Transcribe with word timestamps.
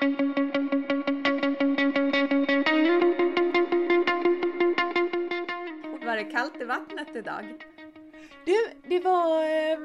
Var 0.00 0.06
det 6.16 6.24
kallt 6.24 6.60
i 6.60 6.64
vattnet 6.64 7.16
idag? 7.16 7.64
Du, 8.44 8.56
det 8.88 9.00
var... 9.00 9.44
Eh, 9.44 9.78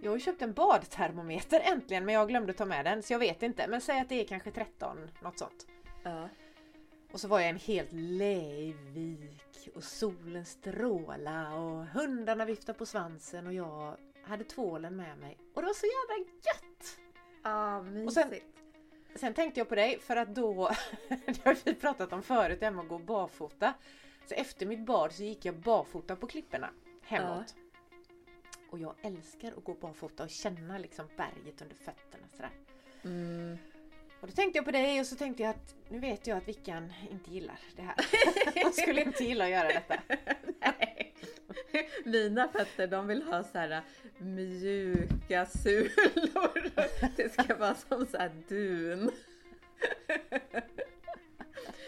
jag 0.00 0.10
har 0.10 0.16
ju 0.16 0.20
köpt 0.20 0.42
en 0.42 0.52
badtermometer 0.52 1.60
äntligen 1.64 2.04
men 2.04 2.14
jag 2.14 2.28
glömde 2.28 2.52
ta 2.52 2.64
med 2.64 2.84
den 2.84 3.02
så 3.02 3.12
jag 3.12 3.18
vet 3.18 3.42
inte. 3.42 3.66
Men 3.68 3.80
säg 3.80 4.00
att 4.00 4.08
det 4.08 4.20
är 4.20 4.24
kanske 4.26 4.50
13, 4.50 5.10
något 5.22 5.38
sånt. 5.38 5.66
Ja. 6.02 6.28
Och 7.12 7.20
så 7.20 7.28
var 7.28 7.40
jag 7.40 7.48
en 7.48 7.56
helt 7.58 7.92
lejvik 7.92 9.68
och 9.74 9.84
solen 9.84 10.44
stråla 10.44 11.54
och 11.54 11.86
hundarna 11.86 12.44
viftade 12.44 12.78
på 12.78 12.86
svansen 12.86 13.46
och 13.46 13.52
jag 13.52 13.96
hade 14.22 14.44
tvålen 14.44 14.96
med 14.96 15.18
mig. 15.18 15.38
Och 15.54 15.62
det 15.62 15.66
var 15.66 15.74
så 15.74 15.86
jävla 15.86 16.24
gött! 16.44 16.98
Ja, 17.42 17.82
mysigt. 17.82 18.06
Och 18.06 18.12
sen- 18.12 18.34
Sen 19.14 19.34
tänkte 19.34 19.60
jag 19.60 19.68
på 19.68 19.74
dig 19.74 19.98
för 19.98 20.16
att 20.16 20.34
då, 20.34 20.70
det 21.08 21.44
har 21.44 21.56
vi 21.64 21.74
pratat 21.74 22.12
om 22.12 22.22
förut, 22.22 22.60
det 22.60 22.66
här 22.66 22.72
med 22.72 22.82
att 22.82 22.88
gå 22.88 22.98
barfota. 22.98 23.74
Så 24.26 24.34
efter 24.34 24.66
mitt 24.66 24.86
bad 24.86 25.12
så 25.12 25.22
gick 25.22 25.44
jag 25.44 25.54
barfota 25.54 26.16
på 26.16 26.26
klipporna 26.26 26.70
hemåt. 27.02 27.54
Och 28.70 28.78
jag 28.78 28.94
älskar 29.02 29.52
att 29.56 29.64
gå 29.64 29.74
barfota 29.74 30.22
och 30.24 30.30
känna 30.30 30.78
liksom 30.78 31.06
berget 31.16 31.62
under 31.62 31.76
fötterna 31.76 32.26
sådär. 32.36 32.50
Mm. 33.02 33.58
Och 34.20 34.28
då 34.28 34.32
tänkte 34.34 34.58
jag 34.58 34.64
på 34.64 34.70
dig 34.70 35.00
och 35.00 35.06
så 35.06 35.16
tänkte 35.16 35.42
jag 35.42 35.50
att 35.50 35.74
nu 35.88 35.98
vet 35.98 36.26
jag 36.26 36.38
att 36.38 36.48
Vickan 36.48 36.92
inte 37.10 37.30
gillar 37.30 37.58
det 37.76 37.82
här. 37.82 37.94
Hon 38.62 38.72
skulle 38.72 39.02
inte 39.02 39.24
gilla 39.24 39.44
att 39.44 39.50
göra 39.50 39.68
detta. 39.68 39.94
Nej. 40.60 41.14
Mina 42.04 42.48
fötter 42.48 42.86
de 42.86 43.06
vill 43.06 43.22
ha 43.22 43.44
så 43.44 43.58
här 43.58 43.82
mjuka 44.18 45.46
sulor. 45.46 46.70
Det 47.16 47.32
ska 47.32 47.54
vara 47.56 47.74
som 47.74 48.06
så 48.06 48.18
här 48.18 48.30
dun. 48.48 49.10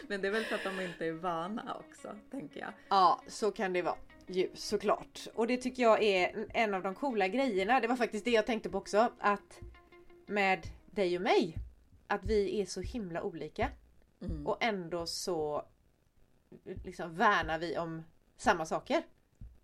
Men 0.08 0.20
det 0.20 0.28
är 0.28 0.32
väl 0.32 0.44
för 0.44 0.54
att 0.54 0.64
de 0.64 0.80
inte 0.80 1.06
är 1.06 1.12
vana 1.12 1.74
också, 1.74 2.16
tänker 2.30 2.60
jag. 2.60 2.72
Ja, 2.88 3.22
så 3.26 3.50
kan 3.50 3.72
det 3.72 3.82
vara. 3.82 3.96
Ju, 4.26 4.50
såklart. 4.54 5.28
Och 5.34 5.46
det 5.46 5.56
tycker 5.56 5.82
jag 5.82 6.02
är 6.02 6.46
en 6.54 6.74
av 6.74 6.82
de 6.82 6.94
coola 6.94 7.28
grejerna. 7.28 7.80
Det 7.80 7.88
var 7.88 7.96
faktiskt 7.96 8.24
det 8.24 8.30
jag 8.30 8.46
tänkte 8.46 8.70
på 8.70 8.78
också. 8.78 9.12
Att 9.18 9.60
med 10.26 10.66
dig 10.90 11.16
och 11.16 11.22
mig. 11.22 11.56
Att 12.10 12.24
vi 12.24 12.60
är 12.60 12.66
så 12.66 12.80
himla 12.80 13.22
olika. 13.22 13.70
Mm. 14.20 14.46
Och 14.46 14.64
ändå 14.64 15.06
så 15.06 15.64
liksom 16.64 17.14
värnar 17.16 17.58
vi 17.58 17.78
om 17.78 18.02
samma 18.36 18.66
saker. 18.66 19.02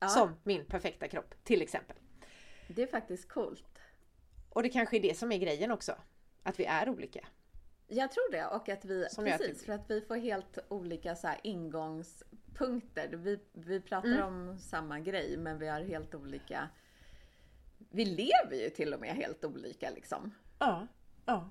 Ja. 0.00 0.08
Som 0.08 0.36
min 0.42 0.64
perfekta 0.64 1.08
kropp 1.08 1.34
till 1.44 1.62
exempel. 1.62 1.96
Det 2.68 2.82
är 2.82 2.86
faktiskt 2.86 3.28
coolt. 3.28 3.80
Och 4.50 4.62
det 4.62 4.68
kanske 4.68 4.96
är 4.96 5.00
det 5.00 5.18
som 5.18 5.32
är 5.32 5.38
grejen 5.38 5.70
också. 5.70 5.94
Att 6.42 6.60
vi 6.60 6.64
är 6.64 6.88
olika. 6.88 7.26
Jag 7.86 8.10
tror 8.12 8.32
det 8.32 8.46
och 8.46 8.68
att 8.68 8.84
vi, 8.84 9.06
Som 9.10 9.24
precis, 9.24 9.64
för 9.64 9.72
att 9.72 9.90
vi 9.90 10.00
får 10.00 10.16
helt 10.16 10.58
olika 10.68 11.16
så 11.16 11.28
ingångspunkter. 11.42 13.08
Vi, 13.08 13.40
vi 13.52 13.80
pratar 13.80 14.08
Mm. 14.08 14.26
om 14.26 14.58
samma 14.58 15.00
grej 15.00 15.36
men 15.36 15.58
vi 15.58 15.68
har 15.68 15.80
helt 15.80 16.14
olika 16.14 16.68
vi 17.90 18.04
lever 18.04 18.62
ju 18.64 18.70
till 18.70 18.94
och 18.94 19.00
med 19.00 19.14
helt 19.14 19.44
olika 19.44 19.90
liksom. 19.90 20.34
Ja, 20.58 20.86
ja. 21.26 21.50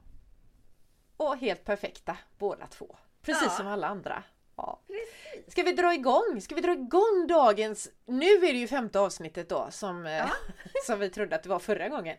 Och 1.17 1.37
helt 1.37 1.63
perfekta 1.65 2.17
båda 2.37 2.67
två. 2.67 2.95
Precis 3.21 3.43
Ja. 3.43 3.49
som 3.49 3.67
alla 3.67 3.87
andra. 3.87 4.23
Ja. 4.55 4.81
Precis. 4.87 5.51
Ska 5.51 5.63
vi 5.63 5.71
dra 5.73 5.93
igång? 5.93 6.41
Ska 6.41 6.55
vi 6.55 6.61
dra 6.61 6.71
igång 6.71 7.27
dagens... 7.27 7.89
Nu 8.05 8.25
är 8.25 8.53
det 8.53 8.59
ju 8.59 8.67
femte 8.67 8.99
avsnittet 8.99 9.49
då 9.49 9.67
som, 9.71 10.05
eh, 10.05 10.31
som 10.85 10.99
vi 10.99 11.09
trodde 11.09 11.35
att 11.35 11.43
det 11.43 11.49
var 11.49 11.59
förra 11.59 11.89
gången. 11.89 12.17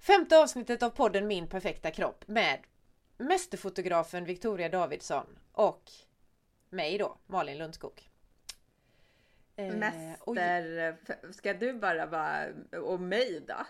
Femte 0.00 0.38
avsnittet 0.38 0.82
av 0.82 0.90
podden 0.90 1.26
Min 1.26 1.46
perfekta 1.48 1.90
kropp 1.90 2.28
med 2.28 2.58
mästerfotografen 3.18 4.24
Victoria 4.24 4.68
Davidsson 4.68 5.26
och 5.52 5.90
mig 6.70 6.98
då, 6.98 7.16
Malin 7.26 7.58
Lundskog. 7.58 8.08
Eh, 9.56 9.74
Mäster, 9.74 11.32
ska 11.32 11.54
du 11.54 11.72
bara 11.72 12.06
vara, 12.06 12.46
och 12.82 13.00
mig 13.00 13.40
då? 13.48 13.66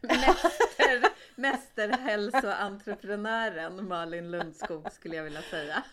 Mäster, 0.00 1.08
mästerhälsoentreprenören 1.36 3.88
Malin 3.88 4.30
Lundskog 4.30 4.92
skulle 4.92 5.16
jag 5.16 5.24
vilja 5.24 5.42
säga. 5.42 5.84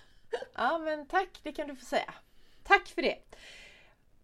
Ja 0.54 0.78
men 0.78 1.08
tack, 1.08 1.40
det 1.44 1.52
kan 1.52 1.68
du 1.68 1.76
få 1.76 1.86
säga. 1.86 2.14
Tack 2.64 2.88
för 2.88 3.02
det! 3.02 3.18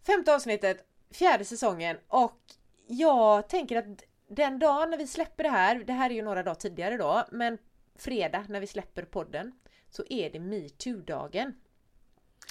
Femte 0.05 0.35
avsnittet, 0.35 0.85
fjärde 1.11 1.45
säsongen 1.45 1.97
och 2.07 2.41
jag 2.87 3.49
tänker 3.49 3.77
att 3.77 4.03
den 4.27 4.59
dagen 4.59 4.89
när 4.89 4.97
vi 4.97 5.07
släpper 5.07 5.43
det 5.43 5.49
här, 5.49 5.83
det 5.83 5.93
här 5.93 6.09
är 6.09 6.13
ju 6.13 6.21
några 6.21 6.43
dagar 6.43 6.55
tidigare 6.55 6.97
då, 6.97 7.25
men 7.31 7.57
fredag 7.95 8.45
när 8.49 8.59
vi 8.59 8.67
släpper 8.67 9.03
podden 9.03 9.51
så 9.89 10.03
är 10.09 10.29
det 10.29 10.39
metoo-dagen. 10.39 11.53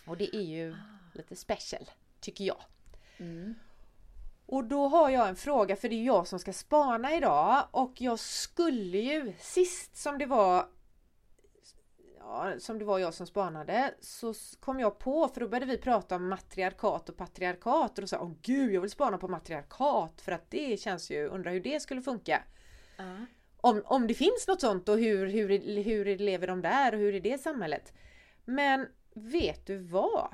Och 0.06 0.16
det 0.16 0.36
är 0.36 0.42
ju 0.42 0.76
lite 1.14 1.36
special, 1.36 1.90
tycker 2.20 2.44
jag. 2.44 2.62
Mm. 3.18 3.54
Och 4.52 4.64
då 4.64 4.88
har 4.88 5.10
jag 5.10 5.28
en 5.28 5.36
fråga 5.36 5.76
för 5.76 5.88
det 5.88 5.94
är 5.94 6.04
jag 6.04 6.26
som 6.26 6.38
ska 6.38 6.52
spana 6.52 7.16
idag 7.16 7.68
och 7.70 8.00
jag 8.00 8.18
skulle 8.18 8.98
ju 8.98 9.32
sist 9.38 9.96
som 9.96 10.18
det 10.18 10.26
var 10.26 10.66
ja, 12.18 12.52
som 12.58 12.78
det 12.78 12.84
var 12.84 12.98
jag 12.98 13.14
som 13.14 13.26
spanade 13.26 13.94
så 14.00 14.34
kom 14.60 14.80
jag 14.80 14.98
på 14.98 15.28
för 15.28 15.40
då 15.40 15.48
började 15.48 15.66
vi 15.66 15.78
prata 15.78 16.16
om 16.16 16.28
matriarkat 16.28 17.08
och 17.08 17.16
patriarkat 17.16 17.98
och 17.98 18.02
då 18.02 18.06
sa 18.06 18.16
jag 18.16 18.22
åh 18.22 18.32
gud 18.42 18.74
jag 18.74 18.80
vill 18.80 18.90
spana 18.90 19.18
på 19.18 19.28
matriarkat 19.28 20.20
för 20.20 20.32
att 20.32 20.50
det 20.50 20.80
känns 20.80 21.10
ju, 21.10 21.26
undrar 21.26 21.52
hur 21.52 21.60
det 21.60 21.80
skulle 21.80 22.02
funka. 22.02 22.42
Ja. 22.96 23.16
Om, 23.56 23.82
om 23.84 24.06
det 24.06 24.14
finns 24.14 24.48
något 24.48 24.60
sånt 24.60 24.88
och 24.88 24.98
hur, 24.98 25.26
hur, 25.26 25.82
hur 25.82 26.18
lever 26.18 26.46
de 26.46 26.62
där 26.62 26.92
och 26.92 26.98
hur 26.98 27.14
är 27.14 27.20
det 27.20 27.40
samhället? 27.40 27.92
Men 28.44 28.86
vet 29.14 29.66
du 29.66 29.78
vad? 29.78 30.28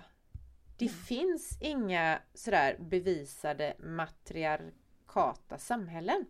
Det 0.79 0.89
finns 0.89 1.59
inga 1.61 2.23
sådär 2.35 2.77
bevisade 2.79 3.75
matriarkata 3.79 5.59
samhällen. 5.59 6.27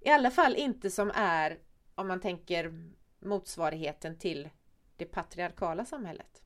I 0.00 0.10
alla 0.10 0.30
fall 0.30 0.56
inte 0.56 0.90
som 0.90 1.12
är, 1.14 1.58
om 1.94 2.08
man 2.08 2.20
tänker 2.20 2.72
motsvarigheten 3.18 4.18
till 4.18 4.48
det 4.96 5.04
patriarkala 5.04 5.84
samhället. 5.84 6.42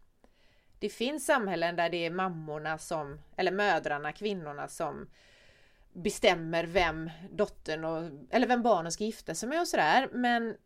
Det 0.79 0.89
finns 0.89 1.27
samhällen 1.27 1.77
där 1.77 1.91
det 1.91 2.07
är 2.07 2.11
mammorna 2.11 2.79
som, 2.79 3.21
eller 3.37 3.53
mödrarna, 3.53 4.13
kvinnorna 4.13 4.69
som 4.69 5.11
bestämmer 5.93 6.65
vem 6.65 7.11
dottern 7.31 7.85
och, 7.85 8.11
eller 8.31 8.47
vem 8.47 8.63
barnen 8.63 8.93
ska 8.93 9.05
gifta 9.05 9.35
sig 9.35 9.49
med 9.49 9.61
och 9.61 9.69
sådär. 9.69 10.09
Men 10.13 10.57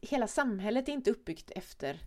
hela 0.00 0.26
samhället 0.26 0.88
är 0.88 0.92
inte 0.92 1.10
uppbyggt 1.10 1.50
efter 1.50 2.00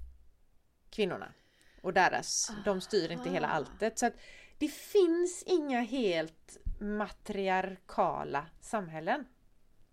kvinnorna 0.89 1.33
och 1.81 1.93
deras. 1.93 2.51
De 2.65 2.81
styr 2.81 3.11
inte 3.11 3.29
hela 3.29 3.47
Aha. 3.47 3.55
alltet. 3.55 3.99
Så 3.99 4.09
det 4.57 4.67
finns 4.67 5.43
inga 5.43 5.81
helt 5.81 6.57
matriarkala 6.79 8.45
samhällen. 8.61 9.25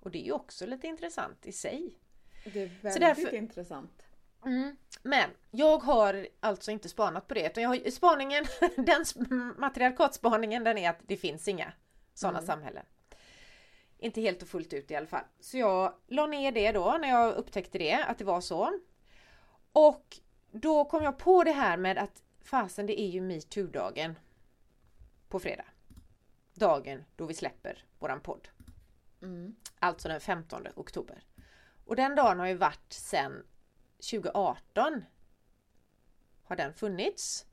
Och 0.01 0.11
det 0.11 0.19
är 0.19 0.25
ju 0.25 0.33
också 0.33 0.67
lite 0.67 0.87
intressant 0.87 1.47
i 1.47 1.53
sig. 1.53 1.99
Det 2.45 2.63
är 2.63 2.71
väldigt 2.83 3.01
därför- 3.01 3.35
intressant. 3.35 4.03
Mm. 4.45 4.77
Men 5.03 5.31
jag 5.51 5.79
har 5.79 6.29
alltså 6.41 6.71
inte 6.71 6.89
spanat 6.89 7.29
på 7.29 7.35
det. 7.35 7.47
Utan 7.47 7.63
jag 7.63 7.71
har, 7.71 7.91
spaningen, 7.91 8.45
den 8.77 9.03
sp- 9.05 9.59
matriarkatspaningen 9.61 10.65
den 10.65 10.79
är 10.79 10.91
att 10.91 10.99
det 11.07 11.17
finns 11.17 11.49
inga 11.49 11.73
sådana 12.15 12.39
Mm. 12.39 12.47
samhällen. 12.47 12.85
Inte 13.99 14.21
helt 14.21 14.43
och 14.43 14.49
fullt 14.49 14.73
ut 14.73 14.91
i 14.91 14.97
alla 14.97 15.07
fall. 15.07 15.25
Så 15.41 15.59
jag 15.59 15.95
la 16.07 16.27
ner 16.27 16.53
det 16.53 16.73
då 16.73 16.99
när 17.01 17.09
jag 17.09 17.35
upptäckte 17.35 17.79
det, 17.79 17.93
att 18.05 18.19
det 18.19 18.25
var 18.25 18.41
så. 18.41 18.79
Och 19.73 20.17
då 20.51 20.85
kom 20.85 21.03
jag 21.03 21.19
på 21.19 21.45
det 21.45 21.53
här 21.53 21.77
med 21.77 21.99
att 21.99 22.23
fasen 22.41 22.87
det 22.87 23.01
är 23.01 23.09
ju 23.09 23.21
metoo-dagen 23.21 24.15
på 25.29 25.41
fredag. 25.41 25.65
Dagen 26.55 27.05
då 27.17 27.27
vi 27.27 27.35
släpper 27.35 27.85
våran 27.99 28.21
podd. 28.21 28.49
Mm. 29.23 29.57
Alltså 29.79 30.09
den 30.09 30.21
15 30.21 30.67
oktober. 30.77 31.25
Och 31.85 31.97
den 31.97 32.15
dagen 32.15 32.39
har 32.39 32.47
ju 32.47 32.55
varit 32.55 32.93
sedan 32.93 33.43
2018. 34.11 35.05
Har 36.45 36.57
den 36.57 36.75
funnits. 36.75 37.47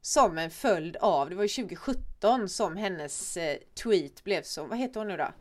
Som 0.00 0.38
en 0.38 0.50
följd 0.50 0.96
av, 0.96 1.30
det 1.30 1.36
var 1.36 1.42
ju 1.42 1.48
2017 1.48 2.48
som 2.48 2.76
hennes 2.76 3.36
eh, 3.36 3.58
tweet 3.82 4.24
blev 4.24 4.42
så, 4.42 4.64
vad 4.64 4.78
heter 4.78 5.00
hon 5.00 5.08
nu 5.08 5.16
då? 5.16 5.32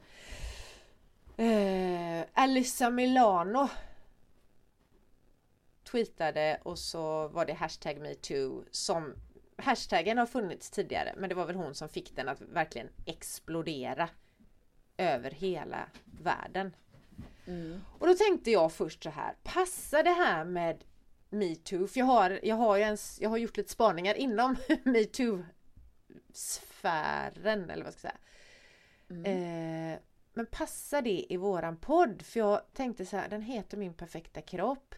Eh, 1.44 2.26
Alyssa 2.34 2.90
Milano 2.90 3.70
tweetade 5.92 6.60
och 6.64 6.80
så 6.80 7.28
var 7.28 7.46
det 7.46 7.54
hashtag 7.54 8.00
metoo 8.00 8.64
som 8.72 9.16
Hashtaggen 9.60 10.18
har 10.18 10.26
funnits 10.26 10.70
tidigare 10.70 11.14
men 11.18 11.30
det 11.30 11.36
var 11.36 11.46
väl 11.46 11.56
hon 11.56 11.76
som 11.76 11.90
fick 11.90 12.16
den 12.16 12.30
att 12.30 12.42
verkligen 12.42 12.90
explodera 13.06 14.10
över 14.98 15.32
hela 15.32 15.90
världen. 16.24 16.76
Mm. 17.48 17.82
Och 18.00 18.08
då 18.08 18.14
tänkte 18.14 18.52
jag 18.52 18.74
först 18.74 19.04
så 19.04 19.10
här, 19.10 19.36
passar 19.44 20.04
det 20.04 20.10
här 20.10 20.46
med 20.46 20.84
metoo? 21.30 21.88
För 21.88 22.00
jag 22.00 22.06
har, 22.06 22.40
jag 22.44 22.56
har, 22.56 22.78
ju 22.78 22.84
ens, 22.84 23.22
jag 23.22 23.30
har 23.30 23.38
gjort 23.38 23.58
lite 23.58 23.72
spaningar 23.72 24.16
inom 24.16 24.56
metoo-sfären 24.84 27.70
eller 27.70 27.84
vad 27.84 27.94
ska 27.94 28.08
jag 28.08 28.12
säga. 28.12 28.18
Mm. 29.10 29.94
Eh, 29.94 30.00
men 30.34 30.46
passar 30.46 31.02
det 31.02 31.34
i 31.34 31.38
våran 31.38 31.78
podd? 31.78 32.22
För 32.22 32.40
jag 32.40 32.62
tänkte 32.74 33.06
så 33.06 33.18
här, 33.18 33.30
den 33.30 33.42
heter 33.42 33.78
Min 33.78 33.94
perfekta 33.94 34.42
kropp. 34.42 34.96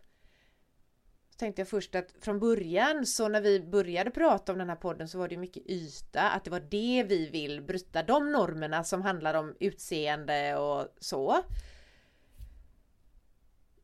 Så 1.40 1.46
tänkte 1.46 1.62
jag 1.62 1.70
först 1.70 1.96
att 1.96 2.14
från 2.22 2.40
början 2.40 3.06
så 3.06 3.28
när 3.28 3.42
vi 3.42 3.60
började 3.60 4.12
prata 4.12 4.52
om 4.52 4.58
den 4.58 4.70
här 4.70 4.76
podden 4.76 5.08
så 5.08 5.18
var 5.18 5.28
det 5.28 5.38
mycket 5.38 5.64
yta, 5.66 6.30
att 6.30 6.44
det 6.44 6.52
var 6.52 6.60
det 6.60 7.04
vi 7.08 7.30
vill 7.30 7.62
bryta, 7.62 8.04
de 8.04 8.32
normerna 8.32 8.84
som 8.84 9.02
handlar 9.02 9.34
om 9.34 9.56
utseende 9.60 10.56
och 10.56 10.88
så. 11.00 11.44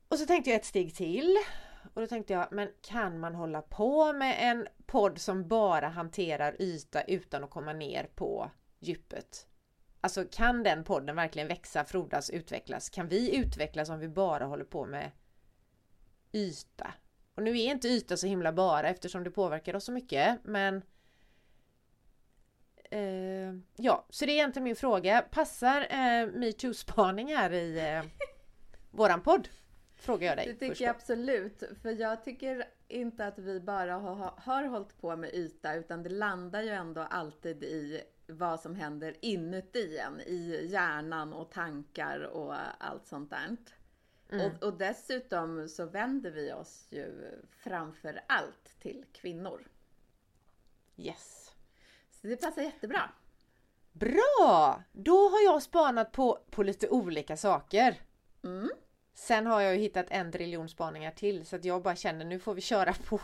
Och 0.08 0.20
så 0.20 0.26
tänkte 0.26 0.50
jag 0.50 0.60
ett 0.60 0.66
steg 0.66 0.96
till. 0.96 1.36
Och 1.94 2.02
då 2.02 2.08
tänkte 2.08 2.34
jag, 2.34 2.48
men 2.52 2.70
kan 2.82 3.20
man 3.20 3.36
hålla 3.36 3.62
på 3.62 4.14
med 4.14 4.38
en 4.40 4.68
podd 4.86 5.20
som 5.20 5.48
bara 5.48 5.88
hanterar 5.88 6.62
yta 6.62 7.02
utan 7.02 7.44
att 7.44 7.50
komma 7.50 7.74
ner 7.74 8.10
på 8.16 8.52
djupet? 8.80 9.48
Alltså 10.02 10.26
kan 10.32 10.64
den 10.64 10.84
podden 10.84 11.16
verkligen 11.16 11.48
växa, 11.48 11.86
frodas, 11.86 12.30
utvecklas? 12.30 12.90
Kan 12.90 13.08
vi 13.08 13.36
utvecklas 13.36 13.90
om 13.90 14.00
vi 14.00 14.10
bara 14.10 14.46
håller 14.46 14.66
på 14.66 14.86
med 14.86 15.12
yta? 16.32 16.94
Och 17.36 17.44
nu 17.44 17.60
är 17.60 17.72
inte 17.72 17.88
yta 17.88 18.18
så 18.18 18.28
himla 18.28 18.52
bara 18.52 18.90
eftersom 18.90 19.24
det 19.24 19.32
påverkar 19.32 19.76
oss 19.76 19.86
så 19.86 19.92
mycket 19.92 20.40
men 20.44 20.82
eh, 22.92 23.54
Ja, 23.76 24.06
så 24.10 24.26
det 24.26 24.32
är 24.32 24.36
egentligen 24.36 24.64
min 24.64 24.76
fråga. 24.76 25.22
Passar 25.32 25.82
eh, 25.82 26.28
metoo-spaning 26.28 27.36
här 27.36 27.54
i 27.54 27.80
eh, 27.80 28.04
våran 28.92 29.22
podd? 29.22 29.48
Frågar 29.96 30.28
jag 30.28 30.38
dig. 30.38 30.46
Det 30.48 30.68
tycker 30.68 30.86
jag 30.86 30.96
absolut. 30.96 31.64
För 31.82 31.90
jag 31.90 32.24
tycker 32.24 32.66
inte 32.88 33.26
att 33.28 33.40
vi 33.40 33.60
bara 33.60 33.94
har, 33.94 34.34
har 34.38 34.64
hållit 34.64 35.02
på 35.02 35.16
med 35.16 35.34
yta 35.34 35.76
utan 35.76 36.04
det 36.04 36.10
landar 36.10 36.62
ju 36.62 36.70
ändå 36.70 37.02
alltid 37.02 37.64
i 37.64 38.02
vad 38.28 38.60
som 38.60 38.76
händer 38.76 39.16
inuti 39.22 39.98
en, 39.98 40.22
i 40.22 40.68
hjärnan 40.72 41.34
och 41.34 41.52
tankar 41.52 42.20
och 42.20 42.54
allt 42.80 43.08
sånt 43.08 43.30
där. 43.30 43.58
Mm. 44.32 44.46
Och, 44.46 44.64
och, 44.64 44.78
dessutom 44.78 45.70
så 45.70 45.86
vänder 45.86 46.32
vi 46.32 46.54
oss 46.54 46.88
ju 46.90 47.40
framför 47.50 48.22
allt 48.28 48.80
till 48.80 49.06
kvinnor. 49.12 49.68
Yes. 50.98 51.52
Så 52.12 52.28
det 52.28 52.38
passar 52.38 52.62
jättebra. 52.62 53.10
Bra! 53.92 54.84
Då 54.92 55.30
har 55.30 55.44
jag 55.44 55.64
spanat 55.64 56.12
på, 56.12 56.40
på 56.50 56.64
lite 56.64 56.90
olika 56.90 57.38
saker. 57.38 58.02
Mm. 58.44 58.70
Sen 59.18 59.48
har 59.48 59.62
jag 59.62 59.74
ju 59.74 59.80
hittat 59.80 60.06
en 60.10 60.32
triljon 60.32 60.70
spaningar 60.70 61.12
till 61.12 61.46
så 61.46 61.56
att 61.56 61.66
jag 61.66 61.82
bara 61.82 61.96
känner 61.96 62.26
nu 62.26 62.40
får 62.40 62.54
vi 62.54 62.62
köra 62.62 62.94
på. 63.10 63.18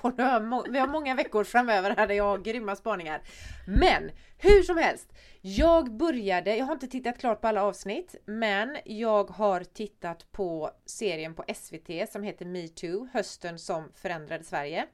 Vi 0.70 0.80
har 0.80 0.88
många 0.88 1.16
veckor 1.16 1.44
framöver 1.44 1.96
här 1.96 2.08
där 2.08 2.16
jag 2.16 2.24
har 2.24 2.38
grymma 2.38 2.76
spaningar. 2.76 3.22
Men 3.68 4.12
hur 4.38 4.64
som 4.64 4.78
helst. 4.78 5.14
Jag 5.42 5.92
började, 5.92 6.56
jag 6.56 6.66
har 6.66 6.74
inte 6.74 6.88
tittat 6.88 7.20
klart 7.20 7.42
på 7.42 7.48
alla 7.48 7.64
avsnitt 7.64 8.16
men 8.26 8.78
jag 8.86 9.30
har 9.30 9.64
tittat 9.64 10.32
på 10.32 10.72
serien 10.86 11.34
på 11.34 11.44
SVT 11.56 12.12
som 12.12 12.24
heter 12.24 12.46
MeToo, 12.46 13.08
hösten 13.14 13.60
som 13.60 13.92
förändrade 13.96 14.44
Sverige. 14.44 14.88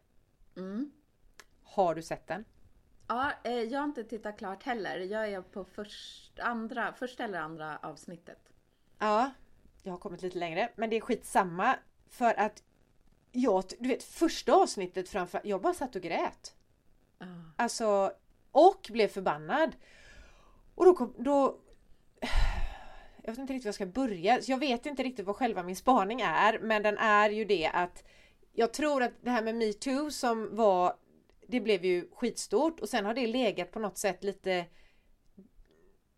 Mm. 0.57 0.91
Har 1.63 1.95
du 1.95 2.01
sett 2.01 2.27
den? 2.27 2.45
Ja, 3.07 3.31
eh, 3.43 3.53
jag 3.53 3.79
har 3.79 3.85
inte 3.85 4.03
tittat 4.03 4.37
klart 4.37 4.63
heller. 4.63 4.99
Jag 4.99 5.29
är 5.29 5.41
på 5.41 5.63
först, 5.63 6.39
andra, 6.39 6.93
första 6.93 7.23
eller 7.23 7.39
andra 7.39 7.77
avsnittet. 7.77 8.39
Ja, 8.99 9.31
jag 9.87 9.93
har 9.93 9.99
kommit 9.99 10.21
lite 10.21 10.37
längre, 10.37 10.71
men 10.75 10.89
det 10.89 10.95
är 10.95 11.01
skitsamma 11.01 11.75
för 12.09 12.39
att 12.39 12.63
jag, 13.31 13.63
du 13.79 13.89
vet 13.89 14.03
första 14.03 14.53
avsnittet 14.53 15.09
framför, 15.09 15.41
jag 15.43 15.61
bara 15.61 15.73
satt 15.73 15.95
och 15.95 16.01
grät. 16.01 16.55
Uh. 17.21 17.49
Alltså, 17.55 18.11
och 18.51 18.87
blev 18.89 19.07
förbannad. 19.07 19.75
Och 20.75 20.85
då 20.85 20.93
kom, 20.93 21.13
då 21.17 21.59
jag 23.23 23.31
vet 23.31 23.37
inte 23.37 23.53
riktigt 23.53 23.65
var 23.65 23.69
jag 23.69 23.75
ska 23.75 23.85
börja. 23.85 24.39
Jag 24.41 24.57
vet 24.57 24.85
inte 24.85 25.03
riktigt 25.03 25.25
vad 25.25 25.35
själva 25.35 25.63
min 25.63 25.75
spaning 25.75 26.21
är, 26.21 26.59
men 26.59 26.83
den 26.83 26.97
är 26.97 27.29
ju 27.29 27.45
det 27.45 27.67
att 27.67 28.03
jag 28.53 28.73
tror 28.73 29.03
att 29.03 29.13
det 29.21 29.29
här 29.29 29.43
med 29.43 29.55
metoo 29.55 30.11
som 30.11 30.55
var 30.55 30.95
det 31.47 31.59
blev 31.59 31.85
ju 31.85 32.09
skitstort 32.11 32.79
och 32.79 32.89
sen 32.89 33.05
har 33.05 33.13
det 33.13 33.27
legat 33.27 33.71
på 33.71 33.79
något 33.79 33.97
sätt 33.97 34.23
lite 34.23 34.65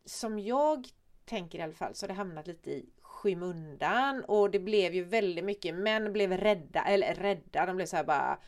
som 0.05 0.39
jag 0.39 0.87
tänker 1.25 1.59
i 1.59 1.61
alla 1.61 1.73
fall 1.73 1.95
så 1.95 2.03
har 2.03 2.07
det 2.07 2.13
hamnat 2.13 2.47
lite 2.47 2.71
i 2.71 2.89
skymundan 3.19 4.23
och 4.23 4.51
det 4.51 4.59
blev 4.59 4.93
ju 4.93 5.03
väldigt 5.03 5.45
mycket 5.45 5.75
män 5.75 6.13
blev 6.13 6.37
rädda, 6.37 6.83
eller 6.83 7.13
rädda, 7.13 7.65
de 7.65 7.75
blev 7.75 7.85
så 7.85 8.03
bara 8.03 8.39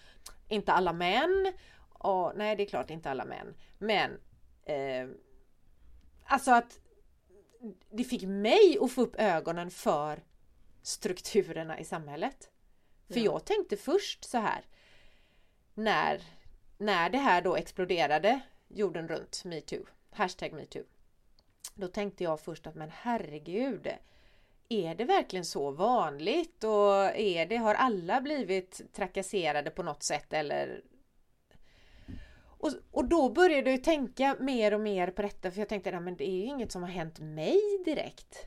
inte 0.48 0.72
alla 0.72 0.94
män. 0.94 1.54
Och, 1.90 2.32
nej 2.36 2.56
det 2.56 2.64
är 2.64 2.68
klart 2.68 2.90
inte 2.90 3.10
alla 3.10 3.26
män. 3.26 3.56
Men 3.78 4.12
eh, 4.66 5.08
Alltså 6.32 6.52
att 6.52 6.80
det 7.90 8.04
fick 8.04 8.24
mig 8.24 8.78
att 8.82 8.92
få 8.92 9.02
upp 9.02 9.16
ögonen 9.16 9.72
för 9.72 10.24
strukturerna 10.82 11.80
i 11.80 11.86
samhället. 11.86 12.50
För 13.08 13.20
ja. 13.20 13.24
jag 13.24 13.46
tänkte 13.46 13.78
först 13.78 14.24
så 14.24 14.38
här 14.38 14.66
när, 15.74 16.22
när 16.78 17.10
det 17.10 17.18
här 17.18 17.42
då 17.42 17.56
exploderade 17.56 18.42
jorden 18.68 19.08
runt 19.08 19.46
metoo, 19.46 19.86
hashtag 20.10 20.54
metoo. 20.54 20.84
Då 21.76 21.88
tänkte 21.88 22.24
jag 22.24 22.40
först 22.40 22.68
att 22.68 22.76
men 22.76 22.92
herregud, 22.94 23.88
är 24.72 24.96
det 24.96 25.06
verkligen 25.06 25.46
så 25.46 25.72
vanligt 25.72 26.64
och 26.64 27.16
är 27.16 27.46
det, 27.46 27.58
har 27.58 27.76
alla 27.76 28.22
blivit 28.22 28.94
trakasserade 28.94 29.70
på 29.70 29.84
något 29.84 30.04
sätt 30.04 30.34
eller 30.34 30.82
och, 32.62 32.72
och 32.92 33.06
då 33.06 33.30
började 33.30 33.72
jag 33.72 33.84
tänka 33.84 34.38
mer 34.40 34.74
och 34.74 34.82
mer 34.82 35.08
på 35.08 35.22
detta 35.22 35.52
för 35.52 35.60
jag 35.60 35.70
tänkte 35.70 35.98
att 35.98 36.18
det 36.18 36.30
är 36.30 36.36
ju 36.36 36.46
inget 36.46 36.72
som 36.72 36.84
har 36.84 36.90
hänt 36.90 37.20
mig 37.20 37.60
direkt. 37.86 38.38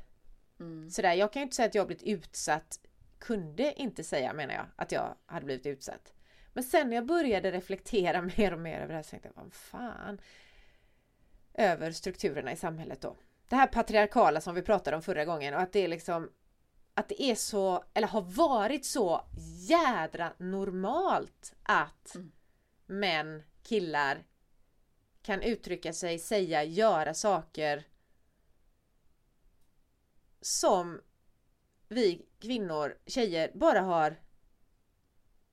Mm. 0.61 0.91
Sådär, 0.91 1.13
jag 1.13 1.33
kan 1.33 1.41
ju 1.41 1.45
inte 1.45 1.57
säga 1.57 1.67
att 1.67 1.75
jag 1.75 1.83
har 1.83 1.87
blivit 1.87 2.05
utsatt, 2.05 2.81
kunde 3.19 3.73
inte 3.77 4.05
säga 4.05 4.33
menar 4.33 4.55
jag, 4.55 4.67
att 4.77 4.93
jag 4.93 5.15
hade 5.27 5.47
blivit 5.47 5.67
utsatt. 5.67 6.13
Men 6.53 6.65
sen 6.65 6.89
när 6.89 6.97
jag 6.97 7.07
började 7.07 7.53
reflektera 7.53 8.23
mer 8.37 8.53
och 8.53 8.61
mer 8.61 8.77
över 8.77 8.89
det 8.89 8.95
här 8.95 9.03
så 9.03 9.11
tänkte 9.11 9.31
jag, 9.35 9.43
vad 9.43 9.55
fan. 9.55 10.21
Över 11.55 11.93
strukturerna 11.93 12.53
i 12.53 12.57
samhället 12.57 13.01
då 13.01 13.17
det 13.49 13.57
här 13.57 13.67
patriarkala 13.67 14.41
som 14.41 14.55
vi 14.55 14.63
pratade 14.63 14.97
om 14.97 15.03
förra 15.03 15.25
gången 15.25 15.55
och 15.55 15.61
att 15.61 15.73
det 15.73 15.85
är 15.85 15.89
liksom 15.89 16.31
att 16.95 17.09
det 17.09 17.23
är 17.23 17.35
så, 17.35 17.85
eller 17.95 18.09
har 18.09 18.21
varit 18.23 18.87
så 18.87 19.25
jädra 19.69 20.33
normalt 20.39 21.55
att 21.63 22.15
mm. 22.15 22.33
män, 22.87 23.43
killar 23.63 24.25
kan 25.23 25.43
uttrycka 25.43 25.93
sig, 25.93 26.19
säga, 26.19 26.65
göra 26.65 27.15
saker 27.15 27.85
som 30.41 31.01
vi 31.89 32.27
kvinnor, 32.41 32.99
tjejer 33.07 33.51
bara 33.55 33.81
har 33.81 34.17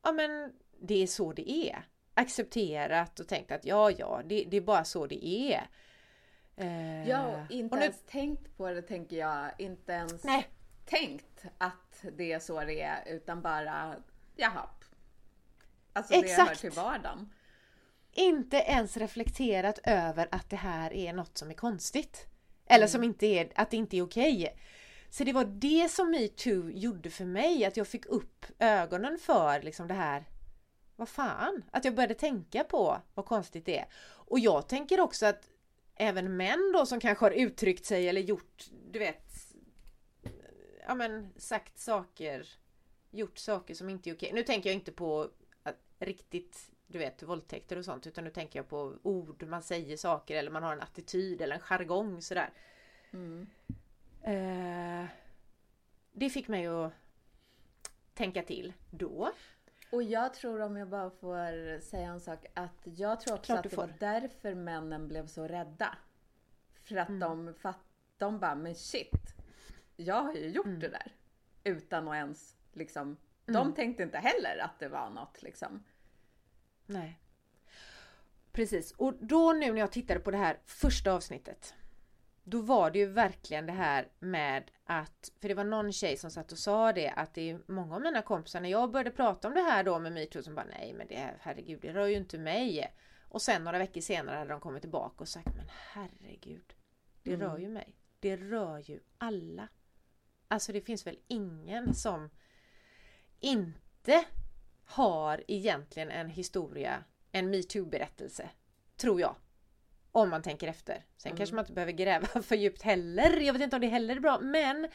Ja 0.02 0.12
men 0.12 0.54
det 0.82 1.04
är 1.04 1.08
så 1.08 1.34
det 1.34 1.52
är. 1.52 1.88
Accepterat 2.14 3.20
och 3.20 3.28
tänkt 3.28 3.52
att 3.52 3.66
ja 3.66 3.92
ja, 3.92 4.22
det, 4.26 4.44
det 4.44 4.58
är 4.58 4.62
bara 4.62 4.84
så 4.84 5.08
det 5.08 5.28
är. 5.28 5.70
Eh, 6.56 7.10
ja, 7.10 7.46
inte 7.50 7.76
nu... 7.76 7.82
ens 7.82 8.04
tänkt 8.06 8.58
på 8.58 8.70
det 8.70 8.82
tänker 8.82 9.18
jag. 9.18 9.52
Inte 9.58 9.92
ens 9.92 10.24
Nej. 10.24 10.48
tänkt 10.86 11.46
att 11.58 12.06
det 12.18 12.32
är 12.32 12.40
så 12.40 12.60
det 12.64 12.82
är 12.82 13.08
utan 13.08 13.42
bara 13.42 13.96
jaha. 14.36 14.70
Alltså 15.94 16.14
Exakt. 16.14 16.38
det 16.38 16.44
hör 16.44 16.56
till 16.56 16.72
vardagen. 16.72 17.34
Inte 18.12 18.58
ens 18.58 18.98
reflekterat 18.98 19.80
över 19.84 20.28
att 20.32 20.50
det 20.50 20.56
här 20.56 20.94
är 20.94 21.14
något 21.14 21.38
som 21.38 21.50
är 21.50 21.54
konstigt. 21.54 22.28
Eller 22.66 22.84
mm. 22.84 22.90
som 22.90 23.04
inte 23.04 23.26
är, 23.26 23.52
att 23.56 23.72
det 23.72 23.78
inte 23.78 23.98
är 23.98 24.02
okej. 24.02 24.58
Så 25.10 25.24
det 25.24 25.34
var 25.34 25.46
det 25.46 25.92
som 25.92 26.12
metoo 26.12 26.70
gjorde 26.70 27.10
för 27.10 27.26
mig, 27.26 27.66
att 27.66 27.78
jag 27.78 27.88
fick 27.88 28.06
upp 28.06 28.46
ögonen 28.60 29.18
för 29.18 29.62
liksom 29.62 29.88
det 29.88 29.94
här 29.94 30.26
vad 30.96 31.10
fan, 31.10 31.64
att 31.72 31.86
jag 31.86 31.96
började 31.96 32.14
tänka 32.14 32.64
på 32.64 33.02
vad 33.14 33.26
konstigt 33.26 33.66
det 33.66 33.80
är. 33.80 33.86
Och 34.04 34.40
jag 34.40 34.68
tänker 34.68 35.00
också 35.00 35.26
att 35.26 35.50
även 36.02 36.38
män 36.38 36.72
då 36.74 36.86
som 36.86 37.00
kanske 37.00 37.26
har 37.26 37.32
uttryckt 37.32 37.86
sig 37.86 38.10
eller 38.10 38.22
gjort, 38.22 38.66
du 38.92 39.00
vet, 39.00 39.54
ja 40.88 40.96
men 40.96 41.34
sagt 41.38 41.80
saker, 41.80 42.48
gjort 43.12 43.38
saker 43.38 43.74
som 43.74 43.90
inte 43.90 44.10
är 44.10 44.16
okej. 44.16 44.32
Nu 44.34 44.44
tänker 44.44 44.70
jag 44.70 44.76
inte 44.76 44.92
på 44.92 45.30
riktigt, 46.00 46.70
du 46.88 47.00
vet, 47.00 47.24
våldtäkter 47.24 47.78
och 47.78 47.86
sånt, 47.86 48.08
utan 48.08 48.24
nu 48.24 48.30
tänker 48.30 48.60
jag 48.60 48.70
på 48.70 48.98
ord, 49.04 49.44
man 49.44 49.64
säger 49.64 49.98
saker 49.98 50.36
eller 50.36 50.52
man 50.52 50.64
har 50.64 50.74
en 50.74 50.82
attityd 50.82 51.42
eller 51.42 51.56
en 51.56 51.62
jargong 51.62 52.22
sådär. 52.22 52.50
Mm. 53.12 53.48
Eh, 54.22 55.10
det 56.12 56.30
fick 56.30 56.48
mig 56.48 56.68
att 56.68 56.94
tänka 58.14 58.44
till 58.44 58.74
då. 58.90 59.32
Och 59.92 60.04
jag 60.04 60.34
tror, 60.34 60.62
om 60.62 60.78
jag 60.78 60.88
bara 60.88 61.10
får 61.10 61.80
säga 61.80 62.08
en 62.08 62.20
sak, 62.20 62.46
att 62.54 62.82
jag 62.84 63.22
tror 63.22 63.36
också 63.36 63.54
att 63.54 63.64
det 63.64 63.78
var 63.78 63.94
därför 64.00 64.54
männen 64.54 65.08
blev 65.08 65.28
så 65.28 65.48
rädda. 65.48 65.98
För 66.82 66.96
att 66.96 67.10
mm. 67.10 67.20
de, 67.20 67.54
fatt, 67.54 67.80
de 68.18 68.40
bara, 68.40 68.56
men 68.56 68.76
shit, 68.76 69.36
jag 69.96 70.24
har 70.24 70.34
ju 70.34 70.50
gjort 70.50 70.66
mm. 70.66 70.80
det 70.80 70.90
där. 70.90 71.16
Utan 71.64 72.08
att 72.08 72.16
ens 72.16 72.56
liksom, 72.74 73.02
mm. 73.08 73.18
de 73.46 73.74
tänkte 73.74 74.04
inte 74.04 74.18
heller 74.18 74.58
att 74.58 74.80
det 74.80 74.88
var 74.88 75.10
något 75.10 75.42
liksom. 75.42 75.84
Nej. 76.86 77.20
Precis, 78.52 78.92
och 78.92 79.14
då 79.20 79.54
nu 79.54 79.72
när 79.72 79.80
jag 79.80 79.92
tittade 79.92 80.20
på 80.20 80.32
det 80.32 80.38
här 80.38 80.60
första 80.66 81.14
avsnittet. 81.14 81.74
Då 82.44 82.62
var 82.62 82.92
det 82.92 83.00
ju 83.00 83.06
verkligen 83.06 83.66
det 83.66 83.72
här 83.72 84.08
med 84.20 84.72
att, 84.84 85.32
för 85.42 85.48
det 85.48 85.54
var 85.54 85.64
någon 85.64 85.94
tjej 85.94 86.18
som 86.18 86.32
satt 86.32 86.52
och 86.52 86.58
sa 86.58 86.94
det 86.94 87.10
att 87.10 87.34
det 87.34 87.50
är 87.50 87.62
många 87.68 87.96
av 87.96 88.02
mina 88.02 88.22
kompisar 88.22 88.62
när 88.62 88.70
jag 88.70 88.92
började 88.92 89.12
prata 89.12 89.48
om 89.48 89.54
det 89.54 89.62
här 89.62 89.84
då 89.84 90.00
med 90.00 90.12
metoo 90.12 90.44
som 90.44 90.56
bara 90.56 90.66
nej 90.66 90.94
men 90.94 91.08
det 91.08 91.34
herregud 91.40 91.80
det 91.82 91.94
rör 91.94 92.08
ju 92.08 92.16
inte 92.16 92.38
mig. 92.38 92.96
Och 93.30 93.42
sen 93.42 93.64
några 93.64 93.78
veckor 93.78 94.02
senare 94.02 94.38
hade 94.38 94.50
de 94.50 94.60
kommit 94.60 94.82
tillbaka 94.82 95.16
och 95.18 95.28
sagt 95.28 95.56
men 95.56 95.66
herregud 95.70 96.74
det 97.24 97.34
mm. 97.34 97.48
rör 97.48 97.58
ju 97.58 97.70
mig. 97.70 97.96
Det 98.20 98.38
rör 98.38 98.80
ju 98.80 99.00
alla. 99.18 99.68
Alltså 100.48 100.72
det 100.72 100.82
finns 100.82 101.08
väl 101.08 101.20
ingen 101.28 101.94
som 101.94 102.30
inte 103.40 104.26
har 104.86 105.44
egentligen 105.48 106.10
en 106.12 106.30
historia, 106.30 107.04
en 107.32 107.50
metoo-berättelse. 107.50 108.50
Tror 108.98 109.22
jag. 109.22 109.36
Om 110.12 110.30
man 110.30 110.42
tänker 110.42 110.68
efter. 110.68 111.06
Sen 111.18 111.30
mm. 111.30 111.38
kanske 111.38 111.56
man 111.56 111.64
inte 111.64 111.74
behöver 111.74 111.92
gräva 111.92 112.28
för 112.42 112.56
djupt 112.56 112.82
heller. 112.82 113.40
Jag 113.40 113.54
vet 113.54 113.62
inte 113.62 113.76
om 113.76 113.82
det 113.82 113.88
heller 113.88 114.16
är 114.16 114.20
bra 114.20 114.40
men 114.40 114.88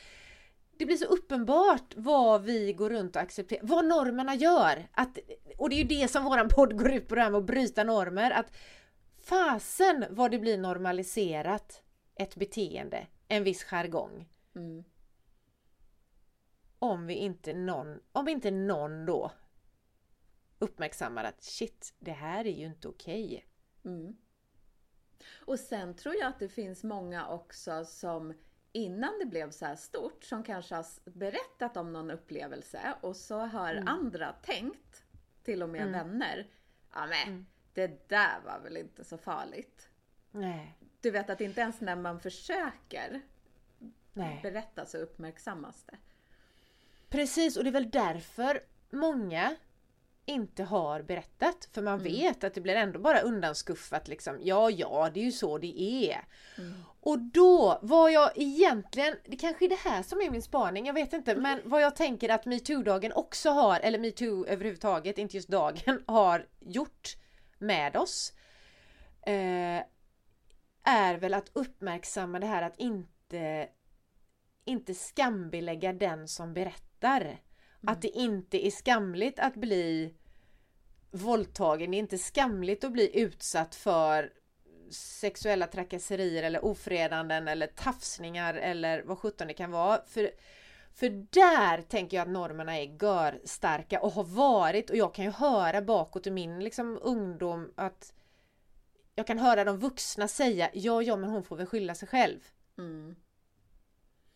det 0.78 0.86
blir 0.86 0.96
så 0.96 1.04
uppenbart 1.04 1.94
vad 1.96 2.42
vi 2.42 2.72
går 2.72 2.90
runt 2.90 3.16
och 3.16 3.22
accepterar, 3.22 3.60
vad 3.62 3.84
normerna 3.86 4.34
gör. 4.34 4.88
Att, 4.92 5.18
och 5.58 5.70
det 5.70 5.76
är 5.76 5.78
ju 5.78 6.00
det 6.00 6.08
som 6.08 6.24
våran 6.24 6.48
podd 6.48 6.78
går 6.78 6.92
ut 6.92 7.08
på 7.08 7.14
det 7.14 7.20
här 7.20 7.30
med 7.30 7.38
att 7.38 7.46
bryta 7.46 7.84
normer. 7.84 8.30
Att 8.30 8.56
fasen 9.22 10.04
vad 10.10 10.30
det 10.30 10.38
blir 10.38 10.58
normaliserat 10.58 11.82
ett 12.14 12.36
beteende, 12.36 13.06
en 13.28 13.44
viss 13.44 13.64
jargong. 13.64 14.28
Mm. 14.56 14.84
Om 16.78 17.06
vi 17.06 17.14
inte 17.14 17.52
någon, 17.52 18.00
om 18.12 18.28
inte 18.28 18.50
någon 18.50 19.06
då 19.06 19.32
uppmärksammar 20.58 21.24
att 21.24 21.42
shit, 21.42 21.94
det 21.98 22.12
här 22.12 22.46
är 22.46 22.52
ju 22.52 22.66
inte 22.66 22.88
okej. 22.88 23.24
Okay. 23.24 23.92
Mm. 23.94 24.16
Och 25.40 25.60
sen 25.60 25.94
tror 25.94 26.14
jag 26.14 26.28
att 26.28 26.38
det 26.38 26.48
finns 26.48 26.84
många 26.84 27.28
också 27.28 27.84
som 27.84 28.34
innan 28.72 29.18
det 29.18 29.26
blev 29.26 29.50
så 29.50 29.66
här 29.66 29.76
stort 29.76 30.24
som 30.24 30.42
kanske 30.42 30.74
har 30.74 30.86
berättat 31.04 31.76
om 31.76 31.92
någon 31.92 32.10
upplevelse 32.10 32.94
och 33.00 33.16
så 33.16 33.38
har 33.38 33.74
mm. 33.74 33.88
andra 33.88 34.32
tänkt, 34.32 35.04
till 35.42 35.62
och 35.62 35.68
med 35.68 35.80
mm. 35.80 35.92
vänner, 35.92 36.50
ja 36.92 37.06
men 37.06 37.28
mm. 37.28 37.46
det 37.74 38.08
där 38.08 38.40
var 38.44 38.60
väl 38.60 38.76
inte 38.76 39.04
så 39.04 39.18
farligt. 39.18 39.88
Nej. 40.30 40.78
Du 41.00 41.10
vet 41.10 41.30
att 41.30 41.40
inte 41.40 41.60
ens 41.60 41.80
när 41.80 41.96
man 41.96 42.20
försöker 42.20 43.22
Nej. 44.12 44.40
berätta 44.42 44.86
så 44.86 44.98
uppmärksammas 44.98 45.82
det. 45.82 45.96
Precis 47.08 47.56
och 47.56 47.64
det 47.64 47.70
är 47.70 47.72
väl 47.72 47.90
därför 47.90 48.60
många 48.90 49.56
inte 50.26 50.62
har 50.62 51.02
berättat. 51.02 51.68
För 51.72 51.82
man 51.82 52.00
mm. 52.00 52.12
vet 52.12 52.44
att 52.44 52.54
det 52.54 52.60
blir 52.60 52.74
ändå 52.74 52.98
bara 52.98 53.20
undanskuffat 53.20 54.08
liksom. 54.08 54.38
Ja, 54.42 54.70
ja, 54.70 55.10
det 55.14 55.20
är 55.20 55.24
ju 55.24 55.32
så 55.32 55.58
det 55.58 55.80
är. 56.10 56.24
Mm. 56.58 56.74
Och 57.00 57.18
då 57.18 57.78
var 57.82 58.08
jag 58.08 58.30
egentligen, 58.34 59.16
det 59.24 59.36
kanske 59.36 59.64
är 59.64 59.68
det 59.68 59.78
här 59.78 60.02
som 60.02 60.20
är 60.20 60.30
min 60.30 60.42
spaning, 60.42 60.86
jag 60.86 60.94
vet 60.94 61.12
inte, 61.12 61.36
men 61.36 61.60
vad 61.64 61.82
jag 61.82 61.96
tänker 61.96 62.28
att 62.28 62.46
metoo-dagen 62.46 63.12
också 63.12 63.50
har, 63.50 63.80
eller 63.80 63.98
metoo 63.98 64.46
överhuvudtaget, 64.46 65.18
inte 65.18 65.36
just 65.36 65.48
dagen, 65.48 66.02
har 66.06 66.46
gjort 66.60 67.16
med 67.58 67.96
oss. 67.96 68.32
Eh, 69.26 69.82
är 70.82 71.14
väl 71.14 71.34
att 71.34 71.50
uppmärksamma 71.52 72.38
det 72.38 72.46
här 72.46 72.62
att 72.62 72.78
inte 72.78 73.68
inte 74.66 74.94
skambelägga 74.94 75.92
den 75.92 76.28
som 76.28 76.54
berättar. 76.54 77.40
Mm. 77.82 77.92
Att 77.92 78.02
det 78.02 78.08
inte 78.08 78.66
är 78.66 78.70
skamligt 78.70 79.38
att 79.38 79.54
bli 79.54 80.14
våldtagen. 81.10 81.90
Det 81.90 81.96
är 81.96 81.98
inte 81.98 82.18
skamligt 82.18 82.84
att 82.84 82.92
bli 82.92 83.20
utsatt 83.20 83.74
för 83.74 84.32
sexuella 84.90 85.66
trakasserier 85.66 86.42
eller 86.42 86.64
ofredanden 86.64 87.48
eller 87.48 87.66
tafsningar 87.66 88.54
eller 88.54 89.02
vad 89.02 89.18
sjutton 89.18 89.48
det 89.48 89.54
kan 89.54 89.70
vara. 89.70 90.00
För, 90.06 90.30
för 90.94 91.08
där 91.30 91.82
tänker 91.82 92.16
jag 92.16 92.26
att 92.26 92.32
normerna 92.32 92.78
är 92.78 92.98
gör 93.02 93.40
starka 93.44 94.00
och 94.00 94.12
har 94.12 94.24
varit 94.24 94.90
och 94.90 94.96
jag 94.96 95.14
kan 95.14 95.24
ju 95.24 95.30
höra 95.30 95.82
bakåt 95.82 96.26
i 96.26 96.30
min 96.30 96.64
liksom, 96.64 96.98
ungdom 97.02 97.72
att 97.76 98.12
jag 99.14 99.26
kan 99.26 99.38
höra 99.38 99.64
de 99.64 99.78
vuxna 99.78 100.28
säga 100.28 100.70
ja, 100.72 101.02
ja, 101.02 101.16
men 101.16 101.30
hon 101.30 101.44
får 101.44 101.56
väl 101.56 101.66
skylla 101.66 101.94
sig 101.94 102.08
själv. 102.08 102.40
Mm. 102.78 103.16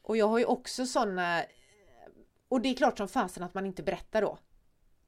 Och 0.03 0.17
jag 0.17 0.27
har 0.27 0.39
ju 0.39 0.45
också 0.45 0.87
sådana 0.87 1.45
och 2.51 2.61
det 2.61 2.69
är 2.69 2.75
klart 2.75 2.99
som 2.99 3.09
fasen 3.09 3.43
att 3.43 3.55
man 3.55 3.67
inte 3.67 3.83
berättar 3.83 4.23
då. 4.23 4.39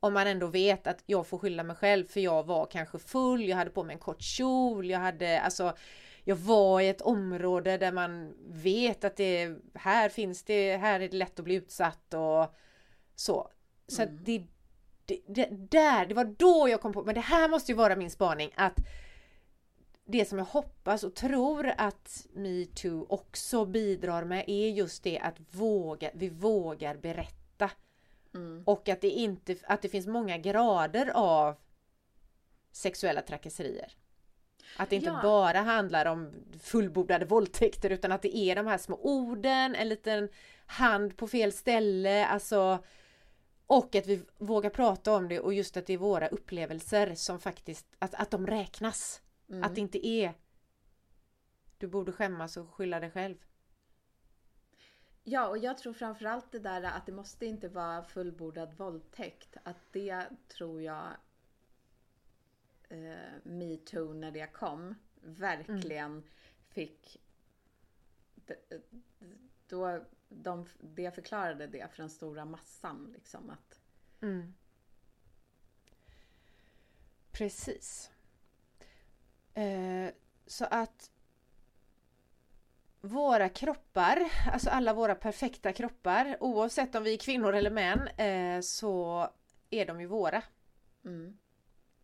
Om 0.01 0.15
man 0.15 0.27
ändå 0.27 0.47
vet 0.47 0.87
att 0.87 1.03
jag 1.07 1.27
får 1.27 1.39
skylla 1.39 1.63
mig 1.63 1.77
själv 1.77 2.07
för 2.07 2.21
jag 2.21 2.47
var 2.47 2.67
kanske 2.67 2.99
full, 2.99 3.49
jag 3.49 3.57
hade 3.57 3.71
på 3.71 3.85
mig 3.85 3.95
en 3.95 4.01
kort 4.01 4.23
kjol, 4.23 4.91
jag 4.91 4.99
hade 4.99 5.41
alltså 5.41 5.77
jag 6.25 6.37
var 6.37 6.81
i 6.81 6.89
ett 6.89 7.01
område 7.01 7.79
där 7.79 7.93
man 7.93 8.35
vet 8.49 9.05
att 9.05 9.17
det 9.17 9.57
här 9.75 10.09
finns 10.09 10.43
det, 10.43 10.77
här 10.77 11.01
är 11.01 11.09
det 11.09 11.17
lätt 11.17 11.39
att 11.39 11.45
bli 11.45 11.55
utsatt 11.55 12.15
och 12.15 12.55
så. 13.15 13.51
Så 13.87 14.03
mm. 14.03 14.19
det, 14.25 14.43
det, 15.05 15.21
det, 15.27 15.49
där, 15.51 16.07
det 16.07 16.15
var 16.15 16.25
då 16.25 16.69
jag 16.69 16.81
kom 16.81 16.93
på, 16.93 17.05
men 17.05 17.15
det 17.15 17.21
här 17.21 17.49
måste 17.49 17.73
ju 17.73 17.77
vara 17.77 17.97
min 17.97 18.11
spaning 18.11 18.51
att 18.55 18.77
det 20.13 20.29
som 20.29 20.39
jag 20.39 20.45
hoppas 20.45 21.05
och 21.05 21.15
tror 21.15 21.73
att 21.79 22.27
metoo 22.33 23.07
också 23.09 23.65
bidrar 23.65 24.25
med 24.25 24.45
är 24.47 24.69
just 24.69 25.03
det 25.03 25.19
att 25.19 25.37
våga, 25.51 26.11
vi 26.15 26.29
vågar 26.29 26.97
berätta. 26.97 27.71
Mm. 28.35 28.63
Och 28.67 28.89
att 28.89 29.01
det 29.01 29.11
inte, 29.11 29.57
att 29.63 29.83
det 29.83 29.89
finns 29.89 30.07
många 30.07 30.39
grader 30.39 31.11
av 31.15 31.57
sexuella 32.73 33.23
trakasserier. 33.23 33.93
Att 34.77 34.91
det 34.91 34.97
inte 34.97 35.09
ja. 35.09 35.21
bara 35.23 35.61
handlar 35.61 36.07
om 36.07 36.33
fullbordade 36.61 37.25
våldtäkter 37.25 37.91
utan 37.91 38.13
att 38.13 38.23
det 38.23 38.37
är 38.37 38.57
de 38.57 38.67
här 38.67 38.79
små 38.79 38.97
orden, 39.03 39.75
en 39.75 39.89
liten 39.89 40.29
hand 40.67 41.17
på 41.17 41.29
fel 41.29 41.53
ställe, 41.53 42.27
alltså 42.27 42.79
och 43.67 43.95
att 43.95 44.07
vi 44.07 44.23
vågar 44.39 44.71
prata 44.71 45.15
om 45.15 45.29
det 45.29 45.41
och 45.41 45.55
just 45.55 45.77
att 45.77 45.87
det 45.87 45.93
är 45.93 45.99
våra 45.99 46.29
upplevelser 46.29 47.15
som 47.15 47.41
faktiskt, 47.41 47.87
att, 47.99 48.15
att 48.15 48.31
de 48.31 48.47
räknas. 48.47 49.22
Mm. 49.53 49.65
Att 49.65 49.75
det 49.75 49.81
inte 49.81 50.07
är 50.07 50.35
du 51.79 51.87
borde 51.87 52.13
skämmas 52.13 52.57
och 52.57 52.75
skylla 52.75 53.01
dig 53.01 53.11
själv. 53.11 53.37
Ja, 55.23 55.49
och 55.49 55.59
jag 55.59 55.79
tror 55.79 55.93
framförallt 55.93 56.53
det 56.53 56.59
där 56.59 56.83
att 56.83 57.07
det 57.07 57.13
måste 57.13 57.47
inte 57.47 57.69
vara 57.69 58.03
fullbordad 58.03 58.75
våldtäkt. 58.75 59.57
Att 59.63 59.93
det 59.93 60.27
tror 60.49 60.83
jag 60.83 61.17
eh, 62.89 63.33
metoo 63.43 64.13
när 64.13 64.31
det 64.31 64.47
kom 64.53 64.95
verkligen 65.21 66.11
mm. 66.11 66.25
fick 66.69 67.21
då 69.69 70.05
de, 70.29 70.67
det 70.81 71.15
förklarade 71.15 71.67
det 71.67 71.89
för 71.91 72.03
den 72.03 72.11
stora 72.11 72.45
massan 72.45 73.11
liksom 73.13 73.51
att 73.51 73.81
mm. 74.21 74.55
Precis. 77.33 78.12
Eh, 79.55 80.15
så 80.47 80.65
att 80.65 81.11
våra 83.01 83.49
kroppar, 83.49 84.31
alltså 84.53 84.71
alla 84.71 84.95
våra 84.95 85.15
perfekta 85.15 85.73
kroppar, 85.73 86.37
oavsett 86.41 86.95
om 86.95 87.03
vi 87.03 87.15
är 87.15 87.19
kvinnor 87.19 87.55
eller 87.55 87.71
män, 87.71 88.09
eh, 88.09 88.61
så 88.61 89.29
är 89.71 89.87
de 89.87 90.01
ju 90.01 90.07
våra. 90.07 90.43
Mm. 91.05 91.39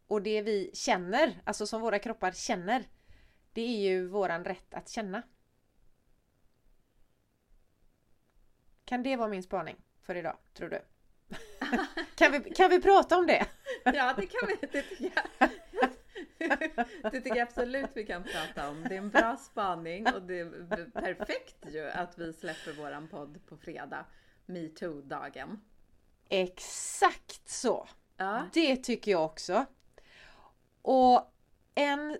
Och 0.06 0.22
det 0.22 0.42
vi 0.42 0.70
känner, 0.74 1.40
alltså 1.44 1.66
som 1.66 1.80
våra 1.80 1.98
kroppar 1.98 2.32
känner, 2.32 2.88
det 3.52 3.62
är 3.62 3.78
ju 3.78 4.06
våran 4.06 4.44
rätt 4.44 4.74
att 4.74 4.88
känna. 4.88 5.22
Kan 8.84 9.02
det 9.02 9.16
vara 9.16 9.28
min 9.28 9.42
spaning 9.42 9.76
för 10.00 10.14
idag, 10.14 10.36
tror 10.54 10.68
du? 10.68 10.82
kan, 12.14 12.32
vi, 12.32 12.50
kan 12.54 12.70
vi 12.70 12.82
prata 12.82 13.18
om 13.18 13.26
det? 13.26 13.46
ja, 13.84 14.14
det 14.16 14.26
kan 14.26 14.48
vi. 14.48 14.66
Det 14.72 14.84
jag. 14.98 15.50
det 17.02 17.20
tycker 17.20 17.36
jag 17.36 17.48
absolut 17.48 17.90
vi 17.94 18.06
kan 18.06 18.22
prata 18.22 18.68
om. 18.68 18.84
Det 18.88 18.94
är 18.94 18.98
en 18.98 19.10
bra 19.10 19.36
spaning 19.36 20.06
och 20.14 20.22
det 20.22 20.40
är 20.40 20.90
perfekt 20.90 21.56
ju 21.70 21.90
att 21.90 22.18
vi 22.18 22.32
släpper 22.32 22.72
våran 22.72 23.08
podd 23.08 23.38
på 23.46 23.56
fredag. 23.56 24.04
Metoo-dagen. 24.46 25.60
Exakt 26.28 27.48
så! 27.48 27.88
Ja. 28.16 28.48
Det 28.52 28.76
tycker 28.76 29.10
jag 29.10 29.24
också. 29.24 29.64
Och 30.82 31.32
en 31.74 32.18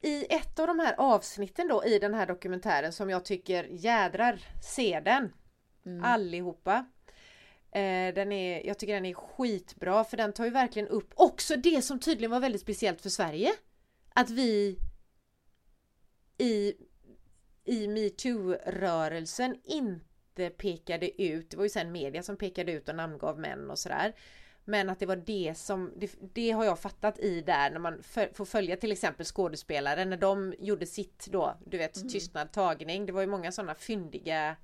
i 0.00 0.26
ett 0.34 0.58
av 0.58 0.66
de 0.66 0.78
här 0.78 0.94
avsnitten 0.98 1.68
då 1.68 1.84
i 1.84 1.98
den 1.98 2.14
här 2.14 2.26
dokumentären 2.26 2.92
som 2.92 3.10
jag 3.10 3.24
tycker 3.24 3.64
jädrar, 3.64 4.40
se 4.62 5.00
den! 5.00 5.32
Mm. 5.86 6.04
Allihopa. 6.04 6.86
Eh, 7.72 8.14
den 8.14 8.32
är, 8.32 8.66
jag 8.66 8.78
tycker 8.78 8.94
den 8.94 9.06
är 9.06 9.14
skitbra 9.14 10.04
för 10.04 10.16
den 10.16 10.32
tar 10.32 10.44
ju 10.44 10.50
verkligen 10.50 10.88
upp 10.88 11.12
också 11.14 11.56
det 11.56 11.82
som 11.82 12.00
tydligen 12.00 12.30
var 12.30 12.40
väldigt 12.40 12.60
speciellt 12.60 13.00
för 13.00 13.10
Sverige. 13.10 13.52
Att 14.14 14.30
vi 14.30 14.78
i, 16.38 16.74
i 17.64 17.86
metoo-rörelsen 17.88 19.56
inte 19.64 20.50
pekade 20.50 21.22
ut, 21.22 21.50
det 21.50 21.56
var 21.56 21.64
ju 21.64 21.70
sen 21.70 21.92
media 21.92 22.22
som 22.22 22.36
pekade 22.36 22.72
ut 22.72 22.88
och 22.88 22.94
namngav 22.94 23.38
män 23.38 23.70
och 23.70 23.78
sådär. 23.78 24.14
Men 24.64 24.90
att 24.90 24.98
det 24.98 25.06
var 25.06 25.16
det 25.16 25.54
som, 25.56 25.92
det, 25.96 26.10
det 26.34 26.50
har 26.50 26.64
jag 26.64 26.78
fattat 26.78 27.18
i 27.18 27.40
där 27.40 27.70
när 27.70 27.78
man 27.78 28.02
får 28.32 28.44
följa 28.44 28.76
till 28.76 28.92
exempel 28.92 29.26
skådespelare 29.26 30.04
när 30.04 30.16
de 30.16 30.54
gjorde 30.58 30.86
sitt 30.86 31.26
då, 31.26 31.56
du 31.66 31.78
vet 31.78 31.96
mm. 31.96 32.08
tystnad, 32.08 32.52
tagning. 32.52 33.06
Det 33.06 33.12
var 33.12 33.20
ju 33.20 33.26
många 33.26 33.52
sådana 33.52 33.74
fyndiga 33.74 34.56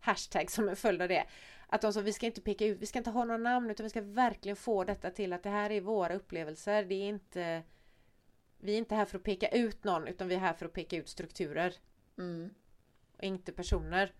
hashtags 0.00 0.54
som 0.54 0.68
en 0.68 0.76
följd 0.76 1.02
av 1.02 1.08
det. 1.08 1.24
Att 1.66 1.80
de 1.80 1.92
sa 1.92 2.00
vi 2.00 2.12
ska 2.12 2.26
inte 2.26 2.40
peka 2.40 2.66
ut, 2.66 2.78
vi 2.78 2.86
ska 2.86 2.98
inte 2.98 3.10
ha 3.10 3.24
några 3.24 3.38
namn 3.38 3.70
utan 3.70 3.84
vi 3.84 3.90
ska 3.90 4.00
verkligen 4.00 4.56
få 4.56 4.84
detta 4.84 5.10
till 5.10 5.32
att 5.32 5.42
det 5.42 5.50
här 5.50 5.70
är 5.70 5.80
våra 5.80 6.14
upplevelser. 6.14 6.84
Det 6.84 6.94
är 6.94 7.08
inte 7.08 7.62
Vi 8.58 8.74
är 8.74 8.78
inte 8.78 8.94
här 8.94 9.04
för 9.04 9.18
att 9.18 9.24
peka 9.24 9.48
ut 9.48 9.84
någon 9.84 10.08
utan 10.08 10.28
vi 10.28 10.34
är 10.34 10.38
här 10.38 10.54
för 10.54 10.66
att 10.66 10.72
peka 10.72 10.96
ut 10.96 11.08
strukturer. 11.08 11.74
Mm. 12.18 12.50
Och 13.16 13.24
inte 13.24 13.52
personer. 13.52 14.12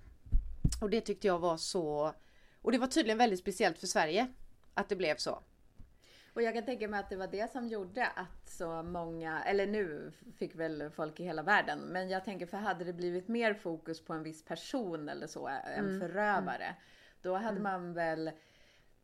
Och 0.80 0.90
det 0.90 1.00
tyckte 1.00 1.26
jag 1.26 1.38
var 1.38 1.56
så 1.56 2.12
Och 2.62 2.72
det 2.72 2.78
var 2.78 2.86
tydligen 2.86 3.18
väldigt 3.18 3.38
speciellt 3.38 3.78
för 3.78 3.86
Sverige. 3.86 4.26
Att 4.74 4.88
det 4.88 4.96
blev 4.96 5.16
så. 5.16 5.42
Och 6.36 6.42
jag 6.42 6.54
kan 6.54 6.64
tänka 6.64 6.88
mig 6.88 7.00
att 7.00 7.10
det 7.10 7.16
var 7.16 7.26
det 7.26 7.52
som 7.52 7.68
gjorde 7.68 8.06
att 8.06 8.48
så 8.48 8.82
många, 8.82 9.44
eller 9.44 9.66
nu 9.66 10.12
fick 10.36 10.54
väl 10.54 10.90
folk 10.90 11.20
i 11.20 11.24
hela 11.24 11.42
världen, 11.42 11.78
men 11.78 12.08
jag 12.08 12.24
tänker 12.24 12.46
för 12.46 12.56
hade 12.56 12.84
det 12.84 12.92
blivit 12.92 13.28
mer 13.28 13.54
fokus 13.54 14.04
på 14.04 14.12
en 14.12 14.22
viss 14.22 14.44
person 14.44 15.08
eller 15.08 15.26
så, 15.26 15.48
en 15.48 15.84
mm. 15.84 16.00
förövare, 16.00 16.64
mm. 16.64 16.76
Då 17.26 17.34
hade 17.34 17.48
mm. 17.48 17.62
man 17.62 17.94
väl 17.94 18.30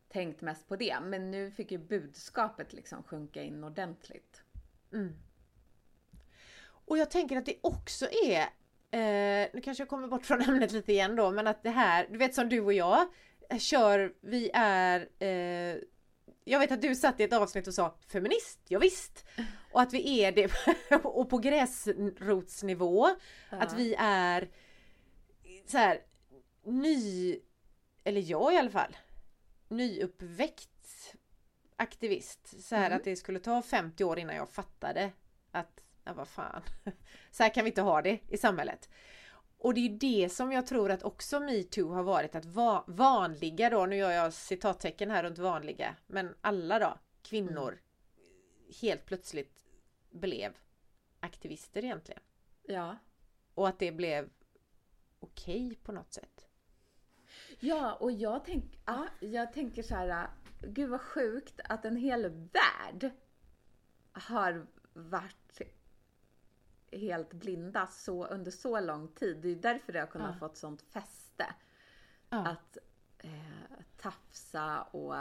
tänkt 0.09 0.41
mest 0.41 0.67
på 0.67 0.75
det. 0.75 0.97
Men 1.03 1.31
nu 1.31 1.51
fick 1.51 1.71
ju 1.71 1.77
budskapet 1.77 2.73
liksom 2.73 3.03
sjunka 3.03 3.43
in 3.43 3.63
ordentligt. 3.63 4.41
Mm. 4.93 5.15
Och 6.85 6.97
jag 6.97 7.11
tänker 7.11 7.37
att 7.37 7.45
det 7.45 7.57
också 7.61 8.07
är, 8.25 8.41
eh, 8.91 9.49
nu 9.53 9.61
kanske 9.63 9.81
jag 9.81 9.89
kommer 9.89 10.07
bort 10.07 10.25
från 10.25 10.41
ämnet 10.49 10.71
lite 10.71 10.91
igen 10.91 11.15
då, 11.15 11.31
men 11.31 11.47
att 11.47 11.63
det 11.63 11.69
här, 11.69 12.07
du 12.09 12.17
vet 12.17 12.35
som 12.35 12.49
du 12.49 12.59
och 12.59 12.73
jag, 12.73 13.07
kör, 13.59 14.13
vi 14.21 14.51
är 14.53 15.09
eh, 15.19 15.81
jag 16.45 16.59
vet 16.59 16.71
att 16.71 16.81
du 16.81 16.95
satt 16.95 17.19
i 17.19 17.23
ett 17.23 17.33
avsnitt 17.33 17.67
och 17.67 17.73
sa 17.73 17.97
feminist, 18.07 18.59
ja, 18.67 18.79
visst. 18.79 19.25
Och 19.71 19.81
att 19.81 19.93
vi 19.93 20.23
är 20.23 20.31
det 20.31 20.51
och 21.03 21.29
på 21.29 21.37
gräsrotsnivå. 21.37 23.09
Ja. 23.49 23.57
Att 23.57 23.73
vi 23.77 23.95
är 23.99 24.49
så 25.67 25.77
här 25.77 26.01
ny, 26.65 27.39
eller 28.03 28.21
jag 28.21 28.53
i 28.53 28.57
alla 28.57 28.69
fall, 28.69 28.97
nyuppväckt 29.67 31.15
aktivist. 31.75 32.63
Så 32.63 32.75
här 32.75 32.85
mm. 32.85 32.97
att 32.97 33.03
det 33.03 33.15
skulle 33.15 33.39
ta 33.39 33.61
50 33.61 34.03
år 34.03 34.19
innan 34.19 34.35
jag 34.35 34.49
fattade 34.49 35.11
att, 35.51 35.79
ja 36.03 36.13
vad 36.13 36.27
fan, 36.27 36.63
så 37.31 37.43
här 37.43 37.53
kan 37.53 37.63
vi 37.63 37.69
inte 37.69 37.81
ha 37.81 38.01
det 38.01 38.19
i 38.29 38.37
samhället. 38.37 38.89
Och 39.57 39.73
det 39.73 39.79
är 39.79 39.89
det 39.89 40.29
som 40.29 40.51
jag 40.51 40.67
tror 40.67 40.91
att 40.91 41.03
också 41.03 41.39
metoo 41.39 41.93
har 41.93 42.03
varit 42.03 42.35
att 42.35 42.45
va 42.45 42.83
vanliga 42.87 43.69
då, 43.69 43.85
nu 43.85 43.95
gör 43.95 44.11
jag 44.11 44.33
citattecken 44.33 45.11
här 45.11 45.23
runt 45.23 45.37
vanliga, 45.37 45.95
men 46.07 46.35
alla 46.41 46.79
då, 46.79 46.97
kvinnor 47.21 47.69
mm. 47.69 48.73
helt 48.81 49.05
plötsligt 49.05 49.63
blev 50.11 50.53
aktivister 51.19 51.83
egentligen. 51.83 52.21
Ja. 52.63 52.97
Och 53.53 53.67
att 53.67 53.79
det 53.79 53.91
blev 53.91 54.29
okej 55.19 55.67
okay 55.67 55.75
på 55.75 55.91
något 55.91 56.13
sätt. 56.13 56.47
Ja, 57.65 57.93
och 57.93 58.11
jag, 58.11 58.45
tänk, 58.45 58.79
ja, 58.85 59.07
jag 59.19 59.53
tänker 59.53 59.83
så 59.83 59.95
här, 59.95 60.29
gud 60.61 60.89
vad 60.89 61.01
sjukt 61.01 61.59
att 61.63 61.85
en 61.85 61.95
hel 61.95 62.29
värld 62.29 63.11
har 64.11 64.67
varit 64.93 65.61
helt 66.91 67.33
blinda 67.33 67.87
så, 67.87 68.25
under 68.25 68.51
så 68.51 68.79
lång 68.79 69.07
tid. 69.07 69.37
Det 69.41 69.49
är 69.49 69.55
därför 69.55 69.93
det 69.93 69.99
har 69.99 70.07
kunnat 70.07 70.35
ja. 70.35 70.39
fått 70.39 70.57
sånt 70.57 70.81
fäste. 70.81 71.45
Ja. 72.29 72.47
Att 72.47 72.77
eh, 73.17 73.79
tafsa 73.97 74.81
och 74.81 75.15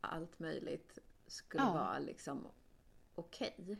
allt 0.00 0.38
möjligt 0.38 0.98
skulle 1.26 1.64
ja. 1.64 1.72
vara 1.72 1.98
liksom 1.98 2.48
okej. 3.14 3.54
Okay. 3.58 3.76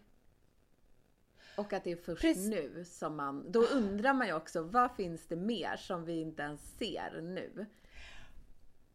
Och 1.57 1.73
att 1.73 1.85
det 1.85 1.93
är 1.93 1.97
först 1.97 2.23
Precis. 2.23 2.49
nu 2.49 2.85
som 2.85 3.17
man... 3.17 3.53
Då 3.53 3.65
undrar 3.65 4.15
man 4.15 4.27
ju 4.27 4.35
också, 4.35 4.63
vad 4.63 4.97
finns 4.97 5.27
det 5.29 5.37
mer 5.37 5.77
som 5.77 6.05
vi 6.05 6.21
inte 6.21 6.43
ens 6.43 6.79
ser 6.79 7.21
nu? 7.21 7.67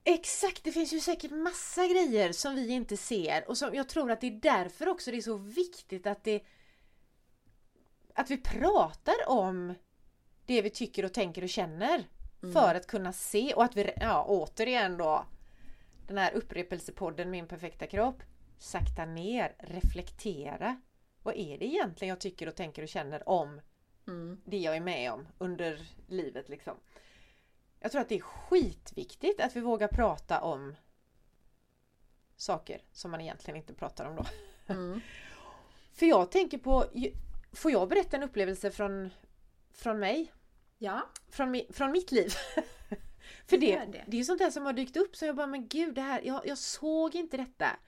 Exakt, 0.03 0.63
det 0.63 0.71
finns 0.71 0.93
ju 0.93 0.99
säkert 0.99 1.31
massa 1.31 1.87
grejer 1.87 2.31
som 2.31 2.55
vi 2.55 2.69
inte 2.69 2.97
ser 2.97 3.49
och 3.49 3.57
som 3.57 3.75
jag 3.75 3.89
tror 3.89 4.11
att 4.11 4.21
det 4.21 4.27
är 4.27 4.39
därför 4.41 4.89
också 4.89 5.11
det 5.11 5.17
är 5.17 5.21
så 5.21 5.37
viktigt 5.37 6.07
att 6.07 6.23
det 6.23 6.43
att 8.13 8.31
vi 8.31 8.37
pratar 8.37 9.15
om 9.27 9.73
det 10.45 10.61
vi 10.61 10.69
tycker 10.69 11.05
och 11.05 11.13
tänker 11.13 11.43
och 11.43 11.49
känner. 11.49 12.07
Mm. 12.43 12.53
För 12.53 12.75
att 12.75 12.87
kunna 12.87 13.13
se 13.13 13.53
och 13.53 13.63
att 13.63 13.77
vi, 13.77 13.93
ja 13.95 14.25
återigen 14.27 14.97
då 14.97 15.25
Den 16.07 16.17
här 16.17 16.33
upprepelsepodden 16.33 17.31
Min 17.31 17.47
perfekta 17.47 17.87
kropp 17.87 18.23
Sakta 18.57 19.05
ner, 19.05 19.55
reflektera 19.59 20.81
Vad 21.27 21.35
är 21.35 21.57
det 21.57 21.65
egentligen 21.65 22.09
jag 22.09 22.19
tycker 22.19 22.47
och 22.47 22.55
tänker 22.55 22.83
och 22.83 22.89
känner 22.89 23.29
om 23.29 23.61
mm. 24.07 24.41
det 24.45 24.57
jag 24.57 24.75
är 24.75 24.81
med 24.81 25.11
om 25.11 25.27
under 25.37 25.87
livet 26.07 26.49
liksom. 26.49 26.77
Jag 27.79 27.91
tror 27.91 28.01
att 28.01 28.09
det 28.09 28.15
är 28.15 28.21
skitviktigt 28.21 29.41
att 29.41 29.55
vi 29.55 29.59
vågar 29.59 29.87
prata 29.87 30.41
om 30.41 30.75
saker 32.35 32.81
som 32.91 33.11
man 33.11 33.21
egentligen 33.21 33.57
inte 33.57 33.73
pratar 33.73 34.05
om 34.05 34.15
då. 34.15 34.25
Mm. 34.73 35.01
För 35.93 36.05
jag 36.05 36.31
tänker 36.31 36.57
på 36.57 36.85
Får 37.51 37.71
jag 37.71 37.89
berätta 37.89 38.17
en 38.17 38.23
upplevelse 38.23 38.71
från, 38.71 39.09
från 39.73 39.99
mig? 39.99 40.33
Ja. 40.77 41.09
Från, 41.29 41.61
från 41.69 41.91
mitt 41.91 42.11
liv. 42.11 42.33
För 43.47 43.57
det, 43.57 43.75
det. 43.75 44.03
det 44.07 44.19
är 44.19 44.23
sånt 44.23 44.39
där 44.39 44.51
som 44.51 44.65
har 44.65 44.73
dykt 44.73 44.97
upp 44.97 45.15
så 45.15 45.25
jag 45.25 45.35
bara, 45.35 45.47
men 45.47 45.67
gud 45.67 45.95
det 45.95 46.01
här, 46.01 46.21
jag, 46.23 46.47
jag 46.47 46.57
såg 46.57 47.15
inte 47.15 47.37
detta. 47.37 47.79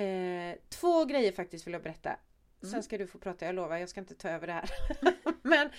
Eh, 0.00 0.58
två 0.68 1.04
grejer 1.04 1.32
faktiskt 1.32 1.66
vill 1.66 1.72
jag 1.72 1.82
berätta. 1.82 2.16
Sen 2.60 2.68
mm. 2.68 2.82
ska 2.82 2.98
du 2.98 3.06
få 3.06 3.18
prata, 3.18 3.46
jag 3.46 3.54
lovar, 3.54 3.76
jag 3.76 3.88
ska 3.88 4.00
inte 4.00 4.14
ta 4.14 4.28
över 4.28 4.46
det 4.46 4.52
här. 4.52 4.70
men 5.42 5.70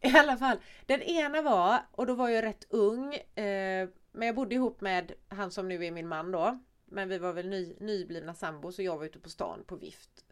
i 0.00 0.16
alla 0.16 0.36
fall, 0.36 0.58
den 0.86 1.02
ena 1.02 1.42
var, 1.42 1.78
och 1.92 2.06
då 2.06 2.14
var 2.14 2.28
jag 2.28 2.44
rätt 2.44 2.66
ung, 2.70 3.14
eh, 3.14 3.88
men 4.12 4.26
jag 4.26 4.34
bodde 4.34 4.54
ihop 4.54 4.80
med 4.80 5.12
han 5.28 5.50
som 5.50 5.68
nu 5.68 5.84
är 5.84 5.90
min 5.90 6.08
man 6.08 6.30
då. 6.30 6.58
Men 6.84 7.08
vi 7.08 7.18
var 7.18 7.32
väl 7.32 7.48
ny, 7.48 7.76
nyblivna 7.80 8.34
sambo 8.34 8.72
så 8.72 8.82
jag 8.82 8.98
var 8.98 9.04
ute 9.04 9.18
på 9.18 9.28
stan 9.28 9.64
på 9.66 9.76
vift. 9.76 10.24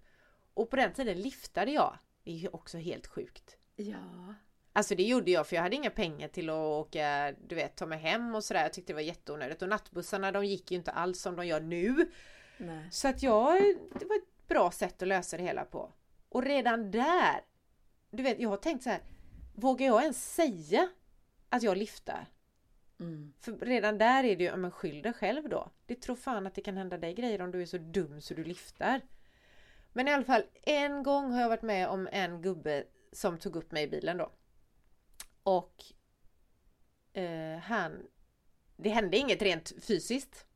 Och 0.55 0.71
på 0.71 0.77
den 0.77 0.93
tiden 0.93 1.21
liftade 1.21 1.71
jag. 1.71 1.99
Det 2.25 2.31
är 2.31 2.35
ju 2.35 2.49
också 2.49 2.79
helt 2.79 3.07
sjukt. 3.07 3.57
Ja. 3.77 4.35
Alltså 4.73 4.95
det 4.95 5.03
gjorde 5.03 5.31
jag 5.31 5.47
för 5.47 5.57
jag 5.57 5.63
hade 5.63 5.77
inga 5.77 5.91
pengar 5.91 6.29
till 6.29 6.51
att 6.51 6.55
åka, 6.55 7.35
du 7.47 7.55
vet, 7.55 7.77
ta 7.77 7.87
mig 7.87 7.99
hem 7.99 8.35
och 8.35 8.45
sådär. 8.45 8.63
Jag 8.63 8.73
tyckte 8.73 8.93
det 8.93 8.95
var 8.95 9.03
jätteonödigt. 9.03 9.63
Och 9.63 9.69
nattbussarna 9.69 10.33
de 10.33 10.45
gick 10.47 10.71
ju 10.71 10.77
inte 10.77 10.91
alls 10.91 11.21
som 11.21 11.37
de 11.37 11.47
gör 11.47 11.61
nu. 11.61 12.11
Nej. 12.57 12.89
Så 12.91 13.09
att 13.09 13.23
jag, 13.23 13.63
det 13.99 14.05
var 14.05 14.21
bra 14.49 14.71
sätt 14.71 15.03
att 15.03 15.09
lösa 15.09 15.37
det 15.37 15.43
hela 15.43 15.65
på. 15.65 15.93
Och 16.29 16.43
redan 16.43 16.91
där, 16.91 17.41
du 18.11 18.23
vet, 18.23 18.41
jag 18.41 18.49
har 18.49 18.57
tänkt 18.57 18.83
så 18.83 18.91
här. 18.91 19.01
Vågar 19.55 19.87
jag 19.87 20.03
ens 20.03 20.35
säga 20.35 20.89
att 21.49 21.63
jag 21.63 21.77
liftar? 21.77 22.27
Mm. 23.01 23.33
För 23.41 23.53
redan 23.53 23.99
där 23.99 24.25
är 24.25 24.37
det 24.37 24.45
ju, 24.45 24.57
men 24.57 24.71
skyll 24.71 25.03
dig 25.03 25.13
själv 25.13 25.49
då. 25.49 25.71
Det 25.87 25.95
tror 25.95 26.17
fan 26.17 26.47
att 26.47 26.55
det 26.55 26.61
kan 26.61 26.77
hända 26.77 26.99
dig 26.99 27.15
grejer 27.15 27.43
om 27.43 27.51
du 27.51 27.63
är 27.63 27.67
så 27.67 27.79
dum 27.79 28.21
så 28.21 28.35
du 28.35 28.45
liftar. 28.45 29.01
Men 29.93 30.09
i 30.09 30.13
alla 30.13 30.25
fall, 30.25 30.43
en 30.63 31.03
gång 31.03 31.33
har 31.33 31.41
jag 31.41 31.49
varit 31.49 31.63
med 31.63 31.89
om 31.89 32.09
en 32.13 32.43
gubbe 32.43 32.85
som 33.13 33.39
tog 33.39 33.57
upp 33.57 33.73
mig 33.73 33.85
i 33.85 33.89
bilen 33.89 34.17
då. 34.17 34.31
Och 35.43 35.85
eh, 37.13 37.59
han... 37.59 38.07
Det 38.77 38.89
hände 38.89 39.17
inget 39.17 39.43
rent 39.43 39.73
fysiskt. 39.81 40.47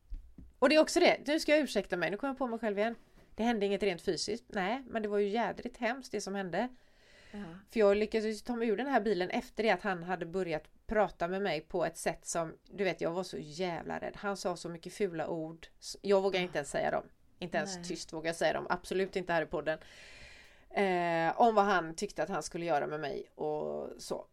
Och 0.59 0.68
det 0.68 0.74
är 0.74 0.81
också 0.81 1.00
det, 1.00 1.26
nu 1.26 1.40
ska 1.40 1.53
jag 1.53 1.61
ursäkta 1.61 1.96
mig, 1.96 2.11
nu 2.11 2.16
kommer 2.16 2.31
jag 2.31 2.38
på 2.38 2.46
mig 2.46 2.59
själv 2.59 2.79
igen. 2.79 2.94
Det 3.40 3.44
hände 3.44 3.66
inget 3.66 3.83
rent 3.83 4.03
fysiskt, 4.03 4.44
nej, 4.48 4.83
men 4.87 5.03
det 5.03 5.09
var 5.09 5.18
ju 5.18 5.29
jädrigt 5.29 5.76
hemskt 5.76 6.12
det 6.12 6.20
som 6.20 6.35
hände. 6.35 6.68
Ja. 7.31 7.38
För 7.70 7.81
jag 7.81 7.96
lyckades 7.96 8.42
ta 8.42 8.57
mig 8.57 8.68
ur 8.68 8.76
den 8.76 8.87
här 8.87 9.00
bilen 9.00 9.31
efter 9.31 9.62
det 9.62 9.70
att 9.70 9.83
han 9.83 10.03
hade 10.03 10.26
börjat 10.26 10.62
prata 10.87 11.29
med 11.29 11.42
mig 11.42 11.61
på 11.61 11.85
ett 11.85 11.96
sätt 11.96 12.26
som, 12.26 12.55
du 12.70 12.85
vet 12.85 13.00
jag 13.00 13.11
var 13.11 13.22
så 13.22 13.37
jävla 13.38 13.98
rädd. 13.98 14.16
Han 14.16 14.37
sa 14.37 14.57
så 14.57 14.68
mycket 14.68 14.92
fula 14.92 15.29
ord. 15.29 15.66
Jag 16.00 16.22
vågar 16.22 16.40
inte 16.40 16.59
ens 16.59 16.70
säga 16.70 16.90
dem. 16.90 17.05
Inte 17.38 17.59
ens 17.59 17.76
Nej. 17.76 17.85
tyst 17.85 18.12
vågar 18.12 18.29
jag 18.29 18.37
säga 18.37 18.53
dem, 18.53 18.66
absolut 18.70 19.16
inte 19.16 19.33
här 19.33 19.42
i 19.42 19.46
podden. 19.46 19.79
Eh, 20.70 21.40
om 21.40 21.55
vad 21.55 21.64
han 21.64 21.94
tyckte 21.94 22.22
att 22.22 22.29
han 22.29 22.42
skulle 22.42 22.66
göra 22.66 22.87
med 22.87 23.00
mig 23.00 23.26
och 23.35 23.90
så. 23.98 24.26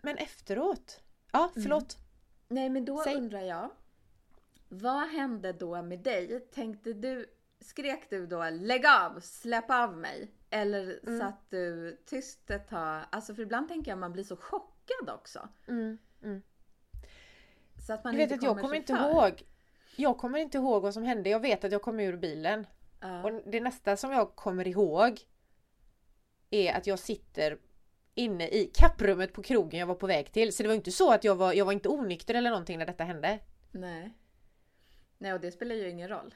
Men 0.00 0.16
efteråt? 0.16 1.00
Ja, 1.32 1.38
mm. 1.38 1.62
förlåt. 1.62 1.96
Mm. 1.96 2.04
Nej, 2.48 2.68
men 2.68 2.84
då 2.84 2.98
Säg. 2.98 3.14
undrar 3.14 3.40
jag. 3.40 3.70
Vad 4.72 5.08
hände 5.08 5.52
då 5.52 5.82
med 5.82 5.98
dig? 5.98 6.40
Tänkte 6.40 6.92
du, 6.92 7.26
skrek 7.60 8.10
du 8.10 8.26
då 8.26 8.50
lägg 8.50 8.86
av, 8.86 9.20
släpp 9.20 9.70
av 9.70 9.96
mig? 9.96 10.30
Eller 10.50 11.00
mm. 11.06 11.20
satt 11.20 11.50
du 11.50 11.96
tyst 12.06 12.50
ett 12.50 12.68
tag? 12.68 13.02
Alltså 13.10 13.34
för 13.34 13.42
ibland 13.42 13.68
tänker 13.68 13.90
jag 13.90 13.96
att 13.96 14.00
man 14.00 14.12
blir 14.12 14.24
så 14.24 14.36
chockad 14.36 15.10
också. 15.10 15.48
Mm. 15.68 15.98
Mm. 16.22 16.42
Så 17.86 17.92
att 17.92 18.04
man 18.04 18.12
du 18.12 18.18
vet 18.18 18.32
att 18.32 18.42
jag 18.42 18.60
kommer 18.60 18.74
inte 18.74 18.96
för. 18.96 19.10
ihåg 19.10 19.44
jag 19.96 20.18
kommer 20.18 20.38
inte 20.38 20.58
ihåg 20.58 20.82
vad 20.82 20.94
som 20.94 21.02
hände. 21.02 21.30
Jag 21.30 21.40
vet 21.40 21.64
att 21.64 21.72
jag 21.72 21.82
kom 21.82 22.00
ur 22.00 22.16
bilen. 22.16 22.66
Uh. 23.04 23.24
Och 23.24 23.42
det 23.46 23.60
nästa 23.60 23.96
som 23.96 24.12
jag 24.12 24.36
kommer 24.36 24.68
ihåg 24.68 25.20
är 26.50 26.72
att 26.72 26.86
jag 26.86 26.98
sitter 26.98 27.58
inne 28.14 28.48
i 28.48 28.70
kapprummet 28.74 29.32
på 29.32 29.42
krogen 29.42 29.80
jag 29.80 29.86
var 29.86 29.94
på 29.94 30.06
väg 30.06 30.32
till. 30.32 30.52
Så 30.52 30.62
det 30.62 30.68
var 30.68 30.76
inte 30.76 30.92
så 30.92 31.12
att 31.12 31.24
jag 31.24 31.36
var, 31.36 31.52
jag 31.52 31.64
var 31.64 31.72
inte 31.72 31.88
onykter 31.88 32.34
eller 32.34 32.50
någonting 32.50 32.78
när 32.78 32.86
detta 32.86 33.04
hände. 33.04 33.38
Nej. 33.70 34.12
Nej, 35.18 35.32
och 35.32 35.40
det 35.40 35.52
spelar 35.52 35.74
ju 35.74 35.90
ingen 35.90 36.08
roll. 36.08 36.34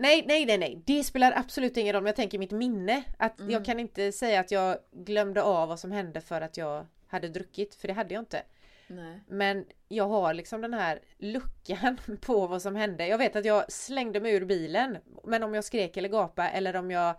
Nej, 0.00 0.24
nej, 0.26 0.46
nej, 0.46 0.58
nej. 0.58 0.82
Det 0.86 1.04
spelar 1.04 1.32
absolut 1.36 1.76
ingen 1.76 1.92
roll. 1.92 2.02
Men 2.02 2.08
jag 2.08 2.16
tänker 2.16 2.38
mitt 2.38 2.50
minne. 2.50 3.02
Att 3.18 3.40
Mm. 3.40 3.50
jag 3.52 3.64
kan 3.64 3.80
inte 3.80 4.12
säga 4.12 4.40
att 4.40 4.50
jag 4.50 4.78
glömde 4.92 5.42
av 5.42 5.68
vad 5.68 5.80
som 5.80 5.92
hände 5.92 6.20
för 6.20 6.40
att 6.40 6.56
jag 6.56 6.86
hade 7.06 7.28
druckit. 7.28 7.74
För 7.74 7.88
det 7.88 7.94
hade 7.94 8.14
jag 8.14 8.20
inte. 8.20 8.42
Nej. 8.86 9.20
Men 9.28 9.64
jag 9.88 10.08
har 10.08 10.34
liksom 10.34 10.60
den 10.60 10.74
här 10.74 11.00
luckan 11.18 11.98
på 12.20 12.46
vad 12.46 12.62
som 12.62 12.76
hände. 12.76 13.06
Jag 13.06 13.18
vet 13.18 13.36
att 13.36 13.44
jag 13.44 13.72
slängde 13.72 14.20
mig 14.20 14.32
ur 14.34 14.44
bilen. 14.44 14.98
Men 15.24 15.42
om 15.42 15.54
jag 15.54 15.64
skrek 15.64 15.96
eller 15.96 16.08
gapade 16.08 16.48
eller 16.48 16.76
om 16.76 16.90
jag... 16.90 17.14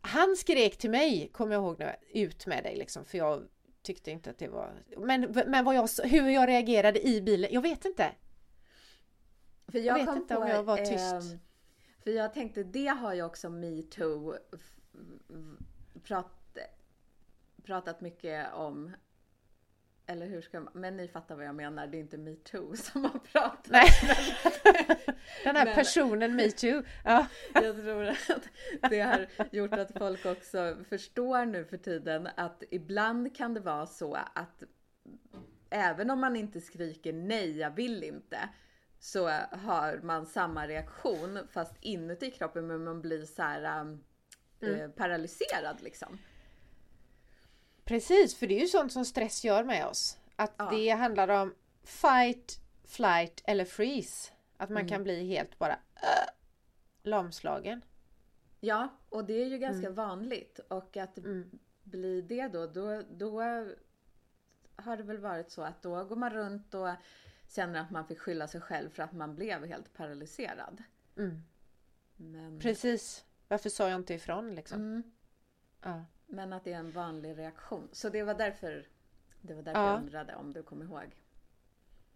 Han 0.00 0.36
skrek 0.36 0.76
till 0.76 0.90
mig, 0.90 1.30
kommer 1.32 1.54
jag 1.54 1.62
ihåg 1.64 1.78
nu, 1.78 1.90
ut 2.12 2.46
med 2.46 2.64
dig 2.64 2.76
liksom. 2.76 3.04
För 3.04 3.18
jag 3.18 3.42
tyckte 3.82 4.10
inte 4.10 4.30
att 4.30 4.38
det 4.38 4.48
var... 4.48 4.70
Men, 4.96 5.20
men 5.46 5.64
vad 5.64 5.74
jag, 5.74 5.88
hur 6.04 6.28
jag 6.28 6.48
reagerade 6.48 7.06
i 7.06 7.20
bilen, 7.22 7.50
jag 7.52 7.60
vet 7.62 7.84
inte. 7.84 8.10
För 9.70 9.78
Jag 9.78 9.98
jag, 9.98 10.06
vet 10.06 10.16
inte 10.16 10.34
på, 10.34 10.40
om 10.40 10.48
jag 10.48 10.62
var 10.62 10.76
tyst. 10.76 11.12
ehm, 11.32 11.38
för 12.04 12.10
jag 12.10 12.34
tänkte, 12.34 12.62
det 12.62 12.86
har 12.86 13.14
ju 13.14 13.22
också 13.22 13.50
metoo 13.50 14.34
prat, 16.02 16.58
pratat 17.62 18.00
mycket 18.00 18.52
om. 18.52 18.90
Eller 20.06 20.26
hur 20.26 20.40
ska 20.42 20.60
man, 20.60 20.72
men 20.74 20.96
ni 20.96 21.08
fattar 21.08 21.36
vad 21.36 21.44
jag 21.44 21.54
menar, 21.54 21.86
det 21.86 21.96
är 21.96 22.00
inte 22.00 22.18
metoo 22.18 22.76
som 22.76 23.02
har 23.04 23.18
pratat. 23.18 23.68
Nej. 23.70 23.88
Den 25.44 25.56
här 25.56 25.64
Men- 25.64 25.74
personen 25.74 26.36
metoo. 26.36 26.82
Ja. 27.04 27.26
Jag 27.54 27.76
tror 27.76 28.04
att 28.08 28.48
det 28.90 29.00
har 29.00 29.26
gjort 29.52 29.72
att 29.72 29.98
folk 29.98 30.26
också 30.26 30.76
förstår 30.88 31.44
nu 31.46 31.64
för 31.64 31.76
tiden 31.76 32.28
att 32.36 32.62
ibland 32.70 33.36
kan 33.36 33.54
det 33.54 33.60
vara 33.60 33.86
så 33.86 34.14
att 34.34 34.62
även 35.70 36.10
om 36.10 36.20
man 36.20 36.36
inte 36.36 36.60
skriker 36.60 37.12
nej, 37.12 37.58
jag 37.58 37.70
vill 37.70 38.02
inte, 38.04 38.38
så 39.02 39.28
har 39.52 40.00
man 40.02 40.26
samma 40.26 40.68
reaktion 40.68 41.38
fast 41.50 41.74
inuti 41.80 42.30
kroppen 42.30 42.66
men 42.66 42.84
man 42.84 43.00
blir 43.00 43.24
så 43.24 43.42
här 43.42 43.80
um, 43.80 44.04
eh, 44.60 44.90
paralyserad 44.90 45.82
liksom. 45.82 46.18
Precis, 47.84 48.34
för 48.36 48.46
det 48.46 48.54
är 48.56 48.60
ju 48.60 48.66
sånt 48.66 48.92
som 48.92 49.04
stress 49.04 49.44
gör 49.44 49.64
med 49.64 49.86
oss. 49.86 50.18
Att 50.36 50.54
Ja. 50.56 50.70
det 50.70 50.90
handlar 50.90 51.28
om 51.28 51.54
fight, 51.84 52.60
flight 52.84 53.42
eller 53.44 53.64
freeze. 53.64 54.32
Att 54.56 54.70
man 54.70 54.76
Mm. 54.82 54.88
kan 54.88 55.02
bli 55.02 55.26
helt 55.28 55.58
bara 55.58 55.72
äh, 55.94 56.30
lamslagen. 57.02 57.84
Ja, 58.60 58.88
och 59.08 59.24
det 59.24 59.42
är 59.42 59.46
ju 59.46 59.58
ganska 59.58 59.90
vanligt 59.90 60.58
och 60.68 60.96
att 60.96 61.18
Mm. 61.18 61.50
bli 61.82 62.22
det 62.22 62.48
då, 62.48 62.66
då, 62.66 63.02
då 63.10 63.40
har 64.76 64.96
det 64.96 65.02
väl 65.02 65.18
varit 65.18 65.50
så 65.50 65.62
att 65.62 65.82
då 65.82 66.04
går 66.04 66.16
man 66.16 66.30
runt 66.30 66.74
och 66.74 66.88
känner 67.50 67.80
att 67.80 67.90
man 67.90 68.06
fick 68.06 68.18
skylla 68.20 68.48
sig 68.48 68.60
själv 68.60 68.90
för 68.90 69.02
att 69.02 69.12
man 69.12 69.34
blev 69.34 69.66
helt 69.66 69.92
paralyserad. 69.94 70.82
Mm. 71.16 71.42
Men, 72.16 72.58
Precis. 72.60 73.24
Varför 73.48 73.68
sa 73.70 73.88
jag 73.88 73.96
inte 74.00 74.14
ifrån 74.14 74.54
liksom? 74.54 74.78
mm, 74.80 75.02
Ja. 75.82 76.04
men 76.26 76.52
att 76.52 76.64
det 76.64 76.72
är 76.72 76.78
en 76.78 76.90
vanlig 76.90 77.38
reaktion. 77.38 77.88
Så 77.92 78.08
det 78.08 78.22
var 78.22 78.34
därför, 78.34 78.88
det 79.40 79.54
var 79.54 79.62
därför 79.62 79.80
Ja. 79.80 79.90
jag 79.90 80.00
undrade 80.02 80.34
om 80.36 80.52
du 80.52 80.62
kommer 80.62 80.84
ihåg. 80.84 81.16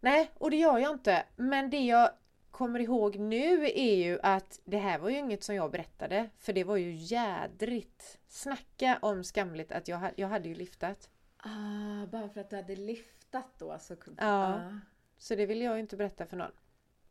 Nej, 0.00 0.30
och 0.38 0.50
det 0.50 0.56
gör 0.56 0.78
jag 0.78 0.92
inte. 0.92 1.24
Men 1.36 1.70
det 1.70 1.80
jag 1.84 2.10
kommer 2.50 2.80
ihåg 2.80 3.16
nu 3.18 3.64
är 3.64 3.94
ju 3.96 4.18
att 4.22 4.60
det 4.64 4.78
här 4.78 4.98
var 4.98 5.08
ju 5.10 5.18
inget 5.18 5.42
som 5.42 5.54
jag 5.54 5.70
berättade. 5.70 6.30
För 6.38 6.52
det 6.52 6.64
var 6.64 6.76
ju 6.76 6.92
jädrigt. 6.92 8.18
Snacka 8.28 8.98
om 9.02 9.24
skamligt 9.24 9.72
att 9.72 9.88
jag, 9.88 10.10
jag 10.16 10.28
hade 10.28 10.48
ju 10.48 10.54
lyftat. 10.54 11.10
Ah, 11.36 12.06
bara 12.06 12.28
för 12.28 12.40
att 12.40 12.50
du 12.50 12.56
hade 12.56 12.76
lyftat 12.76 13.46
då 13.58 13.78
så 13.78 13.96
kunde... 13.96 14.22
Ja. 14.24 14.54
Ah, 14.54 14.80
Så 15.18 15.34
det 15.34 15.46
vill 15.46 15.60
jag 15.62 15.80
inte 15.80 15.96
berätta 15.96 16.26
för 16.26 16.36
någon. 16.36 16.52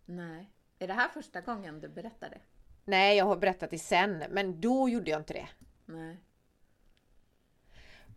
nej. 0.06 0.50
Är 0.80 0.88
det 0.88 0.94
här 0.94 1.10
första 1.10 1.42
gången 1.42 1.80
du 1.82 1.88
berättade? 1.88 2.38
Nej, 2.86 3.18
jag 3.18 3.26
har 3.26 3.36
berättat 3.36 3.70
det 3.70 3.80
sen. 3.80 4.24
Men 4.30 4.62
då 4.62 4.90
gjorde 4.90 5.12
jag 5.12 5.20
inte 5.22 5.34
det. 5.34 5.48
Nej. 5.86 6.18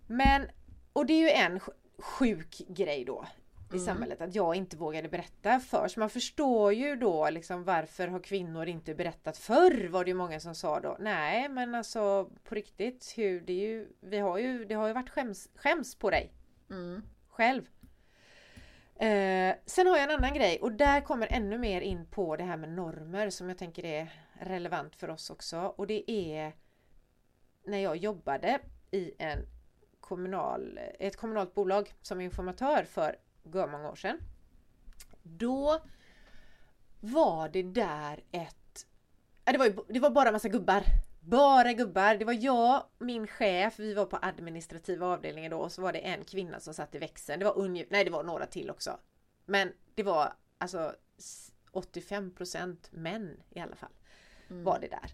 Men, 0.06 0.48
och 0.92 1.06
det 1.06 1.12
är 1.12 1.20
ju 1.20 1.30
en 1.30 1.58
sj- 1.58 1.72
sjuk 1.98 2.62
grej 2.68 3.04
då 3.04 3.26
i 3.70 3.72
Mm. 3.74 3.84
samhället 3.86 4.20
att 4.20 4.34
jag 4.34 4.54
inte 4.54 4.76
vågade 4.76 5.08
berätta 5.08 5.60
för. 5.60 5.88
Så 5.88 6.00
man 6.00 6.10
förstår 6.10 6.72
ju 6.72 6.96
då 6.96 7.30
liksom 7.30 7.64
varför 7.64 8.08
har 8.08 8.20
kvinnor 8.20 8.66
inte 8.66 8.94
berättat 8.94 9.36
förr 9.38 9.88
var 9.88 10.04
det 10.04 10.10
ju 10.10 10.14
många 10.14 10.40
som 10.40 10.54
sa 10.54 10.80
då. 10.80 10.96
Nej 11.00 11.48
men 11.48 11.74
alltså 11.74 12.30
på 12.44 12.54
riktigt, 12.54 13.12
hur, 13.16 13.40
det, 13.40 13.52
är 13.52 13.66
ju, 13.68 13.88
vi 14.00 14.18
har 14.18 14.38
ju, 14.38 14.64
det 14.64 14.74
har 14.74 14.86
ju 14.86 14.92
varit 14.92 15.10
skäms, 15.10 15.48
skäms 15.54 15.94
på 15.94 16.10
dig 16.10 16.32
Mm. 16.70 17.02
själv. 17.28 17.62
Eh, 18.98 19.54
sen 19.66 19.86
har 19.86 19.96
jag 19.96 20.04
en 20.12 20.18
annan 20.18 20.34
grej 20.34 20.58
och 20.60 20.72
där 20.72 21.00
kommer 21.00 21.26
ännu 21.30 21.58
mer 21.58 21.80
in 21.80 22.06
på 22.06 22.36
det 22.36 22.44
här 22.44 22.56
med 22.56 22.68
normer 22.68 23.30
som 23.30 23.48
jag 23.48 23.58
tänker 23.58 23.84
är 23.84 24.12
relevant 24.40 24.96
för 24.96 25.10
oss 25.10 25.30
också 25.30 25.58
och 25.58 25.86
det 25.86 26.10
är 26.10 26.52
när 27.64 27.78
jag 27.78 27.96
jobbade 27.96 28.60
i 28.90 29.12
en 29.18 29.38
kommunal, 30.00 30.78
ett 30.98 31.16
kommunalt 31.16 31.54
bolag 31.54 31.94
som 32.02 32.20
informatör 32.20 32.84
för 32.84 33.16
många 33.42 33.90
år 33.90 33.96
sedan. 33.96 34.18
Då 35.22 35.80
var 37.00 37.48
det 37.48 37.62
där 37.62 38.24
ett... 38.30 38.86
Det 39.44 39.58
var, 39.58 39.66
ju- 39.66 39.84
det 39.88 40.00
var 40.00 40.10
bara 40.10 40.32
massa 40.32 40.48
gubbar. 40.48 40.82
Bara 41.28 41.72
gubbar. 41.72 42.14
Det 42.16 42.24
var 42.24 42.36
jag, 42.40 42.82
min 42.98 43.26
chef, 43.26 43.78
vi 43.78 43.94
var 43.94 44.06
på 44.06 44.18
administrativa 44.22 45.06
avdelningen 45.06 45.50
då 45.50 45.58
och 45.58 45.72
så 45.72 45.82
var 45.82 45.92
det 45.92 45.98
en 45.98 46.24
kvinna 46.24 46.60
som 46.60 46.74
satt 46.74 46.94
i 46.94 46.98
växeln. 46.98 47.38
Det 47.38 47.44
var 47.44 47.58
ungefär, 47.58 47.92
nej 47.92 48.04
det 48.04 48.10
var 48.10 48.22
några 48.22 48.46
till 48.46 48.70
också. 48.70 48.98
Men 49.46 49.72
det 49.94 50.02
var 50.02 50.32
alltså 50.58 50.94
s- 51.18 51.52
85% 51.72 52.76
män 52.90 53.40
i 53.50 53.60
alla 53.60 53.76
fall. 53.76 53.90
Var 54.48 54.78
det 54.80 54.88
där. 54.88 55.10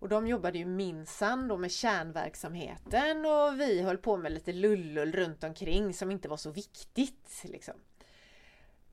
Och 0.00 0.08
de 0.08 0.26
jobbade 0.26 0.58
ju 0.58 0.64
minsann 0.66 1.48
då 1.48 1.56
med 1.56 1.70
kärnverksamheten 1.72 3.26
och 3.26 3.60
vi 3.60 3.82
höll 3.82 3.98
på 3.98 4.16
med 4.16 4.32
lite 4.32 4.52
lullull 4.52 5.12
runt 5.12 5.44
omkring 5.44 5.94
som 5.94 6.10
inte 6.10 6.28
var 6.28 6.36
så 6.36 6.50
viktigt. 6.50 7.42
Liksom. 7.44 7.74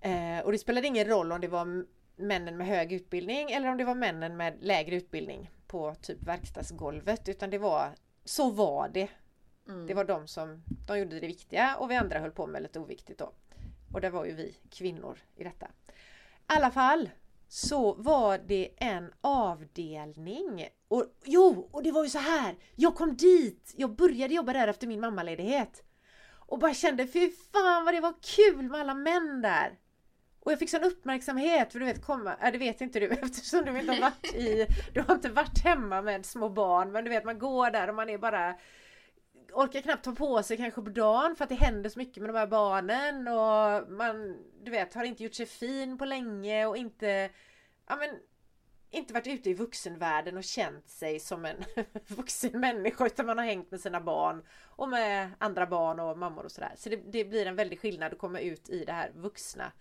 Eh, 0.02 0.40
och 0.44 0.52
det 0.52 0.58
spelade 0.58 0.88
ingen 0.88 1.08
roll 1.08 1.32
om 1.32 1.42
det 1.42 1.48
var 1.48 1.86
männen 2.16 2.58
med 2.58 2.68
hög 2.68 2.94
utbildning 2.94 3.52
eller 3.52 3.70
om 3.70 3.78
det 3.78 3.84
var 3.86 3.96
männen 3.96 4.38
med 4.38 4.58
lägre 4.62 4.96
utbildning 4.96 5.52
på 5.68 5.96
typ 6.02 6.24
verkstadsgolvet 6.24 7.30
utan 7.30 7.50
det 7.50 7.58
var 7.58 7.96
så 8.26 8.50
var 8.50 8.90
det. 8.90 9.10
Mm. 9.68 9.88
Det 9.88 9.94
var 9.94 10.06
de 10.06 10.28
som 10.28 10.64
de 10.88 11.00
gjorde 11.00 11.20
det 11.20 11.28
viktiga 11.28 11.76
och 11.76 11.92
vi 11.92 11.96
andra 11.96 12.20
höll 12.20 12.32
på 12.32 12.48
med 12.48 12.64
lite 12.64 12.80
oviktigt 12.80 13.20
då. 13.20 13.32
Och 13.94 14.02
det 14.02 14.10
var 14.10 14.26
ju 14.26 14.34
vi 14.34 14.58
kvinnor 14.70 15.18
i 15.36 15.44
detta. 15.44 15.66
I 15.66 15.92
alla 16.46 16.72
fall 16.72 17.10
så 17.48 17.94
var 17.94 18.38
det 18.38 18.70
en 18.78 19.14
avdelning. 19.22 20.68
Och 20.88 21.06
jo, 21.24 21.70
och 21.72 21.84
det 21.84 21.92
var 21.92 22.04
ju 22.04 22.10
så 22.10 22.20
här. 22.20 22.56
Jag 22.76 22.96
kom 22.96 23.16
dit. 23.18 23.74
Jag 23.78 23.96
började 23.96 24.34
jobba 24.34 24.54
där 24.54 24.68
efter 24.68 24.88
min 24.88 25.00
mammaledighet. 25.00 25.84
Och 26.48 26.60
bara 26.60 26.74
kände 26.74 27.08
fy 27.08 27.32
fan 27.54 27.86
vad 27.86 27.94
det 27.94 28.02
var 28.02 28.14
kul 28.22 28.70
med 28.70 28.82
alla 28.82 28.94
män 28.94 29.42
där. 29.42 29.80
Och 30.46 30.52
jag 30.52 30.60
fick 30.60 30.70
sån 30.70 30.84
uppmärksamhet 30.84 31.72
för 31.72 31.80
du 31.80 31.86
vet 31.86 32.06
komma, 32.06 32.36
äh, 32.42 32.52
det 32.52 32.58
vet 32.58 32.82
inte 32.82 33.00
du 33.00 33.10
eftersom 33.22 33.66
du 33.66 33.80
inte 33.80 33.94
har 33.94 34.02
varit 34.02 34.36
i, 34.36 34.68
du 34.94 35.02
har 35.02 35.16
inte 35.16 35.30
varit 35.30 35.64
hemma 35.64 36.02
med 36.02 36.26
små 36.26 36.50
barn 36.50 36.92
men 36.92 37.04
du 37.04 37.10
vet 37.10 37.26
man 37.26 37.40
går 37.40 37.72
där 37.72 37.88
och 37.88 37.96
man 37.96 38.10
är 38.10 38.18
bara 38.18 38.56
orkar 39.54 39.82
knappt 39.82 40.04
ta 40.04 40.12
på 40.12 40.44
sig 40.44 40.58
kanske 40.58 40.82
på 40.82 40.90
dagen 40.90 41.36
för 41.36 41.44
att 41.44 41.50
det 41.50 41.56
händer 41.56 41.90
så 41.90 42.00
mycket 42.00 42.22
med 42.24 42.30
de 42.30 42.40
här 42.40 42.48
barnen 42.48 43.28
och 43.28 43.92
man 43.92 44.38
du 44.64 44.72
vet 44.72 44.94
har 44.94 45.04
inte 45.04 45.24
gjort 45.24 45.34
sig 45.34 45.46
fin 45.46 45.98
på 45.98 46.06
länge 46.06 46.66
och 46.66 46.78
inte 46.78 47.30
ja 47.88 47.96
men 47.96 48.10
inte 48.92 49.14
varit 49.14 49.28
ute 49.28 49.50
i 49.50 49.54
vuxenvärlden 49.54 50.38
och 50.38 50.44
känt 50.44 50.90
sig 50.90 51.20
som 51.20 51.46
en 51.46 51.58
vuxen 52.08 52.60
människa 52.60 53.06
utan 53.06 53.26
man 53.26 53.38
har 53.38 53.46
hängt 53.46 53.72
med 53.72 53.82
sina 53.82 54.02
barn 54.02 54.44
och 54.66 54.90
med 54.90 55.30
andra 55.38 55.66
barn 55.66 56.00
och 56.00 56.18
mammor 56.18 56.44
och 56.44 56.52
sådär. 56.52 56.74
Så 56.76 56.90
det, 56.90 56.96
det 56.96 57.26
blir 57.26 57.46
en 57.46 57.56
väldig 57.56 57.80
skillnad 57.80 58.14
att 58.14 58.20
komma 58.20 58.40
ut 58.40 58.70
i 58.70 58.86
det 58.86 58.94
här 58.94 59.12
vuxna 59.16 59.72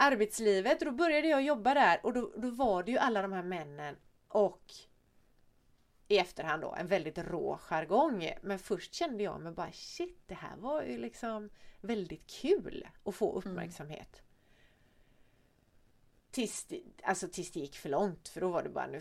arbetslivet 0.00 0.78
och 0.82 0.86
då 0.86 0.92
började 0.92 1.28
jag 1.28 1.42
jobba 1.42 1.74
där 1.74 2.00
och 2.02 2.12
då, 2.12 2.32
då 2.36 2.50
var 2.50 2.82
det 2.82 2.90
ju 2.92 2.98
alla 2.98 3.22
de 3.22 3.32
här 3.32 3.42
männen 3.42 3.96
och 4.28 4.72
i 6.08 6.18
efterhand 6.18 6.62
då 6.62 6.74
en 6.74 6.86
väldigt 6.86 7.18
rå 7.18 7.56
jargong. 7.62 8.32
Men 8.42 8.58
först 8.58 8.94
kände 8.94 9.22
jag 9.22 9.40
mig 9.40 9.52
bara 9.52 9.72
shit 9.72 10.22
det 10.26 10.34
här 10.34 10.56
var 10.56 10.82
ju 10.82 10.98
liksom 10.98 11.50
väldigt 11.80 12.26
kul 12.30 12.86
att 13.04 13.14
få 13.14 13.32
uppmärksamhet. 13.38 14.22
Tills, 16.30 16.64
det- 16.64 16.82
alltså 17.02 17.28
tills 17.28 17.50
det 17.50 17.60
gick 17.60 17.76
för 17.76 17.88
långt 17.88 18.28
för 18.28 18.40
då 18.40 18.48
var 18.50 18.62
det 18.62 18.68
bara 18.68 18.86
nu, 18.86 19.00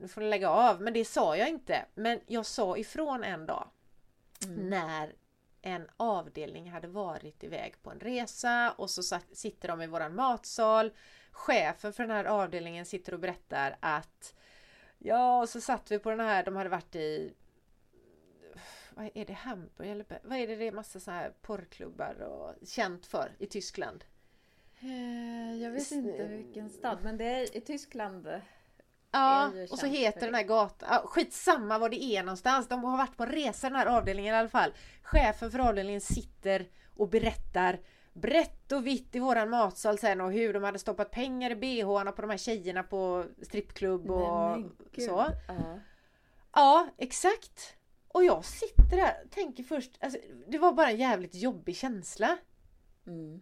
nu 0.00 0.08
får 0.08 0.20
ni 0.20 0.28
lägga 0.28 0.50
av. 0.50 0.80
Men 0.80 0.92
det 0.92 1.04
sa 1.04 1.36
jag 1.36 1.48
inte. 1.48 1.86
Men 1.94 2.20
jag 2.26 2.46
sa 2.46 2.76
ifrån 2.76 3.24
en 3.24 3.46
dag 3.46 3.70
Mm. 4.44 4.68
när 4.70 5.14
en 5.62 5.88
avdelning 5.96 6.70
hade 6.70 6.88
varit 6.88 7.44
iväg 7.44 7.82
på 7.82 7.90
en 7.90 8.00
resa 8.00 8.72
och 8.78 8.90
så 8.90 9.02
satt, 9.02 9.26
sitter 9.32 9.68
de 9.68 9.82
i 9.82 9.86
våran 9.86 10.14
matsal. 10.14 10.92
Chefen 11.30 11.92
för 11.92 12.02
den 12.02 12.16
här 12.16 12.24
avdelningen 12.24 12.86
sitter 12.86 13.14
och 13.14 13.20
berättar 13.20 13.76
att 13.80 14.34
Ja, 14.98 15.40
och 15.40 15.48
så 15.48 15.60
satt 15.60 15.90
vi 15.90 15.98
på 15.98 16.10
den 16.10 16.20
här, 16.20 16.44
de 16.44 16.56
hade 16.56 16.68
varit 16.70 16.94
i 16.96 17.34
vad 18.90 19.10
är 19.14 19.24
det, 19.24 19.32
Hamburg 19.32 19.90
eller 19.90 20.06
vad 20.22 20.38
är 20.38 20.46
det, 20.46 20.56
det 20.56 20.66
är 20.66 20.72
massa 20.72 21.00
så 21.00 21.10
här 21.10 21.32
porrklubbar 21.42 22.20
och 22.22 22.68
känt 22.68 23.06
för 23.06 23.32
i 23.38 23.46
Tyskland. 23.46 24.04
Eh, 24.80 25.62
Jag 25.62 25.70
vet 25.70 25.90
inte 25.92 26.26
vilken 26.26 26.70
stad, 26.70 26.98
men 27.02 27.16
det 27.16 27.24
är 27.24 27.56
i 27.56 27.60
Tyskland. 27.60 28.28
Ja, 29.10 29.52
och 29.70 29.78
så 29.78 29.86
heter 29.86 30.20
den 30.20 30.34
här 30.34 30.42
gatan, 30.42 30.88
ja, 30.92 31.02
skitsamma 31.06 31.78
var 31.78 31.88
det 31.88 32.02
är 32.02 32.22
någonstans. 32.22 32.68
De 32.68 32.84
har 32.84 32.96
varit 32.96 33.16
på 33.16 33.26
resa 33.26 33.68
den 33.68 33.76
här 33.76 33.86
avdelningen 33.86 34.34
i 34.34 34.38
alla 34.38 34.48
fall. 34.48 34.74
Chefen 35.02 35.50
för 35.50 35.58
avdelningen 35.58 36.00
sitter 36.00 36.68
och 36.96 37.08
berättar 37.08 37.80
brett 38.12 38.72
och 38.72 38.86
vitt 38.86 39.14
i 39.16 39.18
våran 39.18 39.50
matsal 39.50 39.98
sen 39.98 40.20
och 40.20 40.32
hur 40.32 40.54
de 40.54 40.64
hade 40.64 40.78
stoppat 40.78 41.10
pengar 41.10 41.50
i 41.50 41.56
bhna 41.56 42.12
på 42.12 42.22
de 42.22 42.30
här 42.30 42.38
tjejerna 42.38 42.82
på 42.82 43.24
strippklubb 43.42 44.10
och 44.10 44.58
Nej, 44.58 45.06
så. 45.06 45.26
Ja. 45.48 45.80
Ja, 46.52 46.88
exakt. 46.96 47.76
Och 48.08 48.24
jag 48.24 48.44
sitter 48.44 48.96
där 48.96 49.22
och 49.24 49.30
tänker 49.30 49.62
först, 49.62 49.98
alltså, 50.00 50.18
det 50.46 50.58
var 50.58 50.72
bara 50.72 50.90
en 50.90 50.96
jävligt 50.96 51.34
jobbig 51.34 51.76
känsla. 51.76 52.38
Mm. 53.06 53.40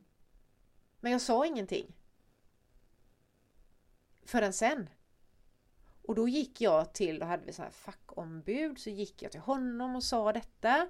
Men 1.00 1.12
jag 1.12 1.20
sa 1.20 1.46
ingenting. 1.46 1.96
Förrän 4.26 4.52
sen. 4.52 4.88
Och 6.06 6.14
då 6.14 6.28
gick 6.28 6.60
jag 6.60 6.92
till, 6.92 7.18
då 7.18 7.26
hade 7.26 7.46
vi 7.46 7.52
så 7.52 7.62
här 7.62 7.70
fackombud, 7.70 8.78
så 8.78 8.90
gick 8.90 9.22
jag 9.22 9.32
till 9.32 9.40
honom 9.40 9.96
och 9.96 10.04
sa 10.04 10.32
detta. 10.32 10.88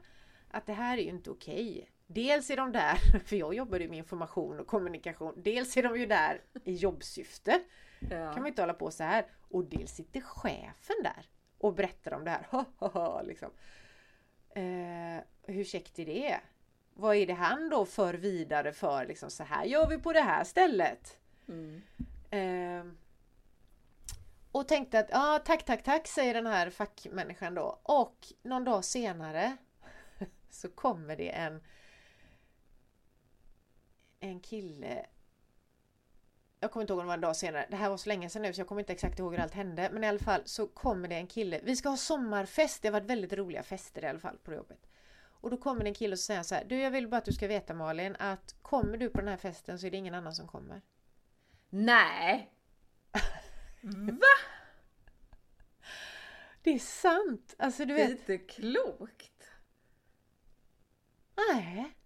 Att 0.50 0.66
det 0.66 0.72
här 0.72 0.98
är 0.98 1.02
ju 1.02 1.08
inte 1.08 1.30
okej. 1.30 1.90
Dels 2.06 2.50
är 2.50 2.56
de 2.56 2.72
där, 2.72 2.94
för 3.24 3.36
jag 3.36 3.54
jobbade 3.54 3.84
ju 3.84 3.90
med 3.90 3.98
information 3.98 4.60
och 4.60 4.66
kommunikation, 4.66 5.34
dels 5.36 5.76
är 5.76 5.82
de 5.82 5.98
ju 5.98 6.06
där 6.06 6.40
i 6.64 6.74
jobbsyfte. 6.74 7.60
Ja. 8.00 8.32
kan 8.32 8.42
man 8.42 8.46
inte 8.46 8.62
hålla 8.62 8.74
på 8.74 8.90
så 8.90 9.04
här. 9.04 9.26
Och 9.48 9.64
dels 9.64 9.90
sitter 9.90 10.20
chefen 10.20 10.96
där 11.02 11.28
och 11.58 11.74
berättar 11.74 12.12
om 12.12 12.24
det 12.24 12.30
här. 12.30 12.46
Ha, 12.50 12.64
ha, 12.78 12.88
ha, 12.88 13.22
liksom. 13.22 13.50
eh, 14.54 15.24
hur 15.42 15.64
käckt 15.64 15.98
är 15.98 16.06
det? 16.06 16.40
Vad 16.94 17.16
är 17.16 17.26
det 17.26 17.32
han 17.32 17.68
då 17.68 17.84
för 17.84 18.14
vidare 18.14 18.72
för 18.72 19.06
liksom 19.06 19.30
så 19.30 19.44
här 19.44 19.64
gör 19.64 19.88
vi 19.88 19.98
på 19.98 20.12
det 20.12 20.20
här 20.20 20.44
stället. 20.44 21.18
Mm. 21.48 21.82
Eh, 22.30 22.92
och 24.56 24.68
tänkte 24.68 24.98
att 24.98 25.08
ja 25.10 25.40
tack 25.44 25.64
tack 25.64 25.82
tack 25.82 26.06
säger 26.06 26.34
den 26.34 26.46
här 26.46 26.70
fackmänniskan 26.70 27.54
då. 27.54 27.80
Och 27.82 28.26
någon 28.42 28.64
dag 28.64 28.84
senare 28.84 29.56
så 30.50 30.68
kommer 30.68 31.16
det 31.16 31.28
en 31.28 31.62
en 34.20 34.40
kille 34.40 35.06
jag 36.60 36.70
kommer 36.70 36.82
inte 36.82 36.92
ihåg 36.92 37.00
om 37.00 37.04
det 37.04 37.08
var 37.08 37.14
en 37.14 37.20
dag 37.20 37.36
senare. 37.36 37.66
Det 37.70 37.76
här 37.76 37.90
var 37.90 37.96
så 37.96 38.08
länge 38.08 38.30
sedan 38.30 38.42
nu 38.42 38.52
så 38.52 38.60
jag 38.60 38.68
kommer 38.68 38.80
inte 38.80 38.92
exakt 38.92 39.18
ihåg 39.18 39.32
hur 39.32 39.40
allt 39.40 39.54
hände. 39.54 39.90
Men 39.92 40.04
i 40.04 40.06
alla 40.06 40.18
fall 40.18 40.42
så 40.44 40.66
kommer 40.66 41.08
det 41.08 41.14
en 41.14 41.26
kille. 41.26 41.60
Vi 41.62 41.76
ska 41.76 41.88
ha 41.88 41.96
sommarfest. 41.96 42.82
Det 42.82 42.88
har 42.88 42.92
varit 42.92 43.10
väldigt 43.10 43.32
roliga 43.32 43.62
fester 43.62 44.04
i 44.04 44.06
alla 44.06 44.18
fall 44.18 44.38
på 44.38 44.54
jobbet. 44.54 44.86
Och 45.18 45.50
då 45.50 45.56
kommer 45.56 45.84
det 45.84 45.90
en 45.90 45.94
kille 45.94 46.12
och 46.12 46.18
säger 46.18 46.42
så 46.42 46.54
här. 46.54 46.64
Du 46.64 46.80
jag 46.80 46.90
vill 46.90 47.08
bara 47.08 47.16
att 47.16 47.24
du 47.24 47.32
ska 47.32 47.48
veta 47.48 47.74
Malin 47.74 48.16
att 48.18 48.54
kommer 48.62 48.96
du 48.96 49.10
på 49.10 49.18
den 49.18 49.28
här 49.28 49.36
festen 49.36 49.78
så 49.78 49.86
är 49.86 49.90
det 49.90 49.96
ingen 49.96 50.14
annan 50.14 50.34
som 50.34 50.48
kommer. 50.48 50.82
Nej! 51.68 52.55
Va? 53.94 54.26
Det 56.62 56.70
är 56.70 56.78
sant! 56.78 57.54
Alltså 57.58 57.84
du 57.84 57.94
Det 57.94 58.02
är 58.02 58.08
vet. 58.08 58.18
inte 58.18 58.38
klokt. 58.38 59.50
Nej. 61.52 61.96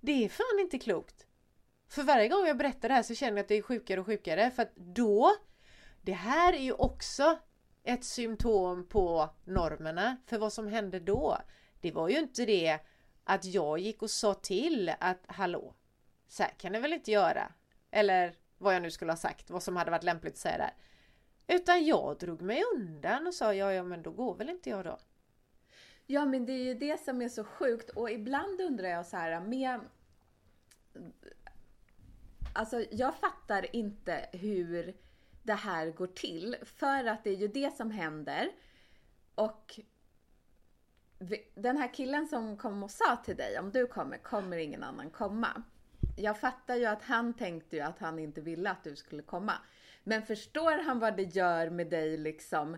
Det 0.00 0.24
är 0.24 0.28
fan 0.28 0.58
inte 0.60 0.78
klokt. 0.78 1.26
För 1.88 2.02
varje 2.02 2.28
gång 2.28 2.46
jag 2.46 2.56
berättar 2.56 2.88
det 2.88 2.94
här 2.94 3.02
så 3.02 3.14
känner 3.14 3.36
jag 3.36 3.40
att 3.42 3.48
det 3.48 3.54
är 3.54 3.62
sjukare 3.62 4.00
och 4.00 4.06
sjukare. 4.06 4.50
För 4.50 4.62
att 4.62 4.76
då, 4.76 5.36
det 6.02 6.12
här 6.12 6.52
är 6.52 6.62
ju 6.62 6.72
också 6.72 7.38
ett 7.82 8.04
symptom 8.04 8.88
på 8.88 9.34
normerna. 9.44 10.16
För 10.26 10.38
vad 10.38 10.52
som 10.52 10.66
hände 10.68 11.00
då, 11.00 11.38
det 11.80 11.92
var 11.92 12.08
ju 12.08 12.18
inte 12.18 12.44
det 12.46 12.78
att 13.24 13.44
jag 13.44 13.78
gick 13.78 14.02
och 14.02 14.10
sa 14.10 14.34
till 14.34 14.92
att 15.00 15.24
hallå, 15.26 15.74
så 16.28 16.42
här 16.42 16.50
kan 16.58 16.72
ni 16.72 16.80
väl 16.80 16.92
inte 16.92 17.10
göra? 17.10 17.52
Eller 17.90 18.34
vad 18.60 18.74
jag 18.74 18.82
nu 18.82 18.90
skulle 18.90 19.12
ha 19.12 19.16
sagt, 19.16 19.50
vad 19.50 19.62
som 19.62 19.76
hade 19.76 19.90
varit 19.90 20.04
lämpligt 20.04 20.34
att 20.34 20.38
säga 20.38 20.58
där. 20.58 20.74
Utan 21.46 21.84
jag 21.84 22.18
drog 22.18 22.42
mig 22.42 22.62
undan 22.74 23.26
och 23.26 23.34
sa 23.34 23.54
ja, 23.54 23.72
ja 23.72 23.82
men 23.82 24.02
då 24.02 24.10
går 24.10 24.34
väl 24.34 24.48
inte 24.48 24.70
jag 24.70 24.84
då. 24.84 24.98
Ja, 26.06 26.24
men 26.24 26.46
det 26.46 26.52
är 26.52 26.64
ju 26.64 26.74
det 26.74 27.00
som 27.00 27.22
är 27.22 27.28
så 27.28 27.44
sjukt 27.44 27.90
och 27.90 28.10
ibland 28.10 28.60
undrar 28.60 28.88
jag 28.88 29.06
så 29.06 29.16
här 29.16 29.40
med... 29.40 29.80
Alltså, 32.54 32.84
jag 32.90 33.14
fattar 33.14 33.76
inte 33.76 34.28
hur 34.32 34.96
det 35.42 35.54
här 35.54 35.90
går 35.90 36.06
till 36.06 36.56
för 36.62 37.04
att 37.04 37.24
det 37.24 37.30
är 37.30 37.36
ju 37.36 37.48
det 37.48 37.76
som 37.76 37.90
händer. 37.90 38.50
Och 39.34 39.80
den 41.54 41.76
här 41.76 41.94
killen 41.94 42.28
som 42.28 42.56
kom 42.56 42.82
och 42.82 42.90
sa 42.90 43.16
till 43.16 43.36
dig, 43.36 43.58
om 43.58 43.70
du 43.70 43.86
kommer, 43.86 44.18
kommer 44.18 44.56
ingen 44.56 44.82
annan 44.82 45.10
komma. 45.10 45.62
Jag 46.20 46.40
fattar 46.40 46.76
ju 46.76 46.84
att 46.86 47.02
han 47.02 47.34
tänkte 47.34 47.76
ju 47.76 47.82
att 47.82 47.98
han 47.98 48.18
inte 48.18 48.40
ville 48.40 48.70
att 48.70 48.84
du 48.84 48.96
skulle 48.96 49.22
komma. 49.22 49.52
Men 50.04 50.22
förstår 50.22 50.82
han 50.82 50.98
vad 50.98 51.16
det 51.16 51.22
gör 51.22 51.70
med 51.70 51.90
dig 51.90 52.16
liksom 52.16 52.76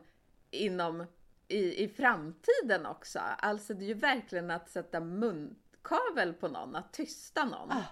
inom 0.51 1.07
i, 1.49 1.85
i 1.85 1.89
framtiden 1.89 2.87
också? 2.87 3.19
Alltså 3.39 3.75
det 3.75 3.85
är 3.85 3.89
ju 3.89 3.95
verkligen 3.95 4.51
att 4.51 4.71
sätta 4.71 5.01
munkavel 5.01 6.33
på 6.33 6.49
någon, 6.49 6.77
att 6.77 6.93
tysta 6.93 7.45
någon. 7.45 7.73
Ah. 7.73 7.85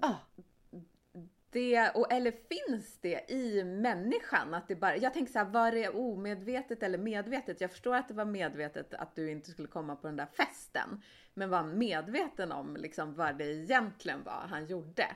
Ah. 0.00 0.14
Det, 1.52 1.90
och, 1.94 2.12
eller 2.12 2.30
finns 2.30 2.98
det 3.00 3.30
i 3.30 3.64
människan? 3.64 4.54
Att 4.54 4.68
det 4.68 4.76
bara, 4.76 4.96
jag 4.96 5.14
tänker 5.14 5.32
så 5.32 5.38
här, 5.38 5.46
var 5.46 5.72
det 5.72 5.88
omedvetet 5.88 6.82
eller 6.82 6.98
medvetet? 6.98 7.60
Jag 7.60 7.70
förstår 7.70 7.94
att 7.94 8.08
det 8.08 8.14
var 8.14 8.24
medvetet 8.24 8.94
att 8.94 9.14
du 9.14 9.30
inte 9.30 9.50
skulle 9.50 9.68
komma 9.68 9.96
på 9.96 10.06
den 10.06 10.16
där 10.16 10.26
festen. 10.26 11.02
Men 11.34 11.50
var 11.50 11.58
han 11.58 11.78
medveten 11.78 12.52
om 12.52 12.76
liksom 12.76 13.14
vad 13.14 13.38
det 13.38 13.44
egentligen 13.44 14.24
var 14.24 14.46
han 14.48 14.66
gjorde? 14.66 15.06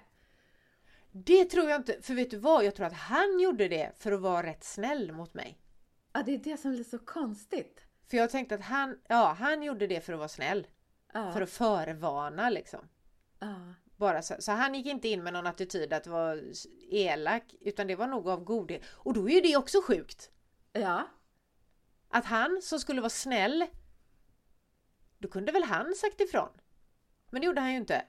Det 1.12 1.44
tror 1.44 1.70
jag 1.70 1.80
inte, 1.80 2.02
för 2.02 2.14
vet 2.14 2.30
du 2.30 2.36
vad? 2.36 2.64
Jag 2.64 2.74
tror 2.74 2.86
att 2.86 2.92
han 2.92 3.40
gjorde 3.40 3.68
det 3.68 3.92
för 3.98 4.12
att 4.12 4.20
vara 4.20 4.46
rätt 4.46 4.64
snäll 4.64 5.12
mot 5.12 5.34
mig. 5.34 5.58
Ja, 6.12 6.22
det 6.26 6.34
är 6.34 6.38
det 6.38 6.56
som 6.56 6.70
blir 6.70 6.84
så 6.84 6.98
konstigt. 6.98 7.80
För 8.10 8.16
jag 8.16 8.30
tänkte 8.30 8.54
att 8.54 8.62
han, 8.64 8.98
ja, 9.08 9.36
han 9.38 9.62
gjorde 9.62 9.86
det 9.86 10.00
för 10.00 10.12
att 10.12 10.18
vara 10.18 10.28
snäll. 10.28 10.66
Ja, 11.12 11.32
För 11.32 11.42
att 11.42 11.50
förvarna 11.50 12.50
liksom. 12.50 12.88
ja. 13.38 13.74
Bara 13.96 14.22
så, 14.22 14.34
så 14.38 14.52
han 14.52 14.74
gick 14.74 14.86
inte 14.86 15.08
in 15.08 15.22
med 15.22 15.32
någon 15.32 15.46
attityd 15.46 15.92
att 15.92 16.06
vara 16.06 16.36
elak, 16.90 17.54
utan 17.60 17.86
det 17.86 17.96
var 17.96 18.06
nog 18.06 18.28
av 18.28 18.44
godhet. 18.44 18.82
Och 18.88 19.14
då 19.14 19.28
är 19.28 19.34
ju 19.34 19.40
det 19.40 19.56
också 19.56 19.82
sjukt. 19.82 20.30
ja. 20.72 21.08
Att 22.08 22.24
han 22.24 22.62
som 22.62 22.80
skulle 22.80 23.00
vara 23.00 23.10
snäll, 23.10 23.66
då 25.18 25.28
kunde 25.28 25.52
väl 25.52 25.62
han 25.62 25.94
sagt 25.94 26.20
ifrån. 26.20 26.48
Men 27.30 27.40
det 27.40 27.46
gjorde 27.46 27.60
han 27.60 27.70
ju 27.70 27.76
inte. 27.76 28.02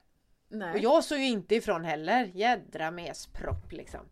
Nej. 0.48 0.72
Och 0.72 0.78
jag 0.78 1.04
såg 1.04 1.18
ju 1.18 1.24
inte 1.24 1.54
ifrån 1.54 1.84
heller. 1.84 2.24
Jädra 2.34 2.90
mespropp 2.90 3.72
liksom. 3.72 4.08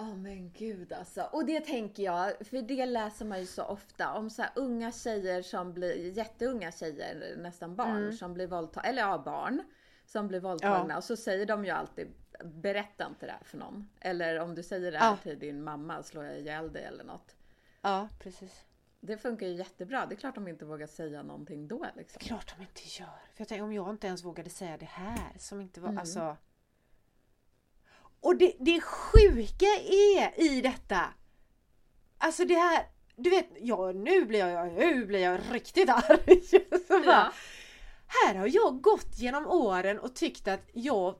Ja 0.00 0.14
men 0.14 0.50
gud 0.52 0.92
alltså. 0.92 1.22
Och 1.32 1.44
det 1.46 1.60
tänker 1.60 2.02
jag, 2.02 2.46
för 2.46 2.62
det 2.62 2.86
läser 2.86 3.24
man 3.24 3.40
ju 3.40 3.46
så 3.46 3.64
ofta 3.64 4.12
om 4.14 4.30
så 4.30 4.44
unga 4.54 4.92
tjejer 4.92 5.42
som 5.42 5.72
blir, 5.72 6.10
jätteunga 6.18 6.72
tjejer, 6.72 7.36
nästan 7.38 7.76
barn, 7.76 7.96
Mm. 7.96 8.12
som 8.12 8.34
blir 8.34 8.46
våldtagna, 8.46 8.88
eller 8.88 9.02
ja 9.02 9.18
barn, 9.24 9.62
som 10.06 10.28
blir 10.28 10.40
våldtagna. 10.40 10.96
Och 10.96 11.04
så 11.04 11.16
säger 11.16 11.46
de 11.46 11.64
ju 11.64 11.70
alltid, 11.70 12.08
berätta 12.44 13.06
inte 13.06 13.26
det 13.26 13.32
här 13.32 13.44
för 13.44 13.58
någon. 13.58 13.88
Eller 14.00 14.40
om 14.40 14.54
du 14.54 14.62
säger 14.62 14.92
det 14.92 14.98
här 14.98 15.10
Ja. 15.10 15.16
till 15.22 15.38
din 15.38 15.62
mamma 15.64 16.02
slår 16.02 16.24
jag 16.24 16.38
ihjäl 16.38 16.72
dig 16.72 16.84
eller 16.84 17.04
något. 17.04 17.36
Ja, 17.82 18.08
precis. 18.18 18.64
Det 19.00 19.16
funkar 19.16 19.46
ju 19.46 19.52
jättebra. 19.54 20.06
Det 20.06 20.14
är 20.14 20.16
klart 20.16 20.34
de 20.34 20.48
inte 20.48 20.64
vågar 20.64 20.86
säga 20.86 21.22
någonting 21.22 21.68
då 21.68 21.86
liksom. 21.96 22.20
Klart 22.20 22.54
de 22.56 22.62
inte 22.62 22.82
gör. 23.02 23.06
För 23.34 23.40
jag 23.40 23.48
tänker 23.48 23.64
om 23.64 23.72
jag 23.72 23.90
inte 23.90 24.06
ens 24.06 24.24
vågade 24.24 24.50
säga 24.50 24.76
det 24.76 24.84
här 24.84 25.32
som 25.38 25.60
inte 25.60 25.80
var, 25.80 25.88
Mm. 25.88 25.98
alltså. 25.98 26.36
Och 28.20 28.36
det, 28.36 28.56
det 28.60 28.80
sjuka 28.80 29.66
är 29.88 30.40
i 30.40 30.60
detta. 30.60 31.14
Alltså 32.18 32.44
det 32.44 32.54
här, 32.54 32.86
du 33.16 33.30
vet, 33.30 33.48
ja 33.60 33.92
nu 33.92 34.24
blir 34.24 34.38
jag, 34.38 34.72
nu 34.72 35.06
blir 35.06 35.20
jag 35.20 35.40
riktigt 35.50 35.88
arg. 35.88 36.42
Så 36.88 37.00
bara. 37.00 37.32
Här 38.06 38.34
har 38.34 38.46
jag 38.46 38.80
gått 38.80 39.18
genom 39.18 39.46
åren 39.46 39.98
och 39.98 40.14
tyckt 40.14 40.48
att 40.48 40.68
jag 40.72 41.14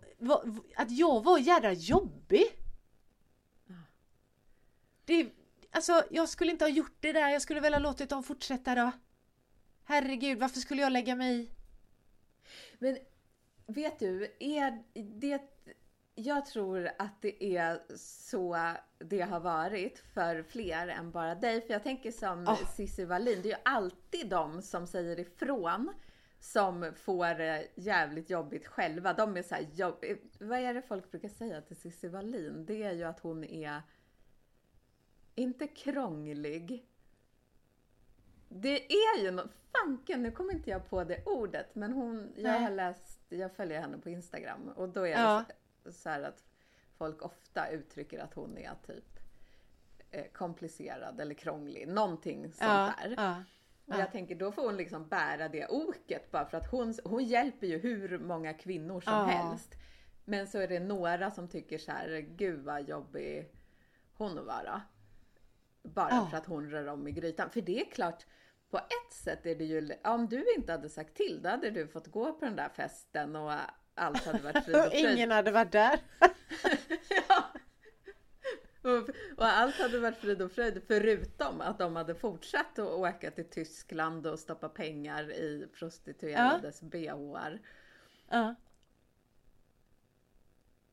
att 0.77 0.91
jag 0.91 1.25
var 1.25 1.39
jädra 1.39 1.73
jobbig. 1.73 2.47
Det, 5.05 5.31
alltså 5.71 6.05
jag 6.11 6.29
skulle 6.29 6.51
inte 6.53 6.65
ha 6.65 6.71
gjort 6.71 6.97
det 7.01 7.13
där, 7.13 7.29
jag 7.29 7.43
skulle 7.43 7.61
väl 7.61 7.73
ha 7.73 7.81
låtit 7.81 8.11
dem 8.11 8.23
fortsätta 8.23 8.75
då. 8.75 8.93
Herregud, 9.85 10.39
varför 10.39 10.61
skulle 10.61 10.83
jag 10.83 10.93
lägga 10.93 11.15
mig 11.15 11.41
i? 11.41 11.51
Men 12.79 12.99
vet 13.67 13.99
du, 13.99 14.37
är 14.41 14.83
det, 15.21 15.41
jag 16.21 16.47
tror 16.47 16.91
att 16.99 17.23
det 17.23 17.57
är 17.57 17.97
så 17.97 18.75
det 18.99 19.21
har 19.21 19.41
varit 19.41 19.99
för 19.99 20.43
fler 20.43 20.89
än 20.89 21.11
bara 21.11 21.35
dig. 21.35 21.61
För 21.61 21.73
jag 21.73 21.83
tänker 21.83 22.11
som 22.13 22.49
Ah. 22.49 22.57
Cissi 22.57 23.05
Wallin, 23.05 23.43
det 23.43 23.49
är 23.49 23.57
ju 23.57 23.63
alltid 23.65 24.29
de 24.29 24.63
som 24.63 24.87
säger 24.87 25.21
ifrån 25.21 25.93
som 26.39 26.93
får 26.97 27.35
det 27.35 27.69
jävligt 27.75 28.31
jobbigt 28.31 28.67
själva. 28.67 29.13
De 29.13 29.37
är 29.37 29.43
så 29.43 29.55
här, 29.55 29.67
jobb... 29.75 30.05
vad 30.39 30.59
är 30.59 30.75
det 30.75 30.83
folk 30.83 31.11
brukar 31.11 31.29
säga 31.29 31.61
till 31.61 31.77
Cissi 31.77 32.09
Wallin? 32.09 32.67
Det 32.67 32.83
är 32.83 32.93
ju 32.93 33.05
att 33.05 33.21
hon 33.21 33.45
är 33.45 33.83
inte 35.35 35.67
krånglig. 35.67 36.87
Det 38.49 38.93
är 38.93 39.23
ju 39.23 39.31
något, 39.31 39.51
fanken, 39.73 40.23
nu 40.23 40.31
kommer 40.31 40.53
inte 40.53 40.71
jag 40.71 40.91
på 40.91 41.05
det 41.05 41.23
ordet, 41.27 41.75
men 41.75 41.93
hon, 41.93 42.33
jag 42.37 42.53
har 42.61 42.71
läst 42.71 43.21
jag 43.29 43.53
följer 43.53 43.81
henne 43.81 43.99
på 43.99 44.11
Instagram 44.11 44.69
och 44.77 44.89
då 44.89 45.07
är 45.07 45.11
Ja. 45.11 45.45
det 45.49 45.55
så 45.93 46.09
här 46.09 46.23
att 46.23 46.45
folk 46.99 47.23
ofta 47.23 47.69
uttrycker 47.71 48.19
att 48.19 48.35
hon 48.35 48.59
är 48.59 48.75
typ 48.87 49.19
eh, 50.11 50.25
komplicerad 50.33 51.21
eller 51.21 51.35
krånglig, 51.35 51.89
någonting 51.89 52.43
sånt 52.43 52.57
Ja, 52.61 52.95
där. 53.03 53.15
ja. 53.17 53.43
Och 53.87 54.01
jag 54.01 54.13
tänker 54.13 54.35
då 54.35 54.53
får 54.53 54.63
hon 54.63 54.77
liksom 54.77 55.09
bära 55.09 55.49
det 55.49 55.67
oket 55.67 56.31
bara 56.31 56.47
för 56.47 56.57
att 56.59 56.71
hon, 56.71 56.95
hon 57.05 57.25
hjälper 57.25 57.67
ju 57.67 57.79
hur 57.79 58.19
många 58.19 58.55
kvinnor 58.55 59.01
som 59.01 59.13
helst. 59.29 59.75
Men 60.25 60.47
så 60.47 60.59
är 60.59 60.69
det 60.69 60.81
några 60.81 61.31
som 61.31 61.49
tycker 61.49 61.79
så 61.79 61.93
här, 61.93 62.21
gud 62.21 62.61
vad 62.65 62.89
jobbig 62.89 63.51
hon 64.15 64.39
att 64.39 64.45
vara. 64.47 64.83
Bara 65.83 66.27
för 66.27 66.37
att 66.37 66.47
hon 66.47 66.71
rör 66.71 66.87
om 66.87 67.09
i 67.09 67.13
grytan. 67.13 67.51
För 67.51 67.61
det 67.61 67.81
är 67.81 67.91
klart, 67.91 68.27
på 68.71 68.79
ett 68.79 69.13
sätt 69.13 69.47
är 69.47 69.55
det 69.55 69.65
ju, 69.65 69.93
om 70.05 70.29
du 70.29 70.55
inte 70.57 70.73
hade 70.73 70.89
sagt 70.89 71.15
till, 71.15 71.43
då 71.43 71.49
hade 71.49 71.71
du 71.71 71.89
fått 71.89 72.07
gå 72.07 72.33
på 72.33 72.45
den 72.45 72.57
där 72.57 72.69
festen 72.69 73.37
och 73.37 73.53
allt 73.95 74.25
hade 74.25 74.39
varit 74.39 74.65
frid 74.65 74.77
och 74.87 74.91
fröjd. 74.93 75.15
ingen 75.19 75.31
hade 75.31 75.51
varit 75.51 75.73
där. 75.73 76.01
Ja. 77.29 77.45
Och, 78.83 79.09
och 79.39 79.47
allt 79.47 79.75
hade 79.75 79.99
varit 79.99 80.17
frid 80.19 80.43
och 80.43 80.53
fröjd 80.53 80.83
förutom 80.87 81.61
att 81.61 81.79
de 81.79 81.97
hade 81.97 82.15
fortsatt 82.15 82.79
att 82.79 82.89
åka 82.89 83.31
till 83.31 83.51
Tyskland 83.51 84.27
och 84.27 84.39
stoppa 84.39 84.69
pengar 84.69 85.31
i 85.33 85.69
prostituerades 85.75 86.81
bhar. 86.83 87.59
Ja. 88.29 88.55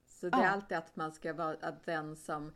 Så 0.06 0.30
det 0.30 0.38
är 0.38 0.42
Ja. 0.42 0.50
alltid 0.50 0.78
att 0.78 0.96
man 0.96 1.12
ska 1.12 1.34
vara 1.34 1.58
att 1.62 1.86
den 1.86 2.16
som 2.16 2.54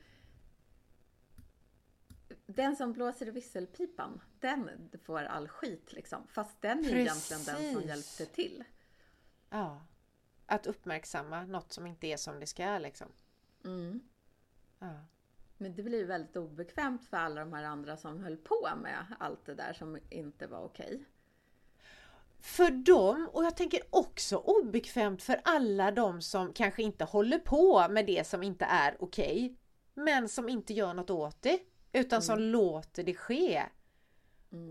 den 2.45 2.75
som 2.75 2.93
blåser 2.93 3.27
i 3.27 3.31
visselpipan, 3.31 4.21
den 4.39 4.89
får 5.03 5.23
all 5.23 5.47
skit 5.47 5.93
liksom. 5.93 6.27
Fast 6.27 6.61
den 6.61 6.79
är 6.85 6.89
ju 6.89 7.01
egentligen 7.01 7.43
den 7.43 7.55
som 7.55 7.81
Precis. 7.81 7.85
hjälpte 7.89 8.25
till. 8.35 8.63
ja. 9.49 9.81
Att 10.51 10.67
uppmärksamma 10.67 11.45
något 11.45 11.73
som 11.73 11.87
inte 11.87 12.07
är 12.07 12.17
som 12.17 12.39
det 12.39 12.45
ska 12.45 12.77
liksom. 12.79 13.07
Mm. 13.65 14.01
Ja. 14.79 15.05
Men 15.57 15.75
det 15.75 15.83
blir 15.83 16.05
väldigt 16.05 16.37
obekvämt 16.37 17.05
för 17.09 17.17
alla 17.17 17.39
de 17.39 17.53
här 17.53 17.63
andra 17.63 17.97
som 17.97 18.23
höll 18.23 18.37
på 18.37 18.69
med 18.81 19.05
allt 19.19 19.45
det 19.45 19.55
där 19.55 19.73
som 19.73 19.97
inte 20.09 20.47
var 20.47 20.59
okej. 20.59 21.05
För 22.39 22.71
dem, 22.71 23.29
och 23.33 23.43
jag 23.43 23.57
tänker 23.57 23.81
också 23.89 24.37
obekvämt 24.37 25.23
för 25.23 25.41
alla 25.43 25.91
de 25.91 26.21
som 26.21 26.53
kanske 26.53 26.83
inte 26.83 27.03
håller 27.03 27.39
på 27.39 27.87
med 27.89 28.05
det 28.05 28.27
som 28.27 28.43
inte 28.43 28.65
är 28.65 28.97
okej. 28.99 29.57
Men 29.93 30.29
som 30.29 30.49
inte 30.49 30.73
gör 30.73 30.93
något 30.93 31.09
åt 31.09 31.41
det. 31.41 31.59
Utan 31.93 32.21
som 32.21 32.39
låter 32.39 33.03
det 33.03 33.13
ske. 33.13 33.63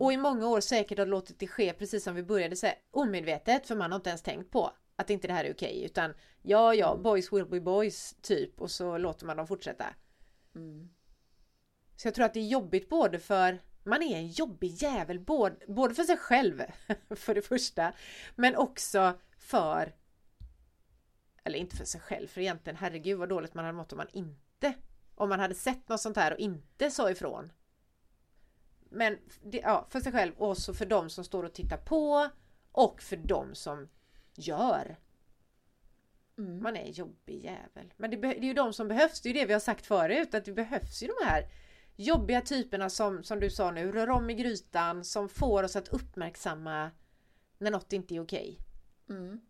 Och 0.00 0.12
i 0.12 0.16
många 0.16 0.48
år 0.48 0.60
säkert 0.60 0.98
har 0.98 1.06
låtit 1.06 1.38
det 1.38 1.46
ske 1.46 1.72
precis 1.72 2.04
som 2.04 2.14
vi 2.14 2.22
började 2.22 2.56
säga 2.56 2.74
omedvetet 2.90 3.66
för 3.66 3.74
man 3.74 3.92
har 3.92 3.96
inte 3.96 4.10
ens 4.10 4.22
tänkt 4.22 4.50
på 4.50 4.70
att 5.00 5.10
inte 5.10 5.28
det 5.28 5.34
här 5.34 5.44
är 5.44 5.52
okej 5.52 5.84
utan 5.84 6.14
ja 6.42 6.74
ja 6.74 6.96
boys 6.96 7.32
will 7.32 7.46
be 7.46 7.60
boys 7.60 8.16
typ 8.22 8.60
och 8.60 8.70
så 8.70 8.98
låter 8.98 9.26
man 9.26 9.36
dem 9.36 9.46
fortsätta. 9.46 9.86
Mm. 10.54 10.88
Så 11.96 12.06
jag 12.08 12.14
tror 12.14 12.24
att 12.24 12.34
det 12.34 12.40
är 12.40 12.48
jobbigt 12.48 12.88
både 12.88 13.18
för 13.18 13.58
man 13.82 14.02
är 14.02 14.16
en 14.16 14.28
jobbig 14.28 14.68
jävel 14.82 15.20
både, 15.20 15.56
både 15.66 15.94
för 15.94 16.02
sig 16.02 16.16
själv 16.16 16.62
för 17.10 17.34
det 17.34 17.42
första 17.42 17.92
men 18.34 18.56
också 18.56 19.18
för 19.38 19.94
eller 21.44 21.58
inte 21.58 21.76
för 21.76 21.84
sig 21.84 22.00
själv 22.00 22.26
för 22.26 22.40
egentligen 22.40 22.76
herregud 22.76 23.18
vad 23.18 23.28
dåligt 23.28 23.54
man 23.54 23.64
hade 23.64 23.76
mått 23.76 23.92
om 23.92 23.96
man 23.96 24.08
inte 24.12 24.74
om 25.14 25.28
man 25.28 25.40
hade 25.40 25.54
sett 25.54 25.88
något 25.88 26.00
sånt 26.00 26.16
här 26.16 26.32
och 26.32 26.38
inte 26.38 26.90
sa 26.90 27.10
ifrån. 27.10 27.52
Men 28.90 29.18
ja, 29.52 29.86
för 29.90 30.00
sig 30.00 30.12
själv 30.12 30.34
och 30.36 30.58
så 30.58 30.74
för 30.74 30.86
de 30.86 31.10
som 31.10 31.24
står 31.24 31.42
och 31.42 31.54
tittar 31.54 31.76
på 31.76 32.28
och 32.72 33.02
för 33.02 33.16
de 33.16 33.54
som 33.54 33.88
gör. 34.40 34.96
Mm. 36.38 36.62
Man 36.62 36.76
är 36.76 36.80
en 36.80 36.92
jobbig 36.92 37.44
jävel. 37.44 37.94
Men 37.96 38.10
det, 38.10 38.16
det 38.16 38.38
är 38.38 38.44
ju 38.44 38.54
de 38.54 38.72
som 38.72 38.88
behövs. 38.88 39.20
Det 39.20 39.28
är 39.28 39.34
ju 39.34 39.40
det 39.40 39.46
vi 39.46 39.52
har 39.52 39.60
sagt 39.60 39.86
förut. 39.86 40.34
Att 40.34 40.44
det 40.44 40.52
behövs 40.52 41.02
ju 41.02 41.06
de 41.06 41.26
här 41.26 41.44
jobbiga 41.96 42.40
typerna 42.40 42.90
som, 42.90 43.24
som 43.24 43.40
du 43.40 43.50
sa 43.50 43.70
nu, 43.70 43.92
rör 43.92 44.10
om 44.10 44.30
i 44.30 44.34
grytan, 44.34 45.04
som 45.04 45.28
får 45.28 45.62
oss 45.62 45.76
att 45.76 45.88
uppmärksamma 45.88 46.90
när 47.58 47.70
något 47.70 47.92
inte 47.92 48.14
är 48.14 48.20
okej. 48.20 48.58
Mm. 49.08 49.40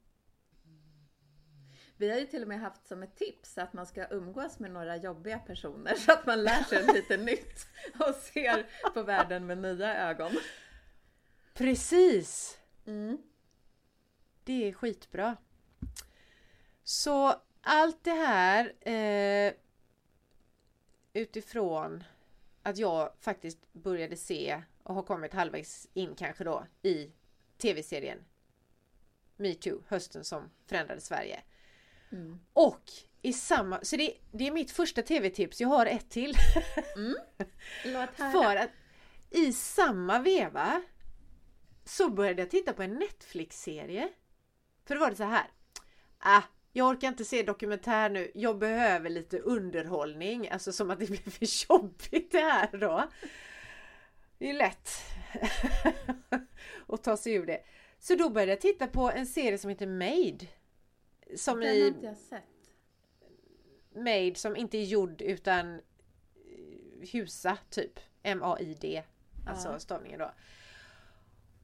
Vi 1.96 2.10
har 2.10 2.18
ju 2.18 2.26
till 2.26 2.42
och 2.42 2.48
med 2.48 2.60
haft 2.60 2.86
som 2.86 3.02
ett 3.02 3.16
tips 3.16 3.58
att 3.58 3.72
man 3.72 3.86
ska 3.86 4.06
umgås 4.10 4.58
med 4.58 4.70
några 4.70 4.96
jobbiga 4.96 5.38
personer 5.38 5.94
så 5.94 6.12
att 6.12 6.26
man 6.26 6.44
lär 6.44 6.62
sig 6.62 6.94
lite 6.94 7.16
nytt 7.24 7.66
och 7.98 8.14
ser 8.14 8.66
på 8.94 9.02
världen 9.02 9.46
med 9.46 9.58
nya 9.58 10.08
ögon. 10.10 10.32
Precis! 11.54 12.58
Mm. 12.86 13.18
Det 14.50 14.68
är 14.68 14.72
skitbra. 14.72 15.36
Så 16.84 17.34
allt 17.60 18.04
det 18.04 18.10
här 18.10 18.72
eh, 18.88 19.52
utifrån 21.12 22.04
att 22.62 22.78
jag 22.78 23.12
faktiskt 23.20 23.72
började 23.72 24.16
se 24.16 24.62
och 24.82 24.94
har 24.94 25.02
kommit 25.02 25.34
halvvägs 25.34 25.88
in 25.94 26.14
kanske 26.14 26.44
då 26.44 26.66
i 26.82 27.10
tv-serien 27.58 28.18
metoo, 29.36 29.82
hösten 29.88 30.24
som 30.24 30.50
förändrade 30.66 31.00
Sverige. 31.00 31.40
Mm. 32.12 32.40
Och 32.52 32.90
i 33.22 33.32
samma, 33.32 33.78
så 33.82 33.96
det, 33.96 34.14
det 34.32 34.46
är 34.46 34.52
mitt 34.52 34.70
första 34.70 35.02
tv-tips, 35.02 35.60
jag 35.60 35.68
har 35.68 35.86
ett 35.86 36.10
till. 36.10 36.34
Höra. 38.16 38.32
För 38.32 38.56
att 38.56 38.70
i 39.30 39.52
samma 39.52 40.18
veva 40.18 40.82
så 41.84 42.10
började 42.10 42.42
jag 42.42 42.50
titta 42.50 42.72
på 42.72 42.82
en 42.82 42.94
Netflix-serie. 42.94 44.08
För 44.90 44.94
då 44.94 45.00
var 45.00 45.10
det 45.10 45.16
så 45.16 45.24
här. 45.24 45.46
Ah, 46.18 46.42
jag 46.72 46.88
orkar 46.88 47.08
inte 47.08 47.24
se 47.24 47.42
dokumentär 47.42 48.10
nu. 48.10 48.30
Jag 48.34 48.58
behöver 48.58 49.10
lite 49.10 49.38
underhållning. 49.38 50.48
Alltså 50.48 50.72
som 50.72 50.90
att 50.90 50.98
det 51.00 51.06
blir 51.06 51.30
för 51.30 51.72
jobbigt 51.74 52.32
det 52.32 52.40
här 52.40 52.76
då. 52.78 53.08
Det 54.38 54.50
är 54.50 54.54
lätt 54.54 54.90
att 56.88 57.02
ta 57.04 57.16
sig 57.16 57.32
ur 57.34 57.46
det. 57.46 57.60
Så 57.98 58.14
då 58.14 58.30
började 58.30 58.52
jag 58.52 58.60
titta 58.60 58.86
på 58.86 59.10
en 59.10 59.26
serie 59.26 59.58
som 59.58 59.70
heter 59.70 59.86
Made. 59.86 60.46
Som 61.36 61.60
Den 61.60 61.68
har 61.68 61.74
i 61.74 61.86
inte 61.88 62.06
jag 62.06 62.16
sett. 62.16 62.42
made 63.94 64.34
som 64.34 64.56
inte 64.56 64.78
är 64.78 64.84
gjord 64.84 65.22
utan 65.22 65.74
eh, 65.74 67.08
husa 67.12 67.58
typ. 67.70 68.00
M-A-I-D. 68.22 69.02
Alltså 69.46 69.68
Ja. 69.68 69.78
stavningen 69.78 70.18
då. 70.18 70.32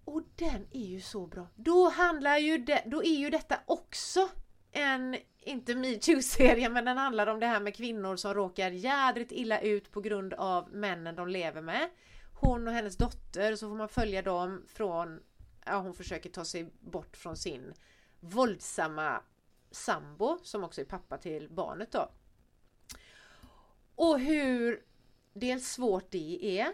Och 0.07 0.23
den 0.37 0.66
är 0.71 0.87
ju 0.87 1.01
så 1.01 1.27
bra. 1.27 1.47
Då 1.57 1.88
handlar 1.88 2.38
ju 2.38 2.59
det, 2.59 2.83
då 2.87 3.05
är 3.05 3.16
ju 3.16 3.31
detta 3.31 3.61
också 3.66 4.29
en, 4.73 5.16
inte 5.40 5.75
metoo-serie, 5.75 6.69
men 6.69 6.85
den 6.85 6.99
handlar 6.99 7.27
om 7.27 7.40
det 7.40 7.47
här 7.47 7.61
med 7.61 7.75
kvinnor 7.75 8.16
som 8.16 8.35
råkar 8.35 8.71
jädrigt 8.71 9.33
illa 9.33 9.61
ut 9.61 9.90
på 9.92 10.01
grund 10.01 10.35
av 10.35 10.71
männen 10.71 11.16
de 11.16 11.29
lever 11.29 11.62
med. 11.62 11.90
Hon 12.40 12.69
och 12.69 12.75
hennes 12.75 12.97
dotter, 12.97 13.57
så 13.57 13.69
får 13.69 13.77
man 13.77 13.88
följa 13.88 14.23
dem 14.23 14.64
från, 14.69 15.21
ja 15.64 15.79
hon 15.79 15.95
försöker 15.95 16.31
ta 16.31 16.45
sig 16.45 16.73
bort 16.81 17.16
från 17.16 17.37
sin 17.37 17.75
våldsamma 18.21 19.23
sambo 19.71 20.38
som 20.42 20.64
också 20.64 20.81
är 20.81 20.85
pappa 20.85 21.19
till 21.19 21.49
barnet 21.51 21.92
då. 21.92 22.11
Och 23.95 24.21
hur 24.21 24.83
dels 25.33 25.69
svårt 25.69 26.11
det 26.11 26.61
är 26.61 26.73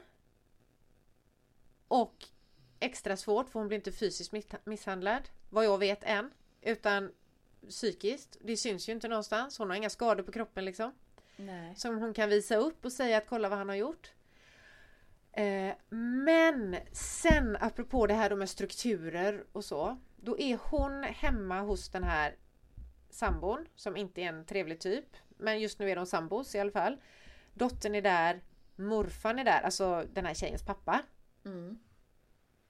och 1.89 2.29
extra 2.83 3.17
svårt 3.17 3.49
för 3.51 3.59
hon 3.59 3.69
blir 3.69 3.79
inte 3.79 3.93
fysiskt 3.93 4.33
miss- 4.33 4.57
misshandlad 4.65 5.23
vad 5.51 5.65
jag 5.65 5.79
vet 5.79 6.05
än 6.05 6.31
utan 6.61 7.13
psykiskt. 7.69 8.37
Det 8.41 8.57
syns 8.57 8.89
ju 8.89 8.93
inte 8.93 9.09
någonstans. 9.09 9.59
Hon 9.59 9.71
har 9.71 9.77
inga 9.77 9.91
skador 9.91 10.23
på 10.23 10.33
kroppen 10.33 10.65
liksom 10.65 10.93
Nej. 11.37 11.75
som 11.77 11.99
hon 11.99 12.15
kan 12.15 12.29
visa 12.29 12.57
upp 12.57 12.85
och 12.85 12.93
säga 12.93 13.19
att 13.19 13.27
kolla 13.29 13.49
vad 13.49 13.59
han 13.59 13.69
har 13.69 13.77
gjort. 13.77 14.13
Eh, 15.33 15.75
men 16.35 16.77
sen 16.93 17.57
apropå 17.61 18.07
det 18.07 18.15
här 18.15 18.31
då 18.31 18.37
med 18.37 18.49
strukturer 18.51 19.45
och 19.53 19.65
så. 19.65 19.99
Då 20.17 20.39
är 20.39 20.59
hon 20.63 21.03
hemma 21.03 21.61
hos 21.61 21.89
den 21.89 22.05
här 22.05 22.37
sambon 23.11 23.67
som 23.77 23.97
inte 23.97 24.21
är 24.21 24.29
en 24.29 24.45
trevlig 24.45 24.81
typ. 24.81 25.17
Men 25.37 25.61
just 25.61 25.79
nu 25.79 25.91
är 25.91 25.97
de 25.97 26.07
sambos 26.07 26.55
i 26.55 26.61
alla 26.61 26.71
fall. 26.71 26.97
Dottern 27.55 27.95
är 27.95 28.03
där, 28.03 28.41
morfan 28.77 29.39
är 29.39 29.45
där, 29.45 29.61
alltså 29.63 30.05
den 30.13 30.27
här 30.27 30.35
tjejens 30.35 30.67
pappa. 30.67 31.03
Mm. 31.45 31.79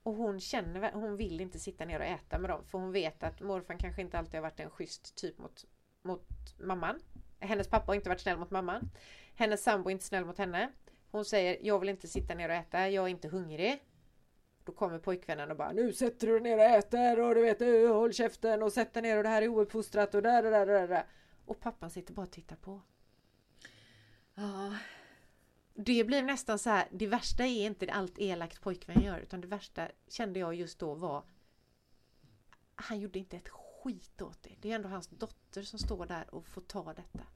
Och 0.03 0.15
hon 0.15 0.41
känner, 0.41 0.93
hon 0.93 1.17
vill 1.17 1.41
inte 1.41 1.59
sitta 1.59 1.85
ner 1.85 1.99
och 1.99 2.07
äta 2.07 2.39
med 2.39 2.51
dem 2.51 2.65
för 2.65 2.79
hon 2.79 2.93
vet 2.93 3.23
att 3.23 3.41
morfar 3.41 3.77
kanske 3.79 4.03
inte 4.03 4.19
alltid 4.19 4.35
har 4.35 4.43
varit 4.43 4.61
en 4.61 4.71
schysst 4.71 5.15
typ 5.15 5.39
mot, 5.39 5.65
mot 6.03 6.29
mamman. 6.59 7.01
Hennes 7.41 7.69
pappa 7.69 7.87
har 7.87 7.95
inte 7.95 8.09
varit 8.09 8.21
snäll 8.21 8.39
mot 8.39 8.51
mamman. 8.51 8.91
Hennes 9.35 9.63
sambo 9.63 9.91
är 9.91 9.93
inte 9.93 10.05
snäll 10.05 10.25
mot 10.25 10.39
henne. 10.39 10.73
Hon 11.11 11.25
säger 11.25 11.59
jag 11.63 11.79
vill 11.79 11.89
inte 11.89 12.09
sitta 12.09 12.35
ner 12.35 12.49
och 12.49 12.55
äta, 12.55 12.89
jag 12.89 13.05
är 13.05 13.09
inte 13.09 13.29
hungrig. 13.29 13.83
Då 14.65 14.73
kommer 14.73 14.99
pojkvännen 14.99 15.51
och 15.51 15.57
bara 15.57 15.73
nu 15.73 15.93
sätter 15.93 16.27
du 16.27 16.39
dig 16.39 16.43
ner 16.43 16.57
och 16.57 16.79
äter 16.79 17.21
och 17.21 17.35
du 17.35 17.43
vet 17.43 17.89
håll 17.91 18.13
käften 18.13 18.63
och 18.63 18.73
sätt 18.73 18.93
dig 18.93 19.03
ner 19.03 19.17
och 19.17 19.23
det 19.23 19.29
här 19.29 19.43
är 19.43 19.49
ouppfostrat 19.49 20.15
och 20.15 20.23
där, 20.23 20.43
där, 20.43 20.51
där, 20.51 20.67
där, 20.67 20.89
där. 20.89 21.07
Och 21.47 21.61
pappan 21.61 21.91
sitter 21.91 22.15
bara 22.15 22.27
och 22.27 22.33
tittar 22.33 22.57
på. 22.57 22.81
Ja. 24.35 24.75
Det 25.75 26.05
blir 26.05 26.23
nästan 26.23 26.59
så 26.59 26.71
här, 26.71 26.89
det 26.91 27.07
värsta 27.07 27.45
är 27.45 27.67
inte 27.67 27.93
allt 27.93 28.19
elakt 28.19 28.61
pojkvän 28.61 29.03
gör 29.03 29.19
utan 29.19 29.41
det 29.41 29.47
värsta 29.47 29.89
kände 30.09 30.41
jag 30.41 30.55
just 30.55 30.79
då 30.79 30.95
var 30.95 31.25
Han 32.75 33.01
gjorde 33.01 33.19
inte 33.19 33.37
ett 33.37 33.49
skit 33.49 34.23
åt 34.23 34.43
det. 34.43 34.57
Det 34.61 34.71
är 34.71 34.75
ändå 34.75 34.89
hans 34.89 35.09
dotter 35.09 35.63
som 35.63 35.79
står 35.79 36.07
där 36.07 36.35
och 36.35 36.47
får 36.47 36.61
ta 36.61 36.95
detta. 36.95 37.27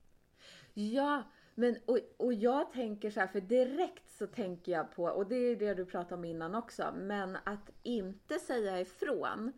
Ja, 0.74 1.22
men 1.54 1.76
och, 1.86 1.98
och 2.16 2.34
jag 2.34 2.72
tänker 2.72 3.10
så 3.10 3.20
här, 3.20 3.26
för 3.26 3.40
direkt 3.40 4.10
så 4.10 4.26
tänker 4.26 4.72
jag 4.72 4.92
på, 4.92 5.04
och 5.04 5.26
det 5.26 5.36
är 5.36 5.56
det 5.56 5.74
du 5.74 5.84
pratade 5.84 6.14
om 6.14 6.24
innan 6.24 6.54
också, 6.54 6.94
men 6.96 7.36
att 7.44 7.70
inte 7.82 8.38
säga 8.38 8.80
ifrån. 8.80 9.52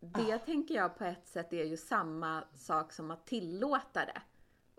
Det 0.00 0.38
tänker 0.38 0.74
jag 0.74 0.98
på 0.98 1.04
ett 1.04 1.26
sätt 1.26 1.52
är 1.52 1.64
ju 1.64 1.76
samma 1.76 2.44
sak 2.54 2.92
som 2.92 3.10
att 3.10 3.26
tillåta 3.26 4.04
det. 4.04 4.22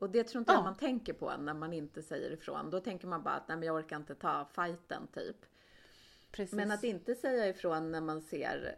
Och 0.05 0.11
det 0.11 0.23
tror 0.23 0.39
inte 0.39 0.51
jag 0.51 0.59
Ja. 0.59 0.63
man 0.63 0.77
tänker 0.77 1.13
på 1.13 1.37
när 1.37 1.53
man 1.53 1.73
inte 1.73 2.01
säger 2.03 2.31
ifrån. 2.31 2.69
Då 2.69 2.79
tänker 2.79 3.07
man 3.07 3.23
bara 3.23 3.33
att 3.33 3.47
nej 3.47 3.57
men 3.57 3.67
jag 3.67 3.75
orkar 3.75 3.95
inte 3.95 4.15
ta 4.15 4.45
fighten 4.55 5.07
typ. 5.13 5.35
Precis. 6.31 6.53
Men 6.55 6.71
att 6.71 6.83
inte 6.83 7.15
säga 7.15 7.47
ifrån 7.47 7.91
när 7.91 8.01
man 8.01 8.21
ser 8.21 8.75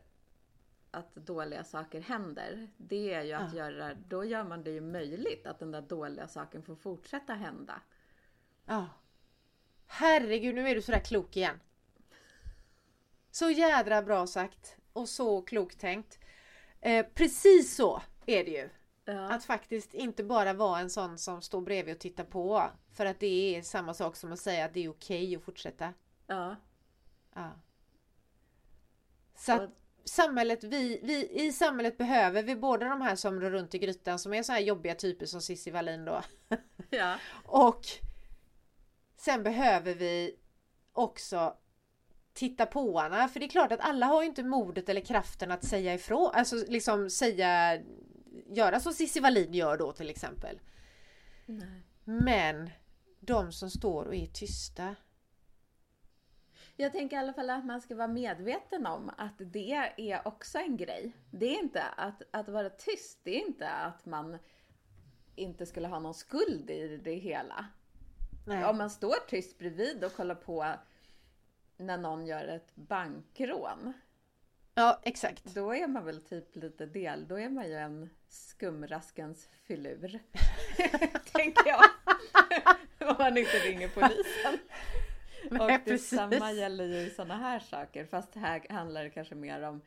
att 0.92 1.16
dåliga 1.16 1.64
saker 1.64 2.02
händer, 2.02 2.68
det 2.78 3.14
är 3.14 3.24
ju 3.24 3.34
att 3.34 3.54
Ja. 3.54 3.58
göra, 3.70 3.94
då 4.08 4.24
gör 4.26 4.44
man 4.44 4.64
det 4.64 4.72
ju 4.72 4.82
möjligt 4.82 5.48
att 5.48 5.60
den 5.60 5.72
där 5.72 5.82
dåliga 5.82 6.28
saken 6.28 6.64
får 6.64 6.76
fortsätta 6.76 7.34
hända. 7.34 7.82
Ja. 8.66 8.86
Herregud, 9.86 10.56
nu 10.56 10.70
är 10.70 10.76
du 10.76 10.82
sådär 10.82 11.00
klok 11.00 11.38
igen. 11.38 11.60
Så 13.32 13.50
jädra 13.50 14.02
bra 14.02 14.28
sagt 14.28 14.76
och 14.94 15.10
så 15.10 15.42
klokt 15.42 15.80
tänkt. 15.80 16.20
Eh, 16.82 17.06
precis 17.14 17.76
så 17.76 18.02
är 18.26 18.44
det 18.46 18.52
ju. 18.52 18.70
Ja. 19.10 19.30
Att 19.30 19.46
faktiskt 19.46 19.94
inte 19.94 20.24
bara 20.24 20.54
vara 20.54 20.80
en 20.80 20.90
sån 20.90 21.18
som 21.18 21.42
står 21.42 21.62
bredvid 21.62 21.96
och 21.96 22.02
tittar 22.02 22.24
på. 22.24 22.70
För 22.94 23.06
att 23.06 23.20
det 23.20 23.56
är 23.56 23.62
samma 23.62 23.94
sak 23.94 24.16
som 24.16 24.32
att 24.32 24.40
säga 24.40 24.66
att 24.66 24.74
det 24.74 24.84
är 24.84 24.90
okej 24.90 25.36
att 25.36 25.44
fortsätta. 25.44 25.94
ja. 26.28 26.56
Ja. 27.36 27.52
Så 29.36 29.54
att 29.54 29.70
samhället, 30.04 30.64
vi, 30.64 31.00
vi, 31.04 31.30
i 31.30 31.52
samhället 31.52 31.98
behöver 31.98 32.44
vi 32.44 32.56
både 32.56 32.86
de 32.86 33.02
här 33.02 33.16
som 33.16 33.42
rör 33.42 33.52
runt 33.52 33.76
i 33.76 33.80
grytan 33.80 34.20
som 34.20 34.34
är 34.34 34.44
så 34.44 34.52
här 34.52 34.60
jobbiga 34.60 34.96
typer 34.96 35.26
som 35.26 35.42
Cissi 35.42 35.72
Wallin 35.72 36.06
då. 36.06 36.22
ja. 36.90 37.16
Och 37.46 37.86
sen 39.18 39.44
behöver 39.44 39.94
vi 39.94 40.36
också 40.94 41.58
titta 42.34 42.66
på 42.66 43.00
henne. 43.00 43.28
För 43.28 43.40
det 43.40 43.46
är 43.46 43.50
klart 43.50 43.72
att 43.72 43.80
alla 43.80 44.06
har 44.06 44.22
ju 44.22 44.28
inte 44.28 44.44
modet 44.44 44.90
eller 44.90 45.02
kraften 45.02 45.52
att 45.52 45.66
säga 45.66 45.94
ifrån. 45.94 46.32
Alltså 46.34 46.56
liksom 46.68 47.10
säga, 47.10 47.80
göra 48.46 48.80
som 48.80 48.94
Cissi 48.94 49.20
Wallin 49.20 49.54
gör 49.54 49.78
då 49.78 49.92
till 49.92 50.10
exempel. 50.10 50.60
Nej. 51.46 51.82
Men 52.04 52.70
de 53.20 53.52
som 53.52 53.70
står 53.70 54.06
och 54.06 54.16
är 54.16 54.26
tysta. 54.26 54.96
Jag 56.76 56.92
tänker 56.92 57.16
i 57.16 57.20
alla 57.20 57.34
fall 57.34 57.50
att 57.50 57.66
man 57.66 57.82
ska 57.82 57.96
vara 57.96 58.08
medveten 58.08 58.86
om 58.86 59.12
att 59.18 59.34
det 59.38 59.92
är 59.98 60.28
också 60.28 60.58
en 60.58 60.78
grej. 60.78 61.12
Det 61.32 61.46
är 61.46 61.60
inte 61.60 61.84
att, 61.84 62.22
att 62.32 62.48
vara 62.48 62.70
tyst, 62.70 63.20
det 63.24 63.42
är 63.42 63.48
inte 63.48 63.70
att 63.70 64.06
man 64.06 64.38
inte 65.36 65.66
skulle 65.66 65.88
ha 65.88 66.00
någon 66.00 66.14
skuld 66.14 66.70
i 66.70 66.98
det 66.98 67.16
hela. 67.16 67.66
Nej. 68.48 68.66
Om 68.66 68.78
man 68.78 68.90
står 68.90 69.28
tyst 69.28 69.58
bredvid 69.58 70.04
och 70.04 70.14
kollar 70.14 70.36
på 70.36 70.74
när 71.78 71.98
någon 71.98 72.26
gör 72.26 72.48
ett 72.48 72.76
bankrån, 72.76 73.94
Ja 74.80 75.00
exakt. 75.04 75.44
då 75.44 75.76
är 75.76 75.88
man 75.88 76.06
väl 76.06 76.22
typ 76.22 76.56
lite 76.56 76.86
del, 76.86 77.28
då 77.28 77.40
är 77.40 77.50
man 77.50 77.68
ju 77.68 77.74
en 77.74 78.10
skumraskens 78.30 79.50
filur. 79.64 80.20
Tänker 81.32 81.68
jag. 81.68 81.84
Om 83.10 83.16
man 83.20 83.38
inte 83.38 83.58
ringer 83.58 83.88
polisen. 83.88 84.60
Och 85.62 85.68
Nej, 85.68 85.82
detsamma 85.86 86.52
gäller 86.52 86.86
ju 86.86 87.10
sådana 87.10 87.38
här 87.38 87.60
saker. 87.60 88.06
Fast 88.06 88.36
här 88.36 88.66
handlar 88.70 89.04
det 89.04 89.10
kanske 89.10 89.36
mer 89.36 89.62
om 89.62 89.82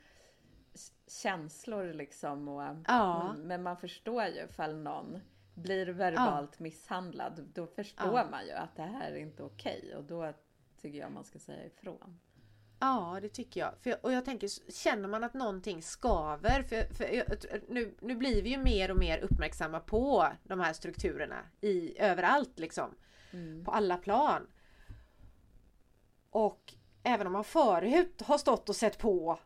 känslor 1.22 1.92
liksom. 1.92 2.48
Och, 2.48 2.76
Ja. 2.88 3.30
mm, 3.30 3.42
Men 3.48 3.62
man 3.62 3.76
förstår 3.76 4.24
ju 4.24 4.44
ifall 4.44 4.76
någon 4.76 5.20
blir 5.54 5.86
verbalt 5.86 6.58
misshandlad. 6.58 7.50
Då 7.54 7.66
förstår 7.66 8.18
Ja. 8.18 8.26
man 8.30 8.46
ju 8.46 8.52
att 8.52 8.76
det 8.76 8.82
här 8.82 9.10
är 9.12 9.16
inte 9.16 9.42
okej. 9.42 9.94
Och 9.96 10.04
då 10.04 10.32
tycker 10.80 10.98
jag 10.98 11.12
man 11.12 11.24
ska 11.24 11.38
säga 11.38 11.64
ifrån. 11.66 12.20
Ja, 12.80 13.18
det 13.22 13.28
tycker 13.28 13.60
jag. 13.60 13.74
För, 13.80 14.04
och 14.04 14.12
jag 14.12 14.24
tänker, 14.24 14.72
känner 14.72 15.08
man 15.08 15.24
att 15.24 15.34
någonting 15.34 15.82
skaver, 15.82 16.62
för, 16.62 16.94
för 16.94 17.72
nu, 17.72 17.94
nu 18.00 18.14
blir 18.14 18.42
vi 18.42 18.50
ju 18.50 18.58
mer 18.58 18.90
och 18.90 18.96
mer 18.96 19.18
uppmärksamma 19.18 19.80
på 19.80 20.28
de 20.42 20.60
här 20.60 20.72
strukturerna 20.72 21.44
i, 21.60 21.98
överallt 21.98 22.58
liksom. 22.58 22.94
Mm. 23.32 23.64
På 23.64 23.70
alla 23.70 23.96
plan. 23.96 24.46
Och 26.30 26.74
även 27.02 27.26
om 27.26 27.32
man 27.32 27.44
förut 27.44 28.22
har 28.22 28.38
stått 28.38 28.68
och 28.68 28.76
sett 28.76 28.98
på 28.98 29.38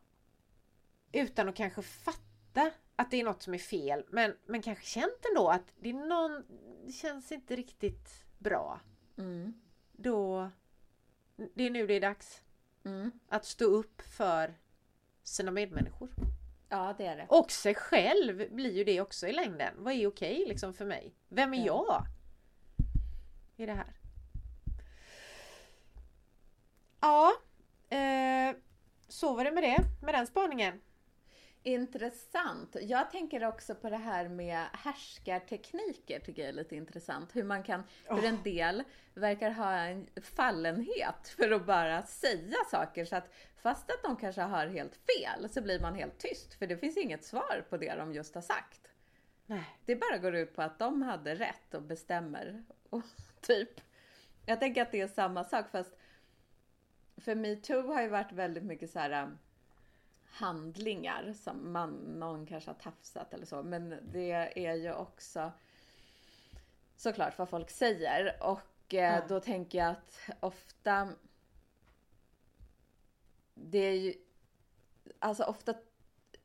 utan 1.13 1.49
att 1.49 1.57
kanske 1.57 1.83
fatta 1.83 2.71
att 2.97 3.11
det 3.11 3.21
är 3.21 3.25
något 3.25 3.43
som 3.43 3.55
är 3.55 3.59
fel, 3.59 4.05
men, 4.09 4.37
men 4.47 4.63
kanske 4.63 4.85
känt 4.85 5.25
ändå 5.31 5.49
att 5.49 5.73
det 5.81 5.89
är 5.89 5.95
någon, 5.95 6.45
det 6.87 6.93
känns 6.93 7.33
inte 7.33 7.57
riktigt 7.57 8.25
bra. 8.39 8.81
Mm. 9.17 9.55
Då, 9.93 10.51
det 11.55 11.67
är 11.67 11.71
nu 11.71 11.87
det 11.87 11.95
är 11.95 12.01
dags. 12.01 12.43
Mm. 12.85 13.11
Att 13.29 13.45
stå 13.45 13.65
upp 13.65 14.03
för 14.03 14.55
sina 15.23 15.51
medmänniskor. 15.51 16.09
Ja, 16.69 16.95
det 16.99 17.07
är 17.07 17.17
det. 17.17 17.27
Och 17.29 17.51
sig 17.51 17.75
själv 17.75 18.55
blir 18.55 18.73
ju 18.73 18.85
det 18.85 19.01
också 19.01 19.27
i 19.27 19.33
längden. 19.33 19.75
Vad 19.79 19.93
är 19.95 20.07
okej 20.07 20.45
liksom 20.49 20.75
för 20.75 20.85
mig? 20.87 21.15
Vem 21.29 21.55
är 21.55 21.67
Ja. 21.67 21.85
jag? 21.89 22.07
I 23.57 23.67
det 23.67 23.73
här. 23.73 23.95
Ja, 27.01 27.33
eh, 27.97 28.57
så 29.09 29.35
var 29.35 29.45
det 29.45 29.53
med 29.53 29.63
det, 29.63 29.85
med 30.03 30.15
den 30.15 30.27
spaningen. 30.27 30.81
Intressant. 31.67 32.77
Jag 32.81 33.11
tänker 33.11 33.45
också 33.45 33.75
på 33.75 33.91
det 33.91 33.97
här 33.97 34.29
med 34.29 34.67
härskartekniker 34.73 36.21
tycker 36.21 36.43
jag 36.43 36.49
är 36.49 36.53
lite 36.53 36.77
intressant. 36.77 37.37
Hur 37.37 37.45
man 37.45 37.63
kan, 37.63 37.83
för 38.07 38.25
en 38.25 38.43
del 38.43 38.83
verkar 39.15 39.51
ha 39.51 39.73
en 39.73 40.07
fallenhet 40.23 41.29
för 41.37 41.51
att 41.51 41.67
bara 41.67 42.03
säga 42.03 42.57
saker 42.71 43.05
så 43.05 43.17
att 43.17 43.35
fast 43.57 43.91
att 43.91 44.03
de 44.03 44.17
kanske 44.17 44.43
har 44.43 44.67
helt 44.67 44.97
fel 44.97 45.49
så 45.49 45.63
blir 45.63 45.81
man 45.81 45.95
helt 45.95 46.19
tyst 46.19 46.55
för 46.55 46.67
det 46.67 46.77
finns 46.77 46.97
inget 46.97 47.25
svar 47.25 47.65
på 47.71 47.77
det 47.77 47.95
de 47.95 48.13
just 48.13 48.35
har 48.35 48.43
sagt. 48.43 48.91
Nej. 49.47 49.65
Det 49.85 49.97
bara 49.97 50.19
går 50.19 50.35
ut 50.35 50.57
på 50.57 50.63
att 50.63 50.79
de 50.79 51.03
hade 51.03 51.35
rätt 51.35 51.75
och 51.75 51.83
bestämmer. 51.83 52.65
Och 52.91 53.03
typ. 53.41 53.81
Jag 54.47 54.61
tänker 54.61 54.83
att 54.83 54.93
det 54.93 55.01
är 55.01 55.09
samma 55.09 55.45
sak 55.45 55.71
fast 55.71 55.97
för 57.17 57.35
metoo 57.35 57.93
har 57.93 58.03
ju 58.03 58.09
varit 58.09 58.33
väldigt 58.33 58.65
mycket 58.65 58.91
så 58.91 58.99
här 58.99 59.23
um, 59.23 59.39
handlingar 60.35 61.33
som 61.33 61.73
man, 61.73 61.91
någon 61.91 62.47
kanske 62.47 62.71
har 62.71 62.75
tafsat 62.75 63.35
eller 63.35 63.47
så. 63.47 63.63
Men 63.63 63.99
det 64.13 64.31
är 64.67 64.75
ju 64.75 64.93
också 64.93 65.53
såklart 66.97 67.39
vad 67.39 67.49
folk 67.49 67.71
säger. 67.71 68.37
Och 68.43 68.95
eh, 68.95 69.15
Ja. 69.15 69.23
då 69.29 69.41
tänker 69.41 69.79
jag 69.79 69.91
att 69.91 70.21
ofta 70.41 71.09
det 73.55 73.79
är 73.79 73.95
ju 74.01 74.15
alltså 75.19 75.45
ofta 75.45 75.75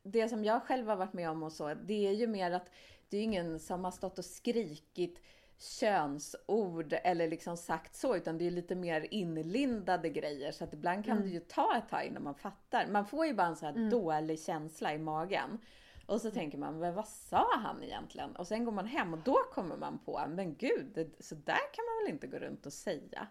det 0.02 0.28
som 0.28 0.44
jag 0.44 0.62
själv 0.62 0.88
har 0.88 0.96
varit 0.96 1.12
med 1.12 1.30
om 1.30 1.42
och 1.42 1.52
så, 1.52 1.74
det 1.74 2.06
är 2.06 2.12
ju 2.12 2.26
mer 2.26 2.50
att 2.50 2.70
det 3.08 3.16
är 3.16 3.22
ingen 3.22 3.60
som 3.60 3.84
har 3.84 3.90
stått 3.90 4.18
och 4.18 4.24
skrikit 4.24 5.20
könsord 5.60 6.92
eller 7.04 7.28
liksom 7.28 7.56
sagt 7.56 7.94
så, 7.94 8.16
utan 8.16 8.38
det 8.38 8.46
är 8.46 8.50
lite 8.50 8.74
mer 8.74 9.06
inlindade 9.10 10.10
grejer. 10.10 10.52
Så 10.52 10.64
att 10.64 10.74
ibland 10.74 11.04
kan 11.04 11.22
det 11.22 11.28
ju 11.28 11.40
ta 11.40 11.76
ett 11.76 11.88
tag 11.88 12.04
innan 12.04 12.22
man 12.22 12.34
fattar. 12.34 12.86
Man 12.86 13.06
får 13.06 13.26
ju 13.26 13.34
bara 13.34 13.46
en 13.46 13.56
så 13.56 13.66
här 13.66 13.90
dålig 13.90 14.40
känsla 14.40 14.94
i 14.94 14.98
magen. 14.98 15.58
Och 16.06 16.20
så 16.20 16.30
tänker 16.30 16.58
man, 16.58 16.78
men 16.78 16.94
vad 16.94 17.08
sa 17.08 17.46
han 17.56 17.82
egentligen? 17.82 18.36
Och 18.36 18.46
sen 18.46 18.64
går 18.64 18.72
man 18.72 18.86
hem 18.86 19.14
och 19.14 19.20
då 19.24 19.36
kommer 19.52 19.76
man 19.76 19.98
på, 19.98 20.24
men 20.28 20.54
gud, 20.54 20.86
det, 20.94 21.24
så 21.24 21.34
där 21.34 21.72
kan 21.72 21.84
man 21.84 22.04
väl 22.04 22.14
inte 22.14 22.26
gå 22.26 22.38
runt 22.38 22.66
och 22.66 22.72
säga. 22.72 23.26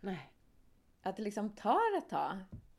Nej. 0.00 0.32
Att 1.02 1.16
det 1.16 1.22
liksom 1.22 1.50
tar 1.50 1.98
ett 1.98 2.08
tag. 2.08 2.38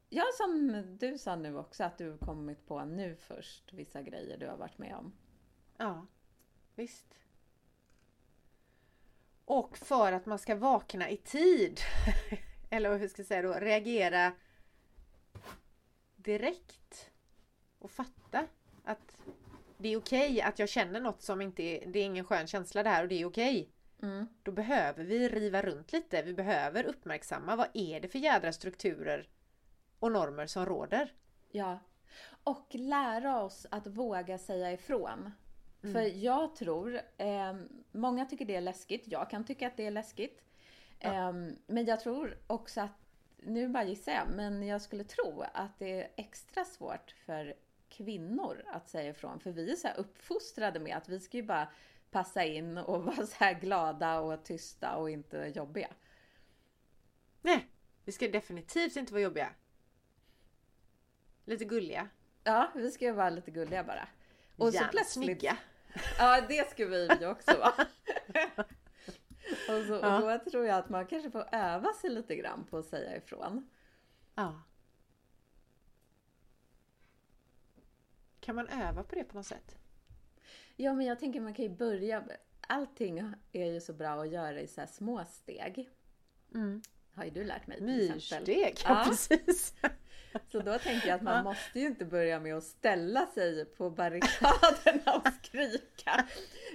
Ja, 0.10 0.24
som 0.38 0.98
du 1.00 1.18
sa 1.18 1.36
nu 1.36 1.58
också, 1.58 1.84
att 1.84 1.98
du 1.98 2.18
kommit 2.18 2.68
på 2.68 2.86
nu 2.86 3.16
först 3.16 3.74
vissa 3.74 4.02
grejer 4.02 4.38
du 4.38 4.48
har 4.48 4.58
varit 4.58 4.78
med 4.78 4.96
om. 4.96 5.14
Ja, 5.78 6.06
visst. 6.76 7.16
Och 9.46 9.78
för 9.78 10.12
att 10.12 10.26
man 10.26 10.40
ska 10.40 10.56
vakna 10.56 11.10
i 11.10 11.18
tid, 11.18 11.80
eller 12.70 12.98
vi 12.98 13.10
ska 13.10 13.24
säga 13.24 13.42
då, 13.42 13.54
reagera 13.54 14.32
direkt 16.16 17.10
och 17.80 17.92
fatta 17.92 18.48
att 18.84 19.18
det 19.78 19.90
är 19.94 19.98
okej 19.98 20.42
att 20.42 20.60
jag 20.60 20.70
känner 20.70 21.00
något 21.00 21.22
som 21.22 21.42
inte 21.42 21.64
är, 21.64 21.86
det 21.86 22.00
är 22.00 22.06
ingen 22.06 22.26
skön 22.26 22.48
känsla 22.48 22.84
det 22.84 22.90
här 22.90 23.04
och 23.04 23.10
det 23.10 23.22
är 23.22 23.26
okej. 23.26 23.70
Mm. 24.02 24.28
Då 24.44 24.52
behöver 24.52 25.04
vi 25.04 25.30
riva 25.30 25.62
runt 25.62 25.94
lite. 25.94 26.22
Vi 26.22 26.34
behöver 26.34 26.84
uppmärksamma 26.84 27.56
vad 27.56 27.68
är 27.74 28.00
det 28.00 28.08
för 28.08 28.20
jädra 28.20 28.54
strukturer 28.54 29.30
och 30.00 30.12
normer 30.12 30.48
som 30.48 30.66
råder. 30.66 31.14
Ja. 31.52 31.80
Och 32.44 32.68
lära 32.72 33.44
oss 33.44 33.66
att 33.72 33.88
våga 33.88 34.38
säga 34.38 34.72
ifrån. 34.72 35.32
För 35.82 36.24
jag 36.24 36.56
tror, 36.56 37.02
eh, 37.18 37.54
många 37.92 38.26
tycker 38.26 38.46
det 38.46 38.56
är 38.56 38.62
läskigt. 38.62 39.04
Jag 39.08 39.30
kan 39.30 39.44
tycka 39.44 39.68
att 39.68 39.78
det 39.78 39.86
är 39.86 39.92
läskigt. 39.92 40.42
Eh, 41.00 41.32
men 41.66 41.86
jag 41.86 42.00
tror 42.00 42.38
också 42.48 42.82
att, 42.82 42.92
nu 43.38 43.68
bara 43.68 43.84
gissar 43.84 44.12
jag, 44.12 44.28
men 44.36 44.68
jag 44.68 44.82
skulle 44.82 45.04
tro 45.04 45.44
att 45.54 45.80
det 45.80 46.02
är 46.02 46.12
extra 46.16 46.66
svårt 46.66 47.16
för 47.26 47.56
kvinnor 47.90 48.64
att 48.68 48.90
säga 48.90 49.10
ifrån. 49.10 49.40
För 49.40 49.52
vi 49.52 49.72
är 49.72 49.76
så 49.76 49.88
här 49.88 49.98
uppfostrade 49.98 50.80
med 50.80 50.98
att 50.98 51.10
vi 51.10 51.20
ska 51.20 51.38
ju 51.38 51.44
bara 51.44 51.68
passa 52.12 52.44
in 52.44 52.78
och 52.78 53.04
vara 53.04 53.26
så 53.26 53.36
här 53.44 53.54
glada 53.54 54.20
och 54.20 54.44
tysta 54.44 54.96
och 54.96 55.10
inte 55.10 55.52
jobbiga. 55.56 55.90
Nej, 57.42 57.68
vi 58.06 58.12
ska 58.12 58.28
definitivt 58.28 58.96
inte 58.96 59.14
vara 59.14 59.24
jobbiga. 59.24 59.50
Lite 61.46 61.66
gulliga. 61.66 62.10
Ja, 62.44 62.72
vi 62.76 62.92
ska 62.92 63.06
ju 63.06 63.12
vara 63.12 63.30
lite 63.30 63.52
gulliga 63.52 63.84
bara. 63.84 64.08
Och 64.58 64.74
så 64.74 64.84
plötsligt... 64.92 65.26
snygga. 65.26 65.58
Ja, 66.18 66.42
det 66.50 66.70
ska 66.72 66.86
vi 66.86 67.26
också 67.26 67.58
vara. 67.58 67.88
och, 69.70 69.86
så, 69.88 70.00
Ja. 70.02 70.22
och 70.34 70.40
då 70.44 70.50
tror 70.52 70.66
jag 70.66 70.78
att 70.78 70.90
man 70.90 71.06
kanske 71.08 71.32
får 71.32 71.46
öva 71.52 71.94
sig 71.94 72.10
lite 72.10 72.36
grann 72.36 72.66
på 72.70 72.78
att 72.78 72.86
säga 72.86 73.18
ifrån. 73.18 73.70
Ja. 74.36 74.62
Kan 78.40 78.56
man 78.56 78.68
öva 78.68 79.04
på 79.04 79.16
det 79.16 79.24
på 79.24 79.38
något 79.38 79.46
sätt? 79.46 79.76
Ja, 80.76 80.94
men 80.94 81.06
jag 81.06 81.20
tänker 81.20 81.42
man 81.42 81.54
kan 81.54 81.66
ju 81.66 81.70
börja. 81.76 82.24
Allting 82.68 83.34
är 83.52 83.66
ju 83.72 83.82
så 83.82 83.94
bra 83.94 84.22
att 84.22 84.30
göra 84.32 84.60
i 84.62 84.68
så 84.68 84.82
små 84.88 85.26
steg. 85.26 85.90
Mm. 86.54 86.82
Har 87.14 87.24
ju 87.24 87.30
du 87.30 87.44
lärt 87.44 87.68
mig 87.68 87.78
till 87.78 88.18
exempel. 88.18 88.48
Myrsteg, 88.56 88.76
ja, 88.84 88.90
Ja. 88.90 89.06
precis. 89.10 89.74
Så 90.52 90.60
då 90.60 90.80
tänker 90.80 91.08
jag 91.08 91.16
att 91.16 91.22
man 91.22 91.44
måste 91.44 91.80
ju 91.80 91.88
inte 91.88 92.06
börja 92.06 92.40
med 92.40 92.56
att 92.56 92.64
ställa 92.64 93.26
sig 93.26 93.66
på 93.66 93.90
barrikaderna 93.90 95.16
och 95.16 95.34
skrika. 95.44 96.28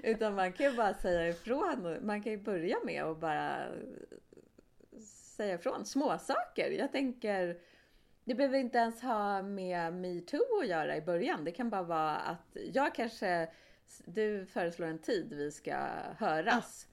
Utan 0.02 0.34
man 0.34 0.52
kan 0.52 0.66
ju 0.66 0.76
bara 0.76 0.94
säga 0.94 1.28
ifrån. 1.28 1.98
Man 2.02 2.22
kan 2.22 2.32
ju 2.32 2.38
börja 2.38 2.76
med 2.84 3.04
att 3.04 3.20
bara 3.20 3.68
säga 5.36 5.54
ifrån. 5.54 5.86
Småsaker. 5.86 6.70
Jag 6.70 6.92
tänker, 6.92 7.60
det 8.24 8.34
behöver 8.34 8.58
inte 8.58 8.78
ens 8.78 9.02
ha 9.02 9.42
med 9.42 9.92
metoo 9.92 10.60
att 10.60 10.68
göra 10.68 10.96
i 10.96 11.00
början. 11.00 11.44
Det 11.44 11.52
kan 11.52 11.70
bara 11.70 11.82
vara 11.82 12.16
att 12.16 12.56
jag 12.72 12.94
kanske, 12.94 13.48
du 14.04 14.46
föreslår 14.46 14.86
en 14.86 14.98
tid 14.98 15.32
vi 15.32 15.50
ska 15.50 15.76
höras. 16.18 16.86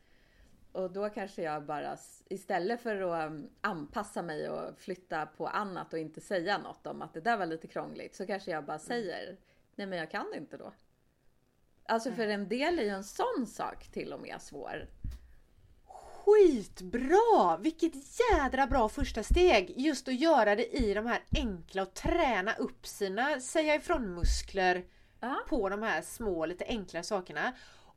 Och 0.74 0.92
då 0.92 1.10
kanske 1.10 1.42
jag 1.42 1.66
bara, 1.66 1.98
istället 2.30 2.82
för 2.82 3.02
att 3.02 3.32
um, 3.32 3.50
anpassa 3.62 4.22
mig 4.22 4.50
och 4.50 4.80
flytta 4.80 5.26
på 5.26 5.48
annat 5.48 5.94
och 5.94 6.00
inte 6.00 6.22
säga 6.22 6.58
något 6.58 6.88
om 6.88 7.02
att 7.02 7.14
det 7.14 7.22
där 7.22 7.38
var 7.38 7.46
lite 7.46 7.68
krångligt, 7.68 8.16
så 8.16 8.28
kanske 8.28 8.52
jag 8.52 8.66
bara 8.66 8.80
säger, 8.80 9.38
nej 9.76 9.88
men 9.88 10.00
jag 10.00 10.12
kan 10.12 10.34
inte 10.36 10.58
då. 10.58 10.74
Alltså 11.86 12.12
för 12.12 12.28
en 12.28 12.50
del 12.50 12.80
är 12.80 12.84
ju 12.84 12.90
en 12.90 13.04
sån 13.04 13.48
sak 13.48 13.88
till 13.92 14.14
och 14.14 14.20
med 14.22 14.42
svår. 14.42 14.88
Skitbra! 15.86 17.58
Vilket 17.58 17.94
jädra 18.20 18.68
bra 18.68 18.90
första 18.90 19.24
steg! 19.24 19.74
Just 19.78 20.08
att 20.08 20.20
göra 20.20 20.56
det 20.56 20.78
i 20.78 20.94
de 20.94 21.06
här 21.06 21.24
enkla 21.36 21.82
och 21.82 21.94
träna 21.94 22.54
upp 22.54 22.88
sina 22.88 23.40
säga 23.40 23.76
ifrån 23.76 24.14
muskler 24.14 24.86
Ja. 25.20 25.40
på 25.48 25.70
de 25.70 25.84
här 25.84 26.02
små 26.02 26.46
lite 26.46 26.66
enklare 26.66 27.04
sakerna. 27.04 27.54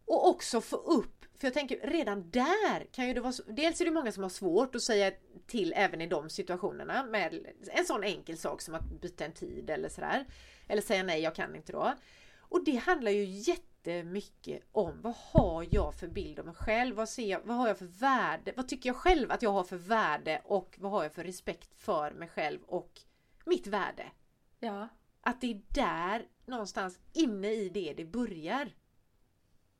Och 0.06 0.28
också 0.28 0.60
få 0.60 0.76
upp, 0.76 1.24
för 1.34 1.46
jag 1.46 1.54
tänker 1.54 1.80
redan 1.90 2.30
där 2.30 2.92
kan 2.92 3.06
ju 3.08 3.14
det 3.14 3.20
vara 3.20 3.32
Dels 3.46 3.80
är 3.80 3.84
det 3.84 3.90
många 3.90 4.12
som 4.12 4.22
har 4.22 4.30
svårt 4.30 4.74
att 4.74 4.82
säga 4.82 5.12
till 5.46 5.72
även 5.76 6.00
i 6.00 6.06
de 6.06 6.30
situationerna 6.30 7.04
med 7.04 7.46
en 7.70 7.84
sån 7.84 8.04
enkel 8.04 8.38
sak 8.38 8.62
som 8.62 8.74
att 8.74 9.00
byta 9.00 9.24
en 9.24 9.32
tid 9.32 9.70
eller 9.70 9.88
sådär. 9.88 10.26
Eller 10.68 10.82
säga 10.82 11.02
nej, 11.02 11.20
jag 11.22 11.34
kan 11.34 11.56
inte 11.56 11.72
då. 11.72 11.94
Och 12.48 12.64
det 12.64 12.76
handlar 12.76 13.10
ju 13.10 13.24
jättemycket 13.24 14.62
om 14.72 15.02
vad 15.02 15.14
har 15.16 15.66
jag 15.70 15.94
för 15.94 16.08
bild 16.08 16.38
av 16.38 16.46
mig 16.46 16.54
själv? 16.54 16.96
Vad, 16.96 17.08
ser 17.08 17.30
jag, 17.30 17.40
vad 17.44 17.56
har 17.56 17.68
jag 17.68 17.78
för 17.78 18.00
värde? 18.00 18.52
Vad 18.56 18.68
tycker 18.68 18.88
jag 18.88 18.96
själv 18.96 19.32
att 19.32 19.42
jag 19.42 19.52
har 19.52 19.64
för 19.64 19.76
värde? 19.76 20.42
Och 20.44 20.76
vad 20.80 20.92
har 20.92 21.02
jag 21.02 21.12
för 21.12 21.24
respekt 21.24 21.74
för 21.74 22.10
mig 22.10 22.28
själv 22.28 22.62
och 22.62 23.00
mitt 23.44 23.66
värde? 23.66 24.04
Ja. 24.60 24.88
Att 25.20 25.40
det 25.40 25.50
är 25.50 25.62
där 25.68 26.26
någonstans 26.46 26.98
inne 27.12 27.52
i 27.52 27.68
det 27.68 27.94
det 27.96 28.04
börjar. 28.04 28.70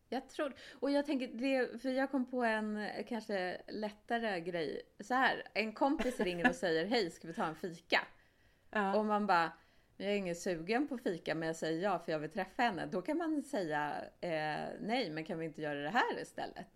Jag 0.09 0.29
tror, 0.29 0.55
och 0.81 0.91
jag 0.91 1.07
tänker, 1.07 1.29
det, 1.29 1.83
för 1.83 1.89
jag 1.91 2.11
kom 2.11 2.31
på 2.31 2.45
en 2.45 2.77
eh, 2.77 3.07
kanske 3.07 3.63
lättare 3.69 4.41
grej. 4.41 4.83
Så 5.01 5.15
här, 5.15 5.43
en 5.55 5.73
kompis 5.73 6.21
ringer 6.21 6.49
och 6.49 6.55
säger 6.55 6.87
hej, 6.87 7.11
ska 7.11 7.29
vi 7.29 7.35
ta 7.35 7.45
en 7.45 7.55
fika? 7.55 8.01
Ja. 8.71 8.97
Och 8.97 9.05
man 9.05 9.27
bara, 9.27 9.53
jag 9.97 10.11
är 10.11 10.17
ingen 10.17 10.37
sugen 10.37 10.89
på 10.89 10.99
fika 10.99 11.35
men 11.35 11.47
jag 11.47 11.57
säger 11.57 11.83
ja 11.83 11.99
för 11.99 12.13
jag 12.13 12.19
vill 12.19 12.31
träffa 12.31 12.63
henne. 12.63 12.87
Då 12.87 13.03
kan 13.03 13.17
man 13.19 13.43
säga 13.43 14.05
eh, 14.21 14.69
nej 14.81 15.11
men 15.11 15.25
kan 15.25 15.39
vi 15.39 15.45
inte 15.45 15.63
göra 15.63 15.81
det 15.83 15.91
här 15.91 16.21
istället? 16.21 16.67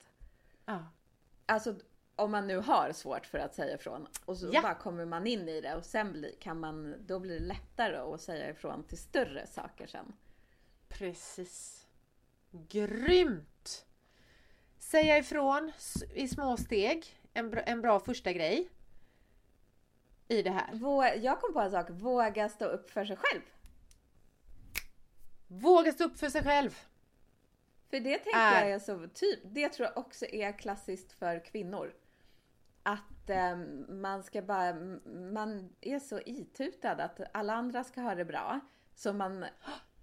ja. 0.66 0.87
Alltså 1.47 1.74
om 2.16 2.31
man 2.31 2.47
nu 2.47 2.57
har 2.59 2.93
svårt 2.93 3.26
för 3.26 3.39
att 3.39 3.55
säga 3.55 3.74
ifrån 3.74 4.07
och 4.24 4.37
så 4.37 4.51
Ja. 4.53 4.62
bara 4.62 4.74
kommer 4.74 5.05
man 5.05 5.26
in 5.26 5.49
i 5.49 5.61
det 5.61 5.74
och 5.76 5.85
sen 5.85 6.12
blir, 6.12 6.33
kan 6.41 6.61
man, 6.61 6.95
då 7.07 7.18
blir 7.18 7.41
det 7.41 7.47
lättare 7.47 7.97
att 7.97 8.20
säga 8.20 8.51
ifrån 8.51 8.85
till 8.85 8.99
större 8.99 9.47
saker 9.47 9.87
sen. 9.87 10.12
Precis. 10.89 11.80
Grymt! 12.51 13.86
Säga 14.78 15.18
ifrån 15.18 15.72
i 16.14 16.28
små 16.28 16.57
steg. 16.57 17.07
En 17.32 17.51
bra, 17.51 17.61
en 17.61 17.80
bra 17.80 18.01
första 18.01 18.32
grej. 18.32 18.68
I 20.28 20.42
det 20.42 20.51
här. 20.51 20.72
Vå- 20.72 21.16
jag 21.18 21.40
kom 21.40 21.53
på 21.53 21.61
en 21.61 21.70
sak, 21.70 21.90
våga 21.90 22.48
stå 22.48 22.64
upp 22.64 22.90
för 22.90 23.05
sig 23.05 23.16
själv. 23.16 23.42
Våga 25.46 25.92
stå 25.92 26.05
upp 26.05 26.18
för 26.18 26.28
sig 26.28 26.42
själv. 26.42 26.70
För 27.90 28.01
det 28.01 28.18
tänker 28.18 28.38
Är- 28.40 28.61
jag 28.62 28.70
är 28.70 28.78
så 28.78 29.09
typ, 29.14 29.40
det 29.44 29.68
tror 29.68 29.88
jag 29.88 29.98
också 29.98 30.26
är 30.26 30.59
klassiskt 30.59 31.12
för 31.12 31.44
kvinnor. 31.44 31.94
Att 32.82 33.30
eh, 33.30 33.57
man 33.88 34.22
ska 34.22 34.42
bara, 34.42 34.74
man 35.32 35.72
är 35.80 35.98
så 35.98 36.20
itutad 36.26 36.90
att 36.92 37.20
alla 37.32 37.53
andra 37.55 37.84
ska 37.84 38.01
ha 38.01 38.14
det 38.14 38.24
bra. 38.24 38.61
Så 38.94 39.12
man 39.12 39.44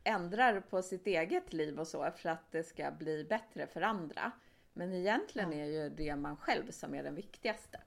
ändrar 0.08 0.60
på 0.62 0.82
sitt 0.82 1.08
eget 1.08 1.54
liv 1.54 1.80
och 1.80 1.88
så 1.88 2.12
för 2.12 2.30
att 2.30 2.52
det 2.52 2.64
ska 2.64 2.92
bli 2.92 3.24
bättre 3.24 3.68
för 3.68 3.82
andra. 3.82 4.32
Men 4.74 4.94
egentligen 4.94 5.54
är 5.54 5.66
ju 5.66 5.90
det 5.90 6.16
man 6.16 6.38
själv 6.38 6.72
som 6.72 6.94
är 6.94 7.04
den 7.04 7.16
viktigaste. 7.16 7.82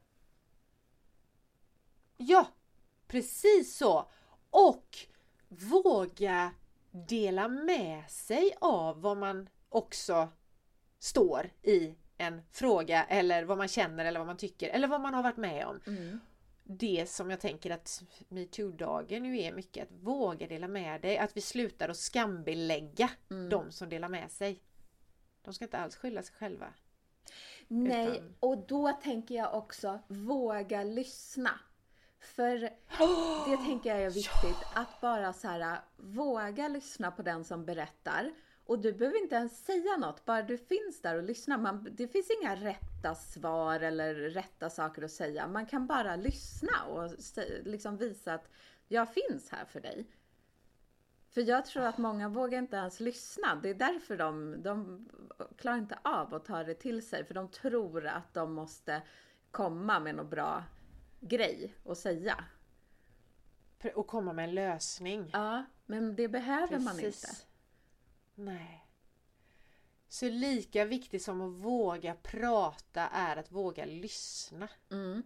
Ja, 2.16 2.48
precis 3.06 3.76
så. 3.76 4.10
Och 4.50 4.98
våga 5.48 6.52
dela 6.90 7.48
med 7.48 8.10
sig 8.10 8.54
av 8.60 9.00
vad 9.00 9.16
man 9.16 9.48
också 9.68 10.28
står 10.98 11.50
i 11.62 11.94
en 12.16 12.42
fråga 12.50 13.04
eller 13.04 13.44
vad 13.44 13.58
man 13.58 13.68
känner 13.68 14.04
eller 14.04 14.20
vad 14.20 14.26
man 14.26 14.36
tycker 14.36 14.68
eller 14.68 14.88
vad 14.88 15.00
man 15.00 15.14
har 15.14 15.22
varit 15.22 15.36
med 15.36 15.66
om. 15.66 15.80
Det 16.78 17.08
som 17.08 17.30
jag 17.30 17.40
tänker 17.40 17.70
att 17.70 18.02
metoo-dagen 18.28 19.22
nu 19.22 19.38
är 19.38 19.52
mycket 19.52 19.82
att 19.82 19.92
våga 20.02 20.46
dela 20.46 20.68
med 20.68 21.00
dig, 21.00 21.18
att 21.18 21.36
vi 21.36 21.40
slutar 21.40 21.88
att 21.88 21.96
skambelägga 21.96 23.10
de 23.50 23.70
som 23.72 23.88
delar 23.88 24.08
med 24.08 24.30
sig. 24.30 24.62
De 25.44 25.54
ska 25.54 25.64
inte 25.64 25.78
alls 25.78 25.96
skylla 25.96 26.22
sig 26.22 26.34
själva. 26.34 26.66
Nej, 27.68 28.08
Utan- 28.08 28.34
och 28.40 28.66
då 28.66 28.92
tänker 28.92 29.34
jag 29.34 29.54
också 29.54 30.00
våga 30.08 30.82
lyssna. 30.82 31.60
För 32.20 32.58
det 33.50 33.56
tänker 33.56 33.90
jag 33.90 34.02
är 34.02 34.10
viktigt, 34.10 34.66
att 34.74 35.00
bara 35.00 35.32
så 35.32 35.48
här 35.48 35.78
våga 35.96 36.68
lyssna 36.68 37.10
på 37.10 37.22
den 37.22 37.44
som 37.44 37.64
berättar. 37.64 38.32
Och 38.70 38.78
du 38.78 38.92
behöver 38.92 39.22
inte 39.22 39.34
ens 39.34 39.64
säga 39.64 39.96
något, 39.96 40.24
bara 40.24 40.42
du 40.42 40.58
finns 40.58 41.02
där 41.02 41.16
och 41.16 41.22
lyssnar. 41.22 41.58
Man, 41.58 41.88
det 41.92 42.08
finns 42.08 42.30
inga 42.40 42.56
rätta 42.56 43.14
svar 43.14 43.80
eller 43.80 44.14
rätta 44.14 44.70
saker 44.70 45.02
att 45.02 45.10
säga. 45.10 45.48
Man 45.48 45.66
kan 45.66 45.86
bara 45.86 46.16
lyssna 46.16 46.84
och 46.88 47.10
liksom 47.64 47.96
visa 47.96 48.34
att 48.34 48.48
jag 48.88 49.08
finns 49.14 49.50
här 49.50 49.64
för 49.64 49.80
dig. 49.80 50.06
För 51.28 51.40
jag 51.40 51.66
tror 51.66 51.82
att 51.82 51.98
många 51.98 52.28
vågar 52.28 52.58
inte 52.58 52.76
ens 52.76 53.00
lyssna. 53.00 53.60
Det 53.62 53.70
är 53.70 53.74
därför 53.74 54.16
de, 54.16 54.62
de 54.62 55.08
klarar 55.56 55.78
inte 55.78 55.98
av 56.04 56.34
att 56.34 56.44
ta 56.44 56.64
det 56.64 56.74
till 56.74 57.06
sig. 57.06 57.24
För 57.24 57.34
de 57.34 57.48
tror 57.48 58.06
att 58.06 58.34
de 58.34 58.52
måste 58.52 59.02
komma 59.50 60.00
med 60.00 60.14
något 60.14 60.30
bra 60.30 60.64
grej 61.20 61.74
att 61.86 61.98
säga. 61.98 62.44
Och 63.94 64.06
komma 64.06 64.32
med 64.32 64.44
en 64.44 64.54
lösning. 64.54 65.30
Ja, 65.32 65.64
men 65.86 66.16
det 66.16 66.28
behöver 66.28 66.78
man 66.78 67.00
inte. 67.00 67.49
Nej. 68.44 68.86
Så 70.08 70.28
lika 70.28 70.84
viktigt 70.84 71.22
som 71.22 71.40
att 71.40 71.52
våga 71.52 72.14
prata 72.14 73.08
är 73.08 73.36
att 73.36 73.52
våga 73.52 73.84
lyssna. 73.84 74.68
Mm. 74.90 75.22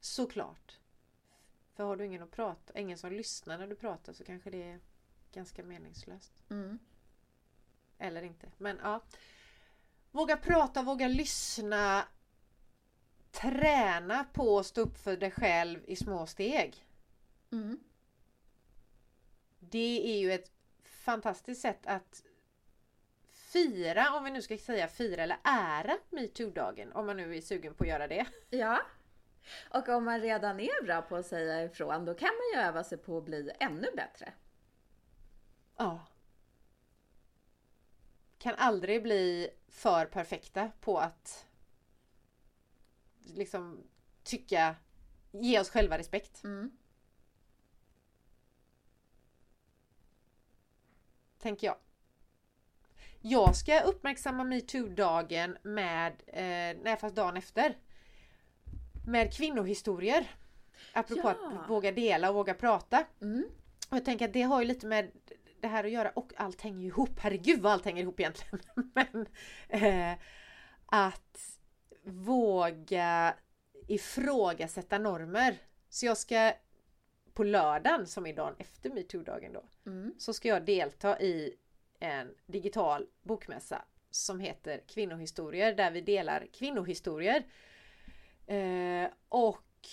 Såklart. 0.00 0.78
För 1.74 1.84
har 1.84 1.96
du 1.96 2.06
ingen 2.06 2.22
att 2.22 2.30
prata, 2.30 2.78
ingen 2.78 2.98
som 2.98 3.12
lyssnar 3.12 3.58
när 3.58 3.66
du 3.66 3.76
pratar 3.76 4.12
så 4.12 4.24
kanske 4.24 4.50
det 4.50 4.62
är 4.62 4.80
ganska 5.32 5.62
meningslöst. 5.62 6.32
Mm. 6.50 6.78
Eller 7.98 8.22
inte. 8.22 8.52
Men 8.58 8.78
ja. 8.82 9.00
Våga 10.10 10.36
prata, 10.36 10.82
våga 10.82 11.08
lyssna. 11.08 12.08
Träna 13.30 14.24
på 14.24 14.58
att 14.58 14.66
stå 14.66 14.80
upp 14.80 14.98
för 14.98 15.16
dig 15.16 15.30
själv 15.30 15.84
i 15.86 15.96
små 15.96 16.26
steg. 16.26 16.86
Mm. 17.50 17.78
Det 19.58 20.14
är 20.14 20.20
ju 20.20 20.32
ett 20.32 20.51
fantastiskt 21.02 21.60
sätt 21.60 21.86
att 21.86 22.22
fira, 23.30 24.16
om 24.16 24.24
vi 24.24 24.30
nu 24.30 24.42
ska 24.42 24.58
säga 24.58 24.88
fira 24.88 25.22
eller 25.22 25.38
ära 25.44 25.98
metoo-dagen. 26.10 26.92
Om 26.92 27.06
man 27.06 27.16
nu 27.16 27.36
är 27.36 27.40
sugen 27.40 27.74
på 27.74 27.84
att 27.84 27.90
göra 27.90 28.08
det. 28.08 28.26
Ja, 28.50 28.80
Och 29.70 29.88
om 29.88 30.04
man 30.04 30.20
redan 30.20 30.60
är 30.60 30.84
bra 30.84 31.02
på 31.02 31.16
att 31.16 31.26
säga 31.26 31.64
ifrån, 31.64 32.04
då 32.04 32.14
kan 32.14 32.28
man 32.28 32.60
ju 32.60 32.68
öva 32.68 32.84
sig 32.84 32.98
på 32.98 33.18
att 33.18 33.24
bli 33.24 33.50
ännu 33.60 33.88
bättre. 33.96 34.32
Ja. 35.76 36.06
Kan 38.38 38.54
aldrig 38.54 39.02
bli 39.02 39.50
för 39.68 40.06
perfekta 40.06 40.70
på 40.80 40.98
att 40.98 41.46
liksom 43.24 43.84
tycka, 44.22 44.76
ge 45.30 45.60
oss 45.60 45.70
själva 45.70 45.98
respekt. 45.98 46.44
Mm. 46.44 46.70
Tänker 51.42 51.66
jag. 51.66 51.76
Jag 53.20 53.56
ska 53.56 53.80
uppmärksamma 53.80 54.44
metoo-dagen 54.44 55.56
med, 55.62 56.12
eh, 56.26 56.82
nej 56.82 56.96
fast 57.00 57.16
dagen 57.16 57.36
efter. 57.36 57.76
Med 59.06 59.34
kvinnohistorier. 59.34 60.30
Apropå 60.92 61.20
Ja. 61.24 61.30
att 61.62 61.70
våga 61.70 61.92
dela 61.92 62.28
och 62.28 62.34
våga 62.34 62.54
prata. 62.54 63.04
Mm. 63.20 63.44
Och 63.90 63.96
jag 63.96 64.04
tänker 64.04 64.24
att 64.24 64.32
det 64.32 64.42
har 64.42 64.60
ju 64.60 64.66
lite 64.66 64.86
med 64.86 65.10
det 65.60 65.68
här 65.68 65.84
att 65.84 65.90
göra 65.90 66.10
och 66.10 66.32
allt 66.36 66.60
hänger 66.60 66.80
ju 66.80 66.86
ihop. 66.86 67.18
Herregud 67.18 67.60
vad 67.60 67.72
allt 67.72 67.84
hänger 67.84 68.02
ihop 68.02 68.20
egentligen. 68.20 68.60
Men 68.94 69.26
eh, 69.68 70.18
att 70.86 71.58
våga 72.04 73.34
ifrågasätta 73.88 74.98
normer. 74.98 75.56
Så 75.88 76.06
jag 76.06 76.16
ska 76.18 76.52
på 77.34 77.44
lördagen 77.44 78.06
som 78.06 78.26
är 78.26 78.32
dagen 78.32 78.54
efter 78.58 78.90
metoo-dagen 78.90 79.52
då. 79.52 79.64
Mm. 79.86 80.14
Så 80.18 80.32
ska 80.32 80.48
jag 80.48 80.64
delta 80.64 81.20
i 81.20 81.54
en 81.98 82.34
digital 82.46 83.06
bokmässa 83.22 83.84
som 84.10 84.40
heter 84.40 84.82
Kvinnohistorier 84.86 85.74
där 85.74 85.90
vi 85.90 86.00
delar 86.00 86.46
kvinnohistorier. 86.52 87.42
Eh, 88.46 89.10
och 89.28 89.88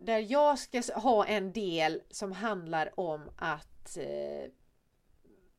där 0.00 0.18
jag 0.32 0.58
ska 0.58 0.82
ha 0.94 1.26
en 1.26 1.52
del 1.52 2.02
som 2.10 2.32
handlar 2.32 3.00
om 3.00 3.30
att 3.36 3.96
eh, 3.96 4.50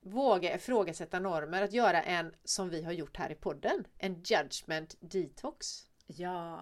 våga 0.02 0.56
ifrågasätta 0.56 1.20
normer, 1.20 1.62
att 1.62 1.74
göra 1.74 2.04
en 2.04 2.36
som 2.44 2.70
vi 2.70 2.84
har 2.84 2.92
gjort 2.92 3.18
här 3.18 3.32
i 3.32 3.36
podden, 3.36 3.88
en 3.98 4.24
judgment 4.24 4.96
detox. 5.00 5.88
Ja. 6.06 6.60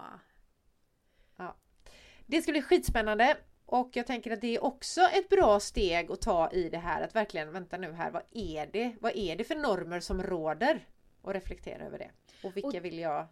Det 2.30 2.42
ska 2.42 2.52
bli 2.52 2.62
skitspännande 2.62 3.36
och 3.70 3.90
jag 3.96 4.06
tänker 4.06 4.30
att 4.30 4.40
det 4.40 4.54
är 4.56 4.64
också 4.64 5.00
ett 5.00 5.28
bra 5.28 5.60
steg 5.60 6.10
att 6.10 6.20
ta 6.20 6.50
i 6.50 6.68
det 6.68 6.78
här 6.78 7.02
att 7.02 7.14
verkligen 7.14 7.52
vänta 7.52 7.76
nu 7.76 7.92
här, 7.92 8.10
vad 8.10 8.22
är 8.30 8.66
det? 8.66 8.96
Vad 9.00 9.12
är 9.16 9.36
det 9.36 9.44
för 9.44 9.54
normer 9.54 10.00
som 10.00 10.22
råder? 10.22 10.86
Och 11.22 11.32
reflektera 11.32 11.84
över 11.84 11.98
det. 11.98 12.10
Och 12.44 12.56
vilka 12.56 12.68
Och- 12.68 12.84
vill 12.84 12.98
jag? 12.98 13.26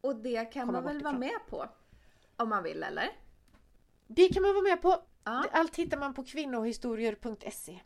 Och 0.00 0.16
det 0.16 0.44
kan 0.44 0.72
man 0.72 0.84
väl 0.84 1.02
vara 1.02 1.18
med 1.18 1.38
på? 1.48 1.68
Om 2.36 2.48
man 2.48 2.62
vill, 2.62 2.82
eller? 2.82 3.08
Det 4.06 4.28
kan 4.28 4.42
man 4.42 4.54
vara 4.54 4.62
med 4.62 4.82
på. 4.82 5.02
Ja. 5.24 5.44
Allt 5.52 5.76
hittar 5.76 5.98
man 5.98 6.14
på 6.14 6.24
kvinnohistorier.se. 6.24 7.80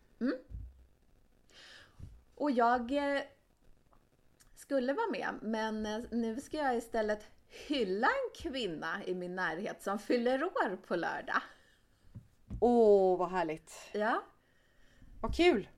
Och 2.34 2.50
jag 2.50 2.92
eh, 3.16 3.22
skulle 4.54 4.92
vara 4.92 5.10
med, 5.10 5.34
men 5.42 5.86
eh, 5.86 6.00
nu 6.10 6.40
ska 6.40 6.56
jag 6.56 6.76
istället 6.76 7.26
hylla 7.66 8.06
en 8.06 8.50
kvinna 8.50 9.04
i 9.06 9.14
min 9.14 9.34
närhet 9.36 9.82
som 9.82 9.98
fyller 9.98 10.44
år 10.44 10.76
på 10.76 10.96
lördag. 10.96 11.42
Åh, 12.60 13.18
vad 13.18 13.30
härligt! 13.30 13.72
Ja, 13.92 14.22
Vad 15.20 15.36
kul! 15.36 15.68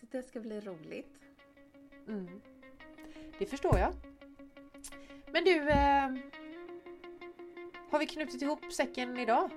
så 0.00 0.06
det 0.10 0.22
ska 0.22 0.40
bli 0.40 0.60
roligt. 0.60 1.12
Mm. 2.08 2.40
Det 3.38 3.46
förstår 3.46 3.78
jag. 3.78 3.92
Men 5.32 5.44
du, 5.44 5.68
eh, 5.68 6.10
har 7.90 7.98
vi 7.98 8.06
knutit 8.06 8.42
ihop 8.42 8.72
säcken 8.72 9.18
idag? 9.18 9.50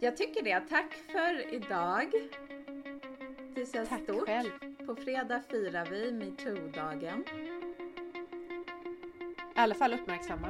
Jag 0.00 0.16
tycker 0.16 0.42
det. 0.42 0.60
Tack 0.60 0.94
för 0.94 1.54
idag. 1.54 2.12
Det 3.54 3.72
känns 3.72 3.88
Tack 3.88 4.02
stort. 4.02 4.26
själv. 4.26 4.50
På 4.86 4.96
fredag 4.96 5.42
firar 5.50 5.86
vi 5.90 6.12
metoo-dagen. 6.12 7.24
I 9.56 9.60
alla 9.60 9.74
fall 9.74 9.94
uppmärksamma. 9.94 10.48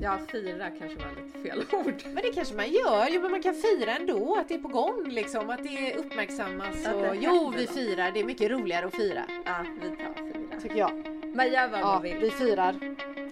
Ja, 0.00 0.18
fira 0.28 0.70
kanske 0.78 0.98
var 0.98 1.24
lite 1.24 1.38
fel 1.48 1.64
ord. 1.86 2.02
Men 2.04 2.14
det 2.22 2.32
kanske 2.34 2.54
man 2.54 2.70
gör, 2.72 3.08
jo 3.10 3.22
men 3.22 3.30
man 3.30 3.42
kan 3.42 3.54
fira 3.54 3.96
ändå 3.96 4.36
att 4.40 4.48
det 4.48 4.54
är 4.54 4.58
på 4.58 4.68
gång 4.68 5.08
liksom, 5.08 5.50
att 5.50 5.62
det 5.64 5.94
uppmärksammas. 5.94 6.86
Att 6.86 6.94
Och, 6.94 7.16
jo, 7.20 7.52
vi 7.56 7.66
firar, 7.66 8.10
det 8.12 8.20
är 8.20 8.24
mycket 8.24 8.50
roligare 8.50 8.86
att 8.86 8.94
fira. 8.96 9.22
Ja, 9.44 9.64
vi 9.82 9.88
tar 9.88 10.24
fira. 10.24 10.60
Tycker 10.60 10.76
jag. 10.76 10.90
Men 11.34 11.52
gör 11.52 11.68
vad 11.68 11.80
Ja, 11.80 11.84
man 11.84 12.02
vill. 12.02 12.16
vi 12.18 12.30
firar. 12.30 12.74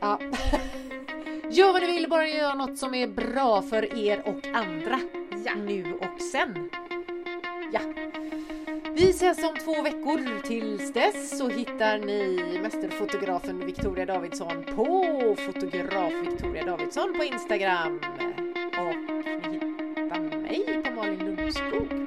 Ja. 0.00 0.18
Gör 1.50 1.72
vad 1.72 1.82
ni 1.82 1.86
vill, 1.92 2.08
bara 2.08 2.28
gör 2.28 2.54
något 2.54 2.78
som 2.78 2.94
är 2.94 3.06
bra 3.06 3.62
för 3.62 3.98
er 3.98 4.22
och 4.28 4.46
andra. 4.46 5.00
Ja. 5.44 5.54
Nu 5.54 5.94
och 6.00 6.20
sen. 6.22 6.70
Ja. 7.72 7.80
Vi 9.02 9.10
ses 9.10 9.38
om 9.38 9.56
två 9.64 9.82
veckor. 9.82 10.42
Tills 10.42 10.92
dess 10.92 11.38
så 11.38 11.48
hittar 11.48 11.98
ni 11.98 12.38
mästerfotografen 12.62 13.66
Victoria 13.66 14.06
Davidsson 14.06 14.64
på 14.64 15.36
fotograf 15.38 16.12
Victoria 16.22 16.64
Davidsson 16.64 17.14
på 17.18 17.24
Instagram. 17.24 18.00
Och 18.78 18.96
ni 19.50 19.54
hittar 19.54 20.40
mig 20.40 20.82
på 20.84 20.90
Malin 20.90 21.18
Lundskog 21.18 22.01